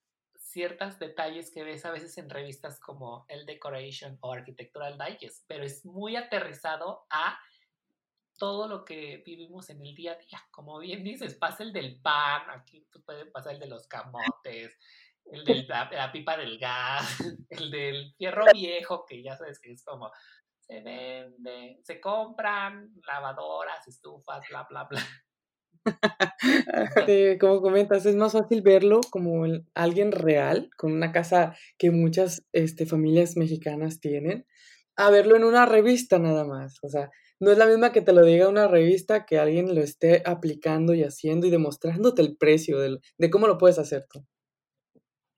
ciertos 0.53 0.99
detalles 0.99 1.51
que 1.51 1.63
ves 1.63 1.83
a 1.83 1.91
veces 1.91 2.15
en 2.19 2.29
revistas 2.29 2.79
como 2.79 3.25
El 3.27 3.45
Decoration 3.47 4.17
o 4.21 4.31
Architectural 4.31 4.97
Digest, 4.97 5.43
pero 5.47 5.63
es 5.63 5.83
muy 5.83 6.15
aterrizado 6.15 7.05
a 7.09 7.39
todo 8.37 8.67
lo 8.67 8.85
que 8.85 9.23
vivimos 9.25 9.69
en 9.71 9.81
el 9.81 9.95
día 9.95 10.11
a 10.13 10.15
día. 10.15 10.43
Como 10.51 10.77
bien 10.77 11.03
dices, 11.03 11.35
pasa 11.35 11.63
el 11.63 11.73
del 11.73 11.99
pan, 11.99 12.43
aquí 12.51 12.87
puede 13.03 13.25
pasar 13.25 13.53
el 13.53 13.59
de 13.59 13.67
los 13.67 13.87
camotes, 13.87 14.77
el 15.25 15.43
de 15.43 15.63
la, 15.63 16.11
pipa 16.11 16.37
del 16.37 16.59
gas, 16.59 17.17
el 17.49 17.71
del 17.71 18.13
fierro 18.15 18.45
viejo, 18.53 19.05
que 19.07 19.23
ya 19.23 19.35
sabes 19.35 19.59
que 19.59 19.71
es 19.71 19.83
como 19.83 20.11
se 20.59 20.81
vende, 20.81 21.79
se 21.83 21.99
compran 21.99 22.93
lavadoras, 23.07 23.87
estufas, 23.87 24.47
bla, 24.49 24.65
bla, 24.69 24.83
bla. 24.85 25.01
como 27.39 27.61
comentas, 27.61 28.05
es 28.05 28.15
más 28.15 28.33
fácil 28.33 28.61
verlo 28.61 29.01
como 29.11 29.45
alguien 29.73 30.11
real, 30.11 30.69
con 30.77 30.93
una 30.93 31.11
casa 31.11 31.55
que 31.77 31.91
muchas 31.91 32.45
este, 32.51 32.85
familias 32.85 33.37
mexicanas 33.37 33.99
tienen, 33.99 34.45
a 34.95 35.09
verlo 35.09 35.35
en 35.35 35.43
una 35.43 35.65
revista 35.65 36.19
nada 36.19 36.45
más. 36.45 36.77
O 36.83 36.89
sea, 36.89 37.09
no 37.39 37.51
es 37.51 37.57
la 37.57 37.65
misma 37.65 37.91
que 37.91 38.01
te 38.01 38.13
lo 38.13 38.23
diga 38.23 38.47
una 38.47 38.67
revista 38.67 39.25
que 39.25 39.39
alguien 39.39 39.73
lo 39.75 39.81
esté 39.81 40.23
aplicando 40.25 40.93
y 40.93 41.03
haciendo 41.03 41.47
y 41.47 41.51
demostrándote 41.51 42.21
el 42.21 42.37
precio 42.37 42.79
de, 42.79 43.29
cómo 43.29 43.47
lo 43.47 43.57
puedes 43.57 43.79
hacer 43.79 44.05
tú. 44.09 44.25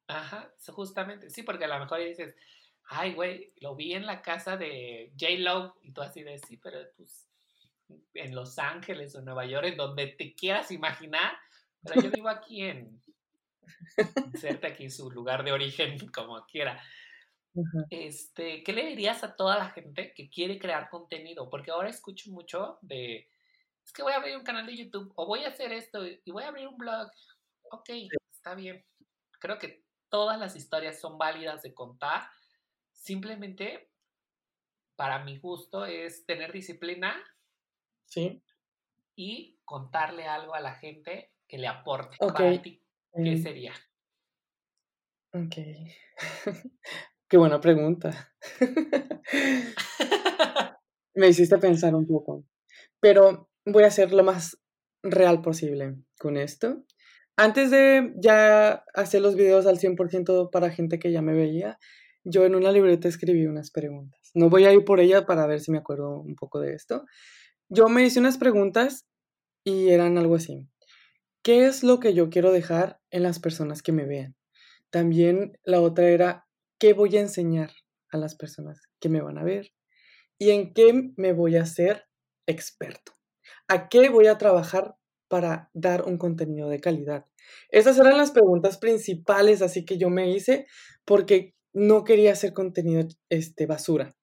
Ajá, 0.08 0.54
justamente, 0.68 1.30
sí, 1.32 1.41
porque 1.41 1.66
a 1.66 1.68
lo 1.68 1.80
mejor 1.80 2.00
dices, 2.00 2.36
ay, 2.84 3.14
güey, 3.14 3.54
lo 3.60 3.76
vi 3.76 3.93
en 3.93 4.06
la 4.06 4.22
casa 4.22 4.56
de 4.56 5.14
J-Lo 5.20 5.78
y 5.82 5.93
tú 5.93 6.02
así 6.02 6.22
de 6.22 6.38
sí, 6.38 6.58
pero 6.58 6.78
pues 6.96 7.25
en 8.14 8.36
Los 8.36 8.58
Ángeles 8.60 9.16
o 9.16 9.22
Nueva 9.22 9.46
York, 9.46 9.68
en 9.68 9.78
donde 9.78 10.08
te 10.08 10.34
quieras 10.34 10.72
imaginar, 10.72 11.38
pero 11.84 12.02
yo 12.02 12.12
vivo 12.12 12.30
aquí 12.30 12.64
en, 12.64 13.02
cerca 14.36 14.70
aquí 14.70 14.90
su 14.90 15.12
lugar 15.12 15.44
de 15.44 15.52
origen, 15.52 15.98
como 16.14 16.46
quiera. 16.46 16.82
Este, 17.90 18.64
¿qué 18.64 18.74
le 18.74 18.86
dirías 18.86 19.24
a 19.24 19.36
toda 19.36 19.58
la 19.58 19.70
gente 19.70 20.14
que 20.14 20.30
quiere 20.30 20.60
crear 20.60 20.90
contenido? 20.90 21.50
Porque 21.50 21.72
ahora 21.72 21.90
escucho 21.90 22.30
mucho 22.32 22.78
de, 22.82 23.30
es 23.86 23.94
que 23.94 24.04
voy 24.04 24.14
a 24.14 24.18
abrir 24.18 24.36
un 24.36 24.44
canal 24.44 24.66
de 24.66 24.76
YouTube 24.76 25.14
o 25.16 25.26
voy 25.26 25.44
a 25.44 25.50
hacer 25.50 25.72
esto 25.72 26.06
y 26.06 26.32
voy 26.32 26.44
a 26.44 26.50
abrir 26.50 26.68
un 26.68 26.78
blog. 26.78 27.10
Ok, 27.72 27.90
está 28.32 28.56
bien. 28.56 28.84
Creo 29.40 29.58
que 29.58 29.86
todas 30.10 30.40
las 30.40 30.56
historias 30.56 31.00
son 31.00 31.18
válidas 31.18 31.62
de 31.62 31.74
contar. 31.74 32.28
Simplemente, 32.92 33.90
para 34.96 35.24
mi 35.24 35.38
gusto, 35.38 35.86
es 35.86 36.26
tener 36.26 36.52
disciplina, 36.52 37.16
Sí. 38.06 38.43
Y 39.16 39.60
contarle 39.66 40.26
algo 40.26 40.56
a 40.56 40.62
la 40.62 40.76
gente 40.76 41.32
que 41.47 41.58
le 41.58 41.68
aporte. 41.68 42.18
Para 42.18 42.62
ti, 42.62 42.82
¿qué 43.14 43.36
mm. 43.36 43.43
sería? 43.43 43.74
Ok. 45.34 45.56
Qué 47.28 47.38
buena 47.38 47.60
pregunta. 47.60 48.34
Me 51.16 51.28
hiciste 51.30 51.58
pensar 51.58 51.95
un 51.95 52.06
poco. 52.06 52.45
Pero 52.99 53.49
voy 53.66 53.84
a 53.84 53.91
ser 53.91 54.14
lo 54.14 54.24
más 54.24 54.58
real 55.03 55.41
posible. 55.41 55.95
con 56.20 56.38
esto. 56.38 56.86
Antes 57.38 57.70
de 57.70 58.14
ya 58.18 58.86
hacer 58.93 59.22
los 59.22 59.36
videos 59.36 59.66
al 59.66 59.78
100% 59.78 60.49
para 60.51 60.70
gente 60.70 60.99
que 60.99 61.12
ya 61.12 61.22
me 61.22 61.34
veía, 61.34 61.78
yo 62.24 62.45
en 62.45 62.56
una 62.56 62.72
libreta 62.72 63.08
escribí 63.08 63.45
unas 63.45 63.72
preguntas. 63.72 64.32
No 64.34 64.49
voy 64.49 64.66
a 64.66 64.74
ir 64.74 64.86
por 64.86 64.99
ella 64.99 65.26
para 65.26 65.45
ver 65.45 65.60
si 65.60 65.72
me 65.72 65.78
acuerdo 65.78 66.22
un 66.22 66.36
poco 66.36 66.60
de 66.60 66.74
esto. 66.74 67.06
Yo 67.70 67.89
me 67.89 68.05
hice 68.05 68.20
unas 68.20 68.38
preguntas 68.38 69.05
y 69.63 69.89
eran 69.89 70.20
algo 70.20 70.36
así. 70.36 70.68
¿Qué 71.43 71.66
es 71.66 71.84
lo 71.84 71.99
que 71.99 72.13
yo 72.13 72.30
quiero 72.30 72.51
dejar 72.51 72.99
en 73.09 73.24
las 73.24 73.39
personas 73.39 73.82
que 73.82 73.91
me 73.91 74.05
vean? 74.05 74.36
También 74.91 75.57
la 75.63 75.82
otra 75.82 76.09
era, 76.09 76.47
¿qué 76.80 76.93
voy 76.93 77.18
a 77.18 77.22
enseñar 77.22 77.72
a 78.11 78.18
las 78.18 78.36
personas 78.36 78.82
que 78.99 79.09
me 79.09 79.22
van 79.22 79.39
a 79.39 79.43
ver? 79.43 79.72
¿Y 80.38 80.51
en 80.51 80.74
qué 80.74 81.11
me 81.18 81.34
voy 81.34 81.55
a 81.55 81.63
hacer 81.63 82.05
experto? 82.45 83.13
¿A 83.68 83.89
qué 83.89 84.09
voy 84.09 84.28
a 84.28 84.38
trabajar 84.38 84.95
para 85.28 85.72
dar 85.74 86.03
un 86.03 86.20
contenido 86.20 86.70
de 86.70 86.80
calidad? 86.80 87.26
Esas 87.70 87.97
eran 87.97 88.18
las 88.18 88.32
preguntas 88.32 88.78
principales, 88.78 89.63
así 89.63 89.86
que 89.86 89.97
yo 89.97 90.11
me 90.11 90.30
hice 90.30 90.68
porque 91.03 91.55
no 91.74 92.03
quería 92.03 92.34
hacer 92.34 92.53
contenido 92.53 93.07
este, 93.30 93.66
basura. 93.66 94.16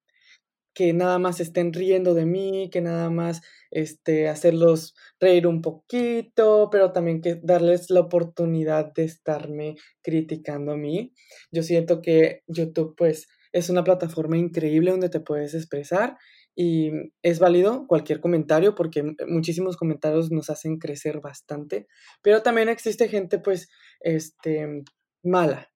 Que 0.74 0.92
nada 0.92 1.18
más 1.18 1.40
estén 1.40 1.72
riendo 1.72 2.14
de 2.14 2.26
mí, 2.26 2.70
que 2.70 2.80
nada 2.80 3.10
más 3.10 3.42
este, 3.70 4.28
hacerlos 4.28 4.94
reír 5.20 5.46
un 5.46 5.62
poquito, 5.62 6.68
pero 6.70 6.92
también 6.92 7.20
que 7.20 7.40
darles 7.42 7.90
la 7.90 8.00
oportunidad 8.00 8.92
de 8.94 9.04
estarme 9.04 9.76
criticando 10.02 10.72
a 10.72 10.76
mí. 10.76 11.12
Yo 11.50 11.62
siento 11.62 12.02
que 12.02 12.42
YouTube 12.46 12.94
pues 12.96 13.28
es 13.52 13.68
una 13.70 13.84
plataforma 13.84 14.36
increíble 14.38 14.90
donde 14.90 15.10
te 15.10 15.20
puedes 15.20 15.54
expresar 15.54 16.16
y 16.54 16.90
es 17.22 17.38
válido 17.38 17.86
cualquier 17.86 18.20
comentario 18.20 18.74
porque 18.74 19.14
muchísimos 19.26 19.76
comentarios 19.76 20.30
nos 20.30 20.50
hacen 20.50 20.78
crecer 20.78 21.20
bastante, 21.20 21.86
pero 22.22 22.42
también 22.42 22.68
existe 22.68 23.08
gente 23.08 23.38
pues 23.38 23.68
este 24.00 24.82
mala. 25.22 25.70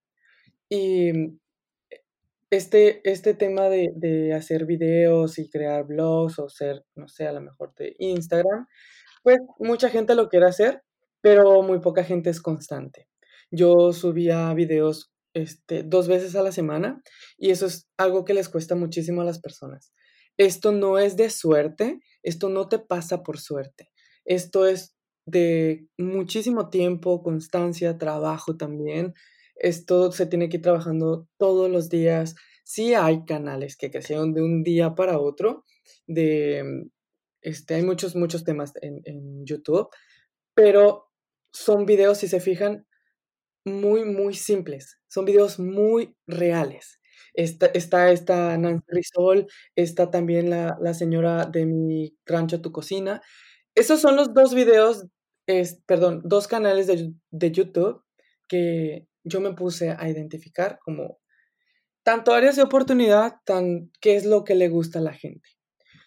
Y 0.68 1.12
este, 2.57 3.00
este 3.09 3.34
tema 3.34 3.68
de, 3.68 3.90
de 3.94 4.34
hacer 4.34 4.66
videos 4.66 5.38
y 5.38 5.48
crear 5.48 5.86
blogs 5.86 6.38
o 6.38 6.48
ser, 6.48 6.84
no 6.94 7.09
sé, 7.09 7.26
a 7.26 7.32
lo 7.32 7.40
mejor 7.40 7.74
de 7.76 7.94
Instagram, 7.98 8.66
pues 9.22 9.38
mucha 9.59 9.88
gente 9.90 10.14
lo 10.14 10.28
quiere 10.28 10.46
hacer, 10.46 10.82
pero 11.20 11.62
muy 11.62 11.80
poca 11.80 12.04
gente 12.04 12.30
es 12.30 12.40
constante. 12.40 13.09
Yo 13.50 13.92
subía 13.92 14.52
videos 14.54 15.12
este, 15.34 15.82
dos 15.82 16.09
veces 16.09 16.34
a 16.34 16.42
la 16.42 16.52
semana 16.52 17.02
y 17.36 17.50
eso 17.50 17.66
es 17.66 17.88
algo 17.98 18.24
que 18.24 18.34
les 18.34 18.48
cuesta 18.48 18.74
muchísimo 18.74 19.20
a 19.20 19.24
las 19.24 19.40
personas. 19.40 19.92
Esto 20.38 20.72
no 20.72 20.98
es 20.98 21.16
de 21.16 21.30
suerte, 21.30 22.00
esto 22.22 22.48
no 22.48 22.68
te 22.68 22.78
pasa 22.78 23.22
por 23.22 23.38
suerte. 23.38 23.90
Esto 24.24 24.66
es 24.66 24.94
de 25.26 25.88
muchísimo 25.98 26.70
tiempo, 26.70 27.22
constancia, 27.22 27.98
trabajo 27.98 28.57
también. 28.57 29.14
Esto 29.57 30.12
se 30.12 30.26
tiene 30.26 30.48
que 30.48 30.59
ir 30.59 30.62
trabajando 30.62 31.28
todos 31.38 31.70
los 31.70 31.88
días. 31.88 32.34
Sí 32.64 32.94
hay 32.94 33.24
canales 33.24 33.76
que 33.76 33.90
crecieron 33.90 34.34
de 34.34 34.42
un 34.42 34.62
día 34.62 34.94
para 34.94 35.18
otro. 35.18 35.64
De, 36.07 36.88
este, 37.42 37.74
hay 37.74 37.82
muchos, 37.82 38.16
muchos 38.16 38.44
temas 38.44 38.72
en, 38.82 39.00
en 39.04 39.44
YouTube, 39.44 39.88
pero 40.54 41.11
son 41.52 41.86
videos, 41.86 42.18
si 42.18 42.28
se 42.28 42.40
fijan, 42.40 42.86
muy, 43.64 44.04
muy 44.04 44.34
simples. 44.34 44.98
Son 45.09 45.24
videos 45.24 45.59
muy 45.59 46.16
reales. 46.26 47.00
Está, 47.34 47.66
está 47.66 48.11
esta 48.12 48.57
Nancy 48.57 48.84
Rizol, 48.88 49.46
está 49.74 50.11
también 50.11 50.50
la, 50.50 50.78
la, 50.80 50.94
señora 50.94 51.46
de 51.46 51.66
mi 51.66 52.16
rancho 52.24 52.61
Tu 52.62 52.72
Cocina. 52.72 53.20
Esos 53.74 54.00
son 54.00 54.16
los 54.16 54.32
dos 54.32 54.54
videos, 54.54 55.07
es, 55.46 55.82
perdón, 55.86 56.22
dos 56.24 56.48
canales 56.48 56.86
de, 56.86 57.12
de 57.30 57.50
YouTube 57.52 58.02
que 58.48 59.07
yo 59.27 59.41
me 59.41 59.53
puse 59.53 59.91
a 59.91 60.09
identificar 60.09 60.79
como 60.83 61.18
tanto 62.05 62.33
áreas 62.33 62.55
de 62.55 62.62
oportunidad, 62.62 63.35
tan 63.45 63.91
qué 64.01 64.14
es 64.14 64.24
lo 64.24 64.45
que 64.45 64.55
le 64.55 64.68
gusta 64.68 65.01
a 65.01 65.03
la 65.03 65.12
gente. 65.12 65.49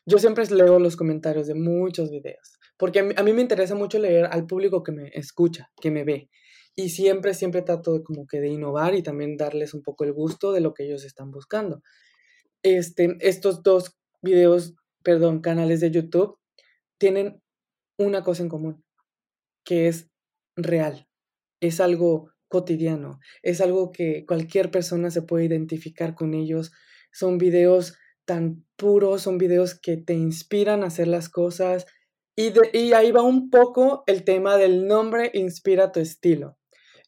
Yo 0.06 0.18
siempre 0.18 0.46
leo 0.46 0.80
los 0.80 0.96
comentarios 0.96 1.46
de 1.46 1.56
muchos 1.56 2.10
videos, 2.10 2.58
porque 2.78 3.00
a 3.00 3.24
mí, 3.24 3.34
me 3.34 3.42
interesa 3.42 3.76
mucho 3.76 4.00
leer 4.00 4.26
al 4.32 4.48
público 4.48 4.82
que 4.82 4.94
me 4.94 5.10
escucha, 5.14 5.70
que 5.82 5.92
me 5.92 6.06
ve. 6.06 6.30
Y 6.76 6.90
siempre, 6.90 7.34
siempre 7.34 7.62
trato 7.62 7.94
de, 7.94 8.04
como 8.04 8.26
que 8.26 8.40
de 8.40 8.48
innovar 8.48 8.96
y 8.96 9.04
también 9.04 9.36
darles 9.36 9.74
un 9.74 9.84
poco 9.84 10.06
el 10.06 10.14
gusto 10.14 10.54
de 10.54 10.62
lo 10.62 10.74
que 10.74 10.86
ellos 10.86 11.04
están 11.04 11.32
buscando. 11.32 11.82
Este, 12.64 13.18
estos 13.20 13.62
dos 13.62 13.98
videos, 14.22 14.76
perdón, 15.04 15.42
canales 15.42 15.82
de 15.82 15.92
YouTube 15.92 16.38
tienen 16.98 17.42
una 17.98 18.24
cosa 18.24 18.44
en 18.44 18.50
común, 18.50 18.86
que 19.66 19.90
es 19.90 20.10
real. 20.56 21.08
Es 21.60 21.82
algo 21.82 22.32
cotidiano, 22.50 23.20
es 23.42 23.62
algo 23.62 23.92
que 23.92 24.26
cualquier 24.28 24.72
persona 24.72 25.12
se 25.12 25.22
puede 25.22 25.46
identificar 25.46 26.16
con 26.16 26.34
ellos. 26.34 26.72
Son 27.14 27.38
videos 27.38 27.98
tan 28.26 28.66
puros, 28.76 29.22
son 29.22 29.38
videos 29.38 29.80
que 29.80 29.96
te 29.96 30.14
inspiran 30.14 30.84
a 30.84 30.88
hacer 30.88 31.08
las 31.08 31.30
cosas. 31.30 31.86
Y, 32.36 32.50
de, 32.50 32.70
y 32.74 32.92
ahí 32.92 33.12
va 33.12 33.24
un 33.24 33.50
poco 33.50 34.04
el 34.08 34.24
tema 34.24 34.58
del 34.58 34.88
nombre 34.88 35.32
inspira 35.34 35.92
tu 35.92 36.00
estilo 36.00 36.58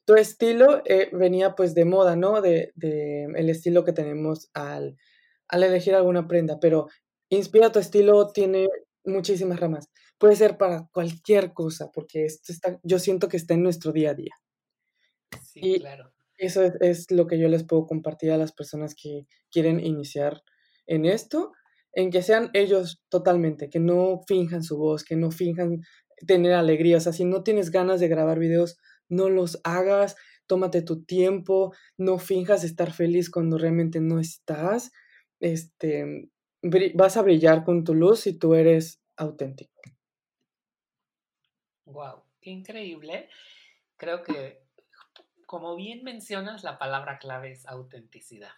tu 0.03 0.15
estilo 0.15 0.81
eh, 0.85 1.09
venía 1.13 1.55
pues 1.55 1.75
de 1.75 1.85
moda, 1.85 2.15
¿no? 2.15 2.41
De, 2.41 2.71
de, 2.75 3.25
el 3.35 3.49
estilo 3.49 3.85
que 3.85 3.93
tenemos 3.93 4.49
al, 4.53 4.97
al 5.47 5.63
elegir 5.63 5.93
alguna 5.93 6.27
prenda, 6.27 6.59
pero 6.59 6.87
Inspira 7.31 7.71
tu 7.71 7.79
estilo 7.79 8.27
tiene 8.33 8.67
muchísimas 9.05 9.57
ramas. 9.57 9.89
Puede 10.17 10.35
ser 10.35 10.57
para 10.57 10.89
cualquier 10.91 11.53
cosa, 11.53 11.89
porque 11.93 12.25
esto 12.25 12.51
está, 12.51 12.77
yo 12.83 12.99
siento 12.99 13.29
que 13.29 13.37
está 13.37 13.53
en 13.53 13.63
nuestro 13.63 13.93
día 13.93 14.11
a 14.11 14.13
día. 14.13 14.33
Sí, 15.41 15.59
y 15.63 15.79
claro. 15.79 16.11
Eso 16.37 16.63
es, 16.63 16.73
es 16.81 17.11
lo 17.11 17.27
que 17.27 17.37
yo 17.37 17.47
les 17.47 17.63
puedo 17.63 17.85
compartir 17.85 18.31
a 18.31 18.37
las 18.37 18.51
personas 18.51 18.95
que 18.95 19.27
quieren 19.51 19.79
iniciar 19.79 20.41
en 20.87 21.05
esto, 21.05 21.51
en 21.93 22.09
que 22.09 22.23
sean 22.23 22.49
ellos 22.53 23.03
totalmente, 23.09 23.69
que 23.69 23.79
no 23.79 24.21
finjan 24.27 24.63
su 24.63 24.77
voz, 24.77 25.03
que 25.03 25.15
no 25.15 25.29
finjan 25.31 25.81
tener 26.25 26.53
alegría. 26.53 26.97
O 26.97 26.99
sea, 26.99 27.13
si 27.13 27.25
no 27.25 27.43
tienes 27.43 27.69
ganas 27.71 27.99
de 27.99 28.07
grabar 28.07 28.39
videos, 28.39 28.77
no 29.07 29.29
los 29.29 29.59
hagas, 29.63 30.15
tómate 30.47 30.81
tu 30.81 31.03
tiempo, 31.03 31.73
no 31.97 32.17
finjas 32.17 32.63
estar 32.63 32.91
feliz 32.91 33.29
cuando 33.29 33.57
realmente 33.57 33.99
no 34.01 34.19
estás. 34.19 34.91
Este, 35.39 36.29
vas 36.93 37.17
a 37.17 37.21
brillar 37.21 37.63
con 37.63 37.83
tu 37.83 37.93
luz 37.93 38.21
si 38.21 38.37
tú 38.37 38.55
eres 38.55 39.01
auténtico. 39.15 39.81
Wow, 41.85 42.23
qué 42.39 42.51
increíble. 42.51 43.29
Creo 43.97 44.23
que, 44.23 44.63
como 45.51 45.75
bien 45.75 46.01
mencionas, 46.05 46.63
la 46.63 46.79
palabra 46.79 47.19
clave 47.19 47.51
es 47.51 47.67
autenticidad 47.67 48.53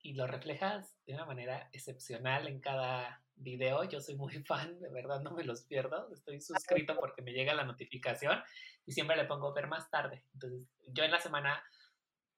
y 0.00 0.14
lo 0.14 0.28
reflejas 0.28 0.96
de 1.04 1.14
una 1.14 1.26
manera 1.26 1.68
excepcional 1.72 2.46
en 2.46 2.60
cada 2.60 3.20
video. 3.34 3.82
Yo 3.82 4.00
soy 4.00 4.14
muy 4.14 4.32
fan, 4.46 4.78
de 4.78 4.90
verdad 4.90 5.22
no 5.22 5.32
me 5.32 5.42
los 5.42 5.62
pierdo. 5.62 6.08
Estoy 6.12 6.40
suscrito 6.40 6.94
porque 7.00 7.22
me 7.22 7.32
llega 7.32 7.52
la 7.52 7.64
notificación 7.64 8.40
y 8.86 8.92
siempre 8.92 9.16
le 9.16 9.24
pongo 9.24 9.52
ver 9.52 9.66
más 9.66 9.90
tarde. 9.90 10.24
Entonces, 10.32 10.68
yo 10.92 11.02
en 11.02 11.10
la 11.10 11.18
semana, 11.18 11.64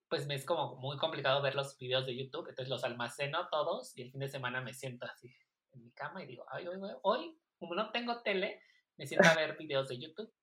pues 0.09 0.25
me 0.25 0.33
es 0.33 0.43
como 0.43 0.75
muy 0.77 0.97
complicado 0.97 1.43
ver 1.43 1.53
los 1.53 1.77
videos 1.77 2.07
de 2.07 2.17
YouTube, 2.17 2.49
entonces 2.49 2.69
los 2.69 2.83
almaceno 2.83 3.47
todos 3.51 3.95
y 3.95 4.01
el 4.01 4.11
fin 4.11 4.21
de 4.21 4.29
semana 4.29 4.59
me 4.61 4.73
siento 4.73 5.05
así 5.05 5.31
en 5.71 5.83
mi 5.83 5.91
cama 5.91 6.23
y 6.23 6.25
digo, 6.25 6.47
ay, 6.49 6.67
hoy, 6.67 6.79
hoy 7.03 7.37
como 7.59 7.75
no 7.75 7.91
tengo 7.91 8.23
tele, 8.23 8.59
me 8.97 9.05
siento 9.05 9.29
a 9.29 9.35
ver 9.35 9.55
videos 9.55 9.87
de 9.87 9.99
YouTube. 9.99 10.33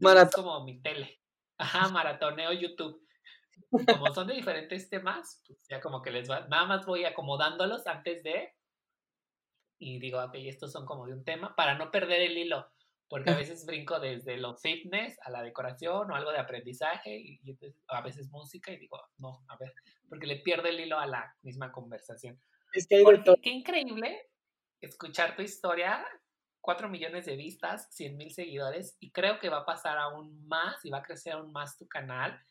Es 0.00 0.34
como 0.34 0.64
mi 0.64 0.80
tele. 0.80 1.20
Ajá, 1.58 1.88
maratoneo 1.88 2.52
YouTube. 2.52 3.02
Como 3.70 4.12
son 4.12 4.26
de 4.26 4.34
diferentes 4.34 4.88
temas, 4.90 5.42
pues 5.46 5.58
ya 5.68 5.80
como 5.80 6.02
que 6.02 6.10
les 6.10 6.30
va, 6.30 6.46
nada 6.48 6.66
más 6.66 6.86
voy 6.86 7.04
acomodándolos 7.04 7.86
antes 7.86 8.22
de 8.22 8.52
y 9.78 9.98
digo, 9.98 10.22
ok, 10.22 10.34
estos 10.36 10.72
son 10.72 10.86
como 10.86 11.06
de 11.06 11.12
un 11.12 11.24
tema, 11.24 11.54
para 11.54 11.76
no 11.76 11.90
perder 11.90 12.22
el 12.22 12.38
hilo, 12.38 12.66
porque 13.08 13.30
a 13.30 13.36
veces 13.50 13.66
brinco 13.66 14.00
desde 14.00 14.36
lo 14.36 14.56
fitness 14.56 15.18
a 15.22 15.30
la 15.30 15.42
decoración 15.42 16.10
o 16.10 16.14
algo 16.14 16.32
de 16.32 16.38
aprendizaje 16.38 17.16
y, 17.16 17.40
a 17.88 18.00
veces 18.00 18.30
música 18.30 18.72
y 18.72 18.78
digo, 18.78 19.00
no, 19.18 19.44
a 19.48 19.56
ver, 19.58 19.72
porque 20.08 20.26
le 20.26 20.36
pierdo 20.36 20.68
el 20.68 20.80
hilo 20.80 20.98
a 20.98 21.06
la 21.06 21.34
misma 21.42 21.72
conversación. 21.72 22.40
Es 22.72 22.86
que 22.86 23.02
qué 23.42 23.50
increíble 23.50 24.28
escuchar 24.80 25.36
tu 25.36 25.42
historia, 25.42 26.04
cuatro 26.66 26.88
millones 26.88 27.26
de 27.26 27.36
vistas, 27.36 27.86
cien 27.92 28.16
mil 28.16 28.32
seguidores 28.32 28.96
y 28.98 29.12
creo 29.12 29.38
que 29.38 29.48
va 29.48 29.58
a 29.58 29.64
pasar 29.64 29.98
aún 29.98 30.44
más 30.48 30.84
y 30.84 30.90
va 30.90 30.98
a 30.98 31.02
crecer 31.02 31.34
aún 31.34 31.52
más 31.52 31.78
tu 31.78 31.86
canal. 31.86 32.42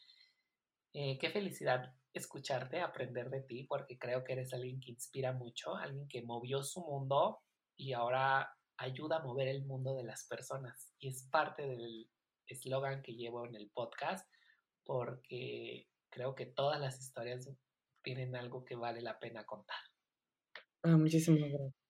Eh, 0.94 1.18
qué 1.20 1.30
felicidad 1.32 1.94
escucharte, 2.14 2.80
aprender 2.80 3.30
de 3.30 3.42
ti, 3.42 3.66
porque 3.66 4.00
creo 4.00 4.24
que 4.24 4.32
eres 4.32 4.54
alguien 4.54 4.80
que 4.80 4.92
inspira 4.92 5.34
mucho, 5.34 5.76
alguien 5.76 6.08
que 6.08 6.22
movió 6.22 6.64
su 6.64 6.80
mundo 6.80 7.42
y 7.76 7.92
ahora 7.92 8.56
ayuda 8.78 9.18
a 9.18 9.24
mover 9.24 9.50
el 9.50 9.66
mundo 9.66 9.94
de 9.96 10.06
las 10.06 10.26
personas. 10.28 10.94
Y 10.98 11.10
es 11.10 11.28
parte 11.30 11.68
del 11.68 12.10
eslogan 12.48 13.02
que 13.02 13.16
llevo 13.16 13.46
en 13.46 13.56
el 13.56 13.70
podcast, 13.70 14.26
porque 14.86 15.90
creo 16.10 16.36
que 16.36 16.46
todas 16.46 16.80
las 16.80 17.02
historias 17.02 17.50
tienen 18.02 18.34
algo 18.38 18.64
que 18.64 18.78
vale 18.78 19.02
la 19.02 19.20
pena 19.20 19.46
contar. 19.46 19.84
Ah, 20.84 20.96
muchísimas 20.96 21.50
gracias. 21.50 21.85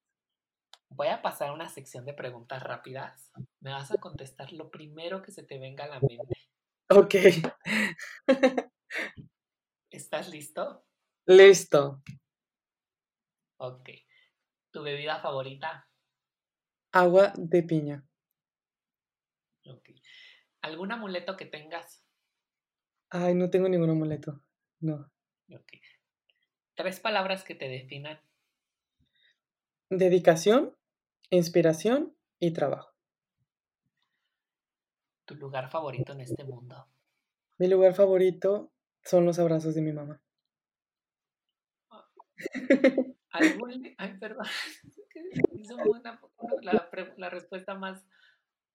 Voy 0.95 1.07
a 1.07 1.21
pasar 1.21 1.49
a 1.49 1.53
una 1.53 1.69
sección 1.69 2.05
de 2.05 2.13
preguntas 2.13 2.63
rápidas. 2.63 3.31
Me 3.59 3.71
vas 3.71 3.91
a 3.91 3.97
contestar 3.97 4.53
lo 4.53 4.71
primero 4.71 5.21
que 5.21 5.31
se 5.31 5.43
te 5.43 5.59
venga 5.59 5.83
a 5.83 5.87
la 5.87 5.99
mente. 5.99 6.35
Ok. 6.89 7.15
¿Estás 9.91 10.29
listo? 10.29 10.85
Listo. 11.25 12.01
Ok. 13.57 13.89
¿Tu 14.71 14.83
bebida 14.83 15.19
favorita? 15.19 15.89
Agua 16.91 17.33
de 17.35 17.63
piña. 17.63 18.07
Ok. 19.65 19.89
¿Algún 20.61 20.91
amuleto 20.91 21.35
que 21.35 21.45
tengas? 21.45 22.05
Ay, 23.09 23.35
no 23.35 23.49
tengo 23.49 23.67
ningún 23.67 23.89
amuleto. 23.89 24.41
No. 24.79 25.11
Ok. 25.53 25.73
Tres 26.75 26.99
palabras 26.99 27.43
que 27.43 27.55
te 27.55 27.67
definan. 27.67 28.19
Dedicación, 29.89 30.75
inspiración 31.29 32.15
y 32.39 32.53
trabajo. 32.53 32.93
¿Tu 35.25 35.35
lugar 35.35 35.69
favorito 35.69 36.13
en 36.13 36.21
este 36.21 36.43
mundo? 36.43 36.87
Mi 37.57 37.67
lugar 37.67 37.95
favorito 37.95 38.71
son 39.03 39.25
los 39.25 39.39
abrazos 39.39 39.73
de 39.75 39.81
mi 39.81 39.91
mamá. 39.91 40.21
¿Algún... 43.31 43.95
Ay, 43.97 44.17
perdón. 44.19 44.45
Hizo 45.57 45.75
una, 45.77 46.21
la, 46.61 46.89
la 47.17 47.29
respuesta 47.29 47.75
más 47.75 48.05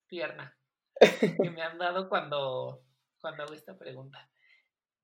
tierna 0.08 0.56
que 0.98 1.50
me 1.50 1.62
han 1.62 1.78
dado 1.78 2.08
cuando, 2.08 2.84
cuando 3.20 3.44
hago 3.44 3.54
esta 3.54 3.78
pregunta. 3.78 4.28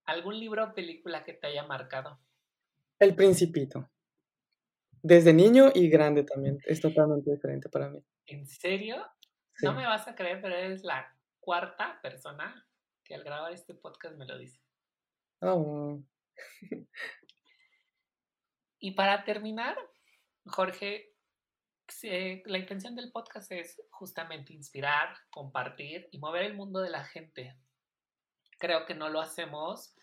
¿Algún 0.05 0.39
libro 0.39 0.65
o 0.65 0.75
película 0.75 1.25
que 1.25 1.33
te 1.33 1.47
haya 1.47 1.67
marcado? 1.67 2.21
El 2.99 3.15
Principito. 3.15 3.91
Desde 5.03 5.33
niño 5.33 5.71
y 5.75 5.89
grande 5.89 6.25
también. 6.25 6.59
Es 6.67 6.81
totalmente 6.81 7.31
diferente 7.31 7.69
para 7.69 7.89
mí. 7.89 8.03
¿En 8.27 8.47
serio? 8.47 9.05
No 9.63 9.73
me 9.73 9.87
vas 9.87 10.07
a 10.09 10.15
creer, 10.15 10.41
pero 10.41 10.55
eres 10.55 10.85
la 10.85 11.15
cuarta 11.41 11.99
persona 12.03 12.67
que 13.05 13.15
al 13.15 13.25
grabar 13.25 13.53
este 13.53 13.75
podcast 13.75 14.17
me 14.17 14.27
lo 14.27 14.37
dice. 14.37 14.61
Oh. 15.41 16.03
y 18.79 18.91
para 18.93 19.25
terminar, 19.25 19.77
Jorge, 20.47 21.15
la 22.45 22.59
intención 22.59 22.97
del 22.97 23.13
podcast 23.13 23.53
es 23.53 23.81
justamente 23.91 24.53
inspirar, 24.53 25.17
compartir 25.31 26.09
y 26.11 26.19
mover 26.19 26.43
el 26.43 26.55
mundo 26.55 26.81
de 26.81 26.91
la 26.91 27.05
gente. 27.05 27.57
Creo 28.59 28.87
que 28.87 28.95
no 28.95 29.09
lo 29.09 29.21
hacemos 29.21 29.95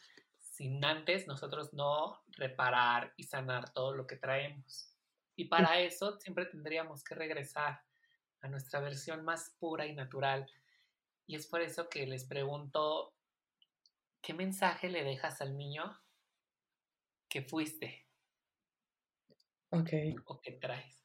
sin 0.63 0.85
antes 0.85 1.27
nosotros 1.27 1.73
no 1.73 2.23
reparar 2.37 3.13
y 3.17 3.23
sanar 3.23 3.73
todo 3.73 3.93
lo 3.93 4.07
que 4.07 4.15
traemos. 4.15 4.95
Y 5.35 5.49
para 5.49 5.81
eso 5.81 6.17
siempre 6.21 6.45
tendríamos 6.45 7.03
que 7.03 7.15
regresar 7.15 7.81
a 8.39 8.47
nuestra 8.47 8.79
versión 8.79 9.25
más 9.25 9.57
pura 9.59 9.85
y 9.85 9.93
natural. 9.93 10.49
Y 11.27 11.35
es 11.35 11.47
por 11.47 11.59
eso 11.59 11.89
que 11.89 12.07
les 12.07 12.23
pregunto, 12.23 13.13
¿qué 14.21 14.33
mensaje 14.33 14.87
le 14.87 15.03
dejas 15.03 15.41
al 15.41 15.57
niño 15.57 15.99
que 17.27 17.41
fuiste? 17.41 18.07
Ok. 19.71 19.91
¿O 20.27 20.39
que 20.39 20.53
traes? 20.53 21.03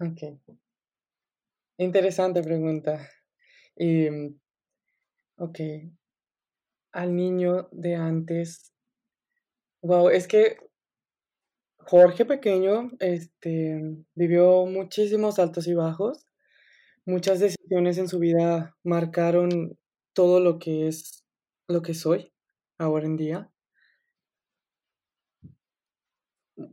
Ok. 0.00 0.50
Interesante 1.76 2.42
pregunta. 2.42 3.08
Y, 3.76 4.10
mm, 4.10 4.40
ok. 5.36 5.60
Al 6.90 7.14
niño 7.14 7.68
de 7.70 7.94
antes. 7.94 8.69
Wow, 9.82 10.10
es 10.10 10.26
que 10.28 10.58
Jorge 11.78 12.24
pequeño, 12.24 12.90
este, 13.00 13.80
vivió 14.14 14.66
muchísimos 14.66 15.38
altos 15.38 15.66
y 15.66 15.74
bajos. 15.74 16.24
Muchas 17.06 17.40
decisiones 17.40 17.98
en 17.98 18.08
su 18.08 18.18
vida 18.20 18.76
marcaron 18.84 19.78
todo 20.14 20.40
lo 20.40 20.58
que 20.58 20.88
es 20.88 21.24
lo 21.68 21.82
que 21.82 21.94
soy 21.94 22.32
ahora 22.78 23.06
en 23.06 23.16
día. 23.16 23.50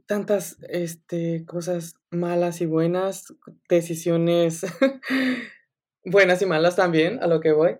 Tantas, 0.05 0.57
este, 0.69 1.45
cosas 1.45 1.95
malas 2.11 2.61
y 2.61 2.65
buenas, 2.65 3.33
decisiones 3.69 4.61
buenas 6.05 6.41
y 6.41 6.45
malas 6.45 6.75
también, 6.75 7.23
a 7.23 7.27
lo 7.27 7.39
que 7.39 7.53
voy. 7.53 7.77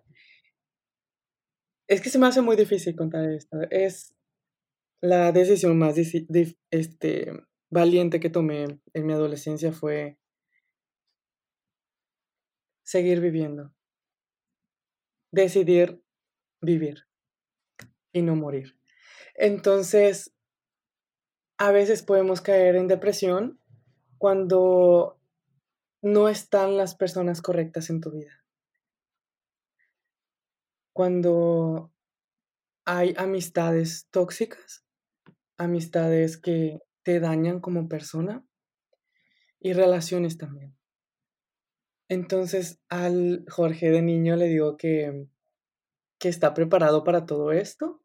Es 1.87 2.01
que 2.01 2.09
se 2.09 2.19
me 2.19 2.27
hace 2.27 2.41
muy 2.41 2.55
difícil 2.55 2.95
contar 2.95 3.29
esto. 3.29 3.57
Es 3.69 4.16
la 5.01 5.31
decisión 5.31 5.77
más 5.77 5.95
este, 5.97 7.31
valiente 7.69 8.19
que 8.19 8.29
tomé 8.29 8.81
en 8.93 9.05
mi 9.05 9.13
adolescencia 9.13 9.71
fue 9.71 10.17
seguir 12.83 13.21
viviendo. 13.21 13.73
Decidir 15.31 16.01
vivir 16.61 17.03
y 18.11 18.21
no 18.21 18.35
morir. 18.35 18.79
Entonces, 19.35 20.33
a 21.59 21.71
veces 21.71 22.01
podemos 22.01 22.41
caer 22.41 22.75
en 22.75 22.87
depresión 22.87 23.59
cuando 24.17 25.19
no 26.01 26.29
están 26.29 26.77
las 26.77 26.95
personas 26.95 27.41
correctas 27.41 27.89
en 27.89 28.01
tu 28.01 28.11
vida. 28.11 28.43
Cuando 30.93 31.93
hay 32.85 33.13
amistades 33.17 34.07
tóxicas 34.09 34.86
amistades 35.57 36.37
que 36.37 36.79
te 37.03 37.19
dañan 37.19 37.59
como 37.59 37.87
persona 37.87 38.45
y 39.59 39.73
relaciones 39.73 40.37
también. 40.37 40.75
Entonces 42.09 42.81
al 42.89 43.45
Jorge 43.49 43.91
de 43.91 44.01
niño 44.01 44.35
le 44.35 44.47
digo 44.47 44.77
que, 44.77 45.27
que 46.19 46.29
está 46.29 46.53
preparado 46.53 47.03
para 47.03 47.25
todo 47.25 47.51
esto, 47.51 48.01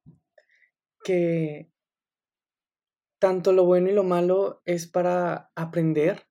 que 1.05 1.71
tanto 3.19 3.53
lo 3.53 3.65
bueno 3.65 3.89
y 3.89 3.93
lo 3.93 4.03
malo 4.03 4.63
es 4.65 4.89
para 4.89 5.53
aprender 5.55 6.27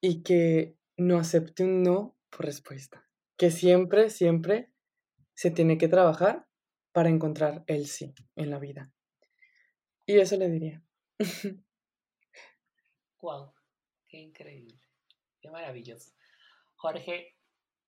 y 0.00 0.22
que 0.22 0.76
no 0.96 1.18
acepte 1.18 1.64
un 1.64 1.82
no 1.82 2.16
por 2.30 2.46
respuesta, 2.46 3.08
que 3.36 3.50
siempre, 3.50 4.10
siempre 4.10 4.72
se 5.34 5.50
tiene 5.50 5.78
que 5.78 5.88
trabajar 5.88 6.46
para 6.92 7.08
encontrar 7.08 7.64
el 7.66 7.86
sí 7.86 8.14
en 8.36 8.50
la 8.50 8.58
vida. 8.58 8.92
Y 10.10 10.18
eso 10.18 10.36
le 10.36 10.48
diría. 10.48 10.82
wow, 13.22 13.52
qué 14.08 14.16
increíble, 14.16 14.80
qué 15.40 15.48
maravilloso. 15.48 16.10
Jorge, 16.74 17.36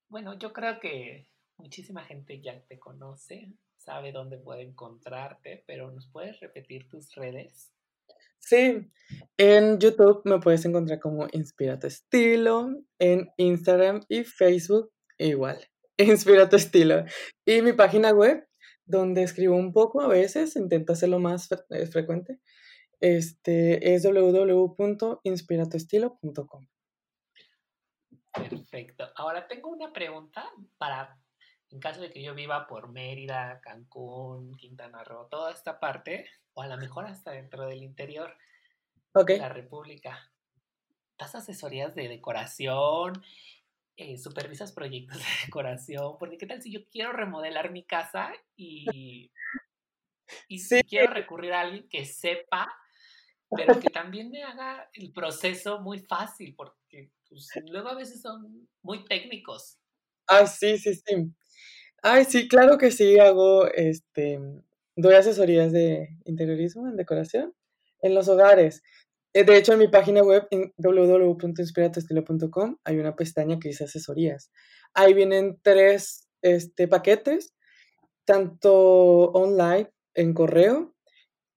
bueno, 0.08 0.38
yo 0.38 0.52
creo 0.52 0.78
que 0.78 1.28
muchísima 1.56 2.04
gente 2.04 2.40
ya 2.40 2.64
te 2.66 2.78
conoce, 2.78 3.52
sabe 3.76 4.12
dónde 4.12 4.38
puede 4.38 4.62
encontrarte, 4.62 5.64
pero 5.66 5.90
¿nos 5.90 6.06
puedes 6.12 6.38
repetir 6.38 6.88
tus 6.88 7.12
redes? 7.16 7.74
Sí, 8.38 8.88
en 9.36 9.80
YouTube 9.80 10.22
me 10.24 10.38
puedes 10.38 10.64
encontrar 10.64 11.00
como 11.00 11.26
Inspira 11.32 11.80
tu 11.80 11.88
estilo, 11.88 12.70
en 13.00 13.32
Instagram 13.36 14.04
y 14.08 14.22
Facebook 14.22 14.92
igual, 15.18 15.58
Inspira 15.96 16.48
tu 16.48 16.54
estilo. 16.54 17.04
Y 17.44 17.62
mi 17.62 17.72
página 17.72 18.12
web 18.12 18.46
donde 18.84 19.22
escribo 19.22 19.56
un 19.56 19.72
poco 19.72 20.00
a 20.00 20.08
veces, 20.08 20.56
intento 20.56 20.92
hacerlo 20.92 21.18
más 21.18 21.48
eh, 21.70 21.86
frecuente, 21.86 22.40
este, 23.00 23.94
es 23.94 24.04
www.inspiratoestilo.com. 24.04 26.66
Perfecto. 28.32 29.10
Ahora 29.16 29.46
tengo 29.46 29.68
una 29.68 29.92
pregunta 29.92 30.50
para, 30.78 31.18
en 31.70 31.80
caso 31.80 32.00
de 32.00 32.10
que 32.10 32.22
yo 32.22 32.34
viva 32.34 32.66
por 32.66 32.90
Mérida, 32.90 33.60
Cancún, 33.60 34.56
Quintana 34.56 35.04
Roo, 35.04 35.28
toda 35.28 35.52
esta 35.52 35.80
parte, 35.80 36.26
o 36.54 36.62
a 36.62 36.66
lo 36.66 36.78
mejor 36.78 37.06
hasta 37.06 37.32
dentro 37.32 37.66
del 37.66 37.82
interior 37.82 38.34
de 39.14 39.38
la 39.38 39.48
República. 39.48 40.30
¿Das 41.18 41.34
asesorías 41.34 41.94
de 41.94 42.08
decoración? 42.08 43.22
Eh, 44.04 44.18
supervisas 44.18 44.72
proyectos 44.72 45.18
de 45.18 45.24
decoración, 45.46 46.16
porque 46.18 46.36
qué 46.36 46.46
tal 46.46 46.60
si 46.60 46.72
yo 46.72 46.80
quiero 46.90 47.12
remodelar 47.12 47.70
mi 47.70 47.84
casa 47.84 48.32
y, 48.56 49.30
y 50.48 50.82
quiero 50.88 51.12
recurrir 51.12 51.52
a 51.52 51.60
alguien 51.60 51.88
que 51.88 52.04
sepa, 52.04 52.68
pero 53.48 53.78
que 53.78 53.90
también 53.90 54.30
me 54.30 54.42
haga 54.42 54.90
el 54.94 55.12
proceso 55.12 55.80
muy 55.80 56.00
fácil, 56.00 56.52
porque 56.56 57.12
pues, 57.28 57.48
luego 57.70 57.90
a 57.90 57.94
veces 57.94 58.20
son 58.20 58.68
muy 58.82 59.04
técnicos. 59.04 59.78
Ah, 60.26 60.48
sí, 60.48 60.78
sí, 60.78 60.94
sí. 60.94 61.32
Ay, 62.02 62.24
sí, 62.24 62.48
claro 62.48 62.78
que 62.78 62.90
sí, 62.90 63.20
hago, 63.20 63.68
este, 63.68 64.40
doy 64.96 65.14
asesorías 65.14 65.70
de 65.70 66.08
interiorismo 66.24 66.88
en 66.88 66.96
decoración 66.96 67.54
en 68.00 68.14
los 68.16 68.26
hogares. 68.28 68.82
Eh, 69.34 69.44
de 69.44 69.56
hecho, 69.56 69.72
en 69.72 69.78
mi 69.78 69.88
página 69.88 70.22
web, 70.22 70.46
en 70.50 70.72
www.inspiratestilo.com, 70.76 72.76
hay 72.84 72.98
una 72.98 73.16
pestaña 73.16 73.58
que 73.58 73.68
dice 73.68 73.84
asesorías. 73.84 74.50
Ahí 74.94 75.14
vienen 75.14 75.58
tres 75.62 76.28
este, 76.42 76.86
paquetes, 76.86 77.54
tanto 78.26 79.30
online, 79.30 79.90
en 80.14 80.34
correo. 80.34 80.94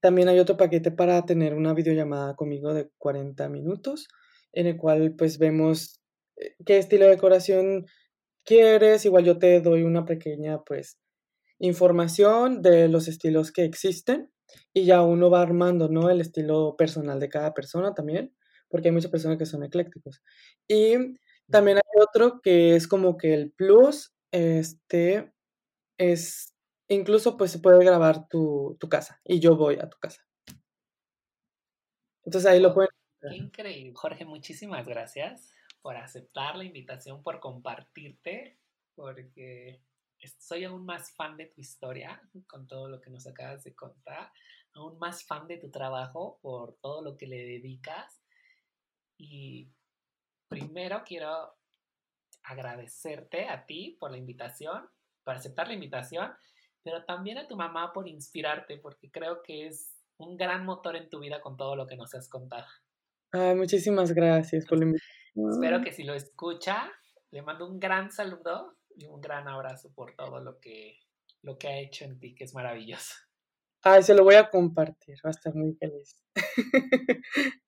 También 0.00 0.28
hay 0.28 0.38
otro 0.38 0.56
paquete 0.56 0.90
para 0.90 1.24
tener 1.26 1.54
una 1.54 1.74
videollamada 1.74 2.34
conmigo 2.34 2.72
de 2.72 2.90
40 2.98 3.48
minutos, 3.50 4.08
en 4.52 4.66
el 4.66 4.76
cual 4.76 5.14
pues 5.16 5.38
vemos 5.38 6.00
eh, 6.36 6.54
qué 6.64 6.78
estilo 6.78 7.04
de 7.04 7.12
decoración 7.12 7.86
quieres, 8.44 9.04
igual 9.04 9.24
yo 9.24 9.38
te 9.38 9.60
doy 9.60 9.82
una 9.82 10.06
pequeña, 10.06 10.62
pues, 10.64 10.98
información 11.58 12.62
de 12.62 12.88
los 12.88 13.08
estilos 13.08 13.52
que 13.52 13.64
existen 13.64 14.30
y 14.72 14.84
ya 14.84 15.02
uno 15.02 15.30
va 15.30 15.42
armando, 15.42 15.88
¿no? 15.88 16.10
El 16.10 16.20
estilo 16.20 16.76
personal 16.76 17.20
de 17.20 17.28
cada 17.28 17.54
persona 17.54 17.94
también, 17.94 18.34
porque 18.68 18.88
hay 18.88 18.94
muchas 18.94 19.10
personas 19.10 19.38
que 19.38 19.46
son 19.46 19.62
eclécticos. 19.64 20.22
Y 20.68 20.94
también 21.50 21.78
hay 21.78 22.02
otro 22.02 22.40
que 22.42 22.76
es 22.76 22.88
como 22.88 23.16
que 23.16 23.34
el 23.34 23.52
plus, 23.52 24.14
este, 24.32 25.32
es, 25.98 26.54
incluso 26.88 27.36
pues 27.36 27.50
se 27.50 27.58
puede 27.58 27.84
grabar 27.84 28.28
tu, 28.28 28.76
tu 28.80 28.88
casa 28.88 29.20
y 29.24 29.40
yo 29.40 29.56
voy 29.56 29.76
a 29.76 29.88
tu 29.88 29.98
casa. 29.98 30.22
Entonces 32.24 32.50
ahí 32.50 32.60
lo 32.60 32.74
pueden... 32.74 32.90
Qué 33.20 33.36
increíble. 33.36 33.92
Jorge, 33.94 34.24
muchísimas 34.24 34.86
gracias 34.86 35.52
por 35.80 35.96
aceptar 35.96 36.56
la 36.56 36.64
invitación, 36.64 37.22
por 37.22 37.40
compartirte, 37.40 38.58
porque 38.94 39.80
soy 40.38 40.64
aún 40.64 40.84
más 40.84 41.14
fan 41.14 41.36
de 41.36 41.46
tu 41.46 41.60
historia 41.60 42.20
con 42.46 42.66
todo 42.66 42.88
lo 42.88 43.00
que 43.00 43.10
nos 43.10 43.26
acabas 43.26 43.64
de 43.64 43.74
contar, 43.74 44.32
aún 44.74 44.98
más 44.98 45.24
fan 45.24 45.46
de 45.46 45.58
tu 45.58 45.70
trabajo 45.70 46.38
por 46.42 46.76
todo 46.80 47.02
lo 47.02 47.16
que 47.16 47.26
le 47.26 47.36
dedicas. 47.36 48.22
Y 49.18 49.70
primero 50.48 51.02
quiero 51.04 51.54
agradecerte 52.44 53.48
a 53.48 53.66
ti 53.66 53.96
por 53.98 54.10
la 54.10 54.18
invitación, 54.18 54.88
por 55.24 55.34
aceptar 55.34 55.68
la 55.68 55.74
invitación, 55.74 56.32
pero 56.82 57.04
también 57.04 57.38
a 57.38 57.48
tu 57.48 57.56
mamá 57.56 57.92
por 57.92 58.08
inspirarte, 58.08 58.78
porque 58.78 59.10
creo 59.10 59.42
que 59.42 59.66
es 59.66 59.92
un 60.18 60.36
gran 60.36 60.64
motor 60.64 60.96
en 60.96 61.10
tu 61.10 61.20
vida 61.20 61.40
con 61.40 61.56
todo 61.56 61.76
lo 61.76 61.86
que 61.86 61.96
nos 61.96 62.14
has 62.14 62.28
contado. 62.28 62.66
Ay, 63.32 63.54
muchísimas 63.54 64.12
gracias 64.12 64.64
por 64.66 64.78
la 64.78 64.84
invitación. 64.84 65.50
Espero 65.50 65.82
que 65.82 65.92
si 65.92 66.04
lo 66.04 66.14
escucha, 66.14 66.90
le 67.30 67.42
mando 67.42 67.66
un 67.66 67.78
gran 67.78 68.10
saludo 68.10 68.76
y 68.96 69.06
un 69.06 69.20
gran 69.20 69.46
abrazo 69.46 69.92
por 69.94 70.14
todo 70.16 70.40
lo 70.40 70.58
que, 70.58 70.98
lo 71.42 71.58
que 71.58 71.68
ha 71.68 71.78
hecho 71.78 72.04
en 72.04 72.18
ti, 72.18 72.34
que 72.34 72.44
es 72.44 72.54
maravilloso. 72.54 73.14
Ay, 73.82 74.02
se 74.02 74.14
lo 74.14 74.24
voy 74.24 74.34
a 74.34 74.50
compartir, 74.50 75.18
va 75.24 75.28
a 75.28 75.30
estar 75.30 75.54
muy 75.54 75.74
feliz. 75.74 76.24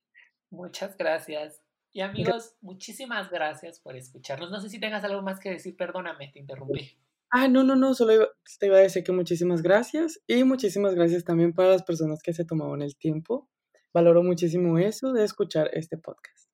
Muchas 0.51 0.97
gracias. 0.97 1.63
Y 1.93 2.01
amigos, 2.01 2.57
muchísimas 2.61 3.31
gracias 3.31 3.81
por 3.81 3.97
escucharnos. 3.97 4.51
No 4.51 4.61
sé 4.61 4.69
si 4.69 4.81
tengas 4.81 5.05
algo 5.05 5.23
más 5.23 5.41
que 5.41 5.51
decir, 5.51 5.77
perdóname, 5.77 6.31
te 6.33 6.39
interrumpí. 6.39 6.99
Ah, 7.31 7.49
no, 7.49 7.63
no, 7.63 7.77
no, 7.77 7.95
solo 7.95 8.31
te 8.59 8.67
iba 8.67 8.79
a 8.79 8.81
decir 8.81 9.05
que 9.05 9.13
muchísimas 9.13 9.63
gracias 9.63 10.21
y 10.27 10.45
muchísimas 10.45 10.95
gracias 10.95 11.25
también 11.25 11.53
para 11.53 11.71
las 11.71 11.83
personas 11.83 12.23
que 12.23 12.33
se 12.33 12.45
tomaron 12.45 12.83
el 12.83 12.97
tiempo. 12.97 13.49
Valoro 13.93 14.23
muchísimo 14.23 14.79
eso 14.79 15.13
de 15.13 15.25
escuchar 15.25 15.71
este 15.73 15.99
podcast. 15.99 16.51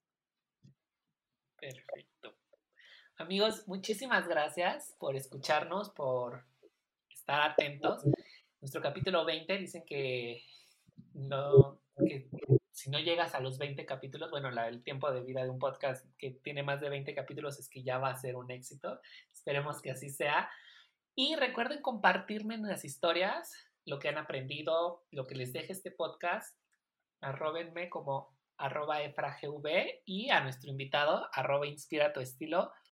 Perfecto. 1.56 2.13
Amigos, 3.16 3.68
muchísimas 3.68 4.26
gracias 4.26 4.96
por 4.98 5.14
escucharnos, 5.14 5.88
por 5.90 6.44
estar 7.08 7.48
atentos. 7.48 8.02
Nuestro 8.60 8.82
capítulo 8.82 9.24
20 9.24 9.56
dicen 9.56 9.84
que 9.86 10.42
no, 11.12 11.78
que 11.96 12.28
si 12.72 12.90
no 12.90 12.98
llegas 12.98 13.36
a 13.36 13.40
los 13.40 13.56
20 13.56 13.86
capítulos, 13.86 14.32
bueno, 14.32 14.48
el 14.48 14.82
tiempo 14.82 15.12
de 15.12 15.22
vida 15.22 15.44
de 15.44 15.50
un 15.50 15.60
podcast 15.60 16.04
que 16.18 16.32
tiene 16.32 16.64
más 16.64 16.80
de 16.80 16.88
20 16.88 17.14
capítulos 17.14 17.60
es 17.60 17.68
que 17.68 17.84
ya 17.84 17.98
va 17.98 18.10
a 18.10 18.16
ser 18.16 18.34
un 18.34 18.50
éxito. 18.50 19.00
Esperemos 19.32 19.80
que 19.80 19.92
así 19.92 20.10
sea. 20.10 20.50
Y 21.14 21.36
recuerden 21.36 21.82
compartirme 21.82 22.58
las 22.58 22.84
historias 22.84 23.54
lo 23.86 24.00
que 24.00 24.08
han 24.08 24.18
aprendido, 24.18 25.04
lo 25.12 25.28
que 25.28 25.36
les 25.36 25.52
deje 25.52 25.72
este 25.72 25.92
podcast. 25.92 26.58
Arróbenme 27.20 27.88
como 27.88 28.34
arroba 28.56 29.02
efragv 29.02 29.68
y 30.04 30.30
a 30.30 30.40
nuestro 30.40 30.70
invitado 30.70 31.28
arroba 31.32 31.66
inspira 31.66 32.12
tu 32.12 32.20
estilo 32.20 32.72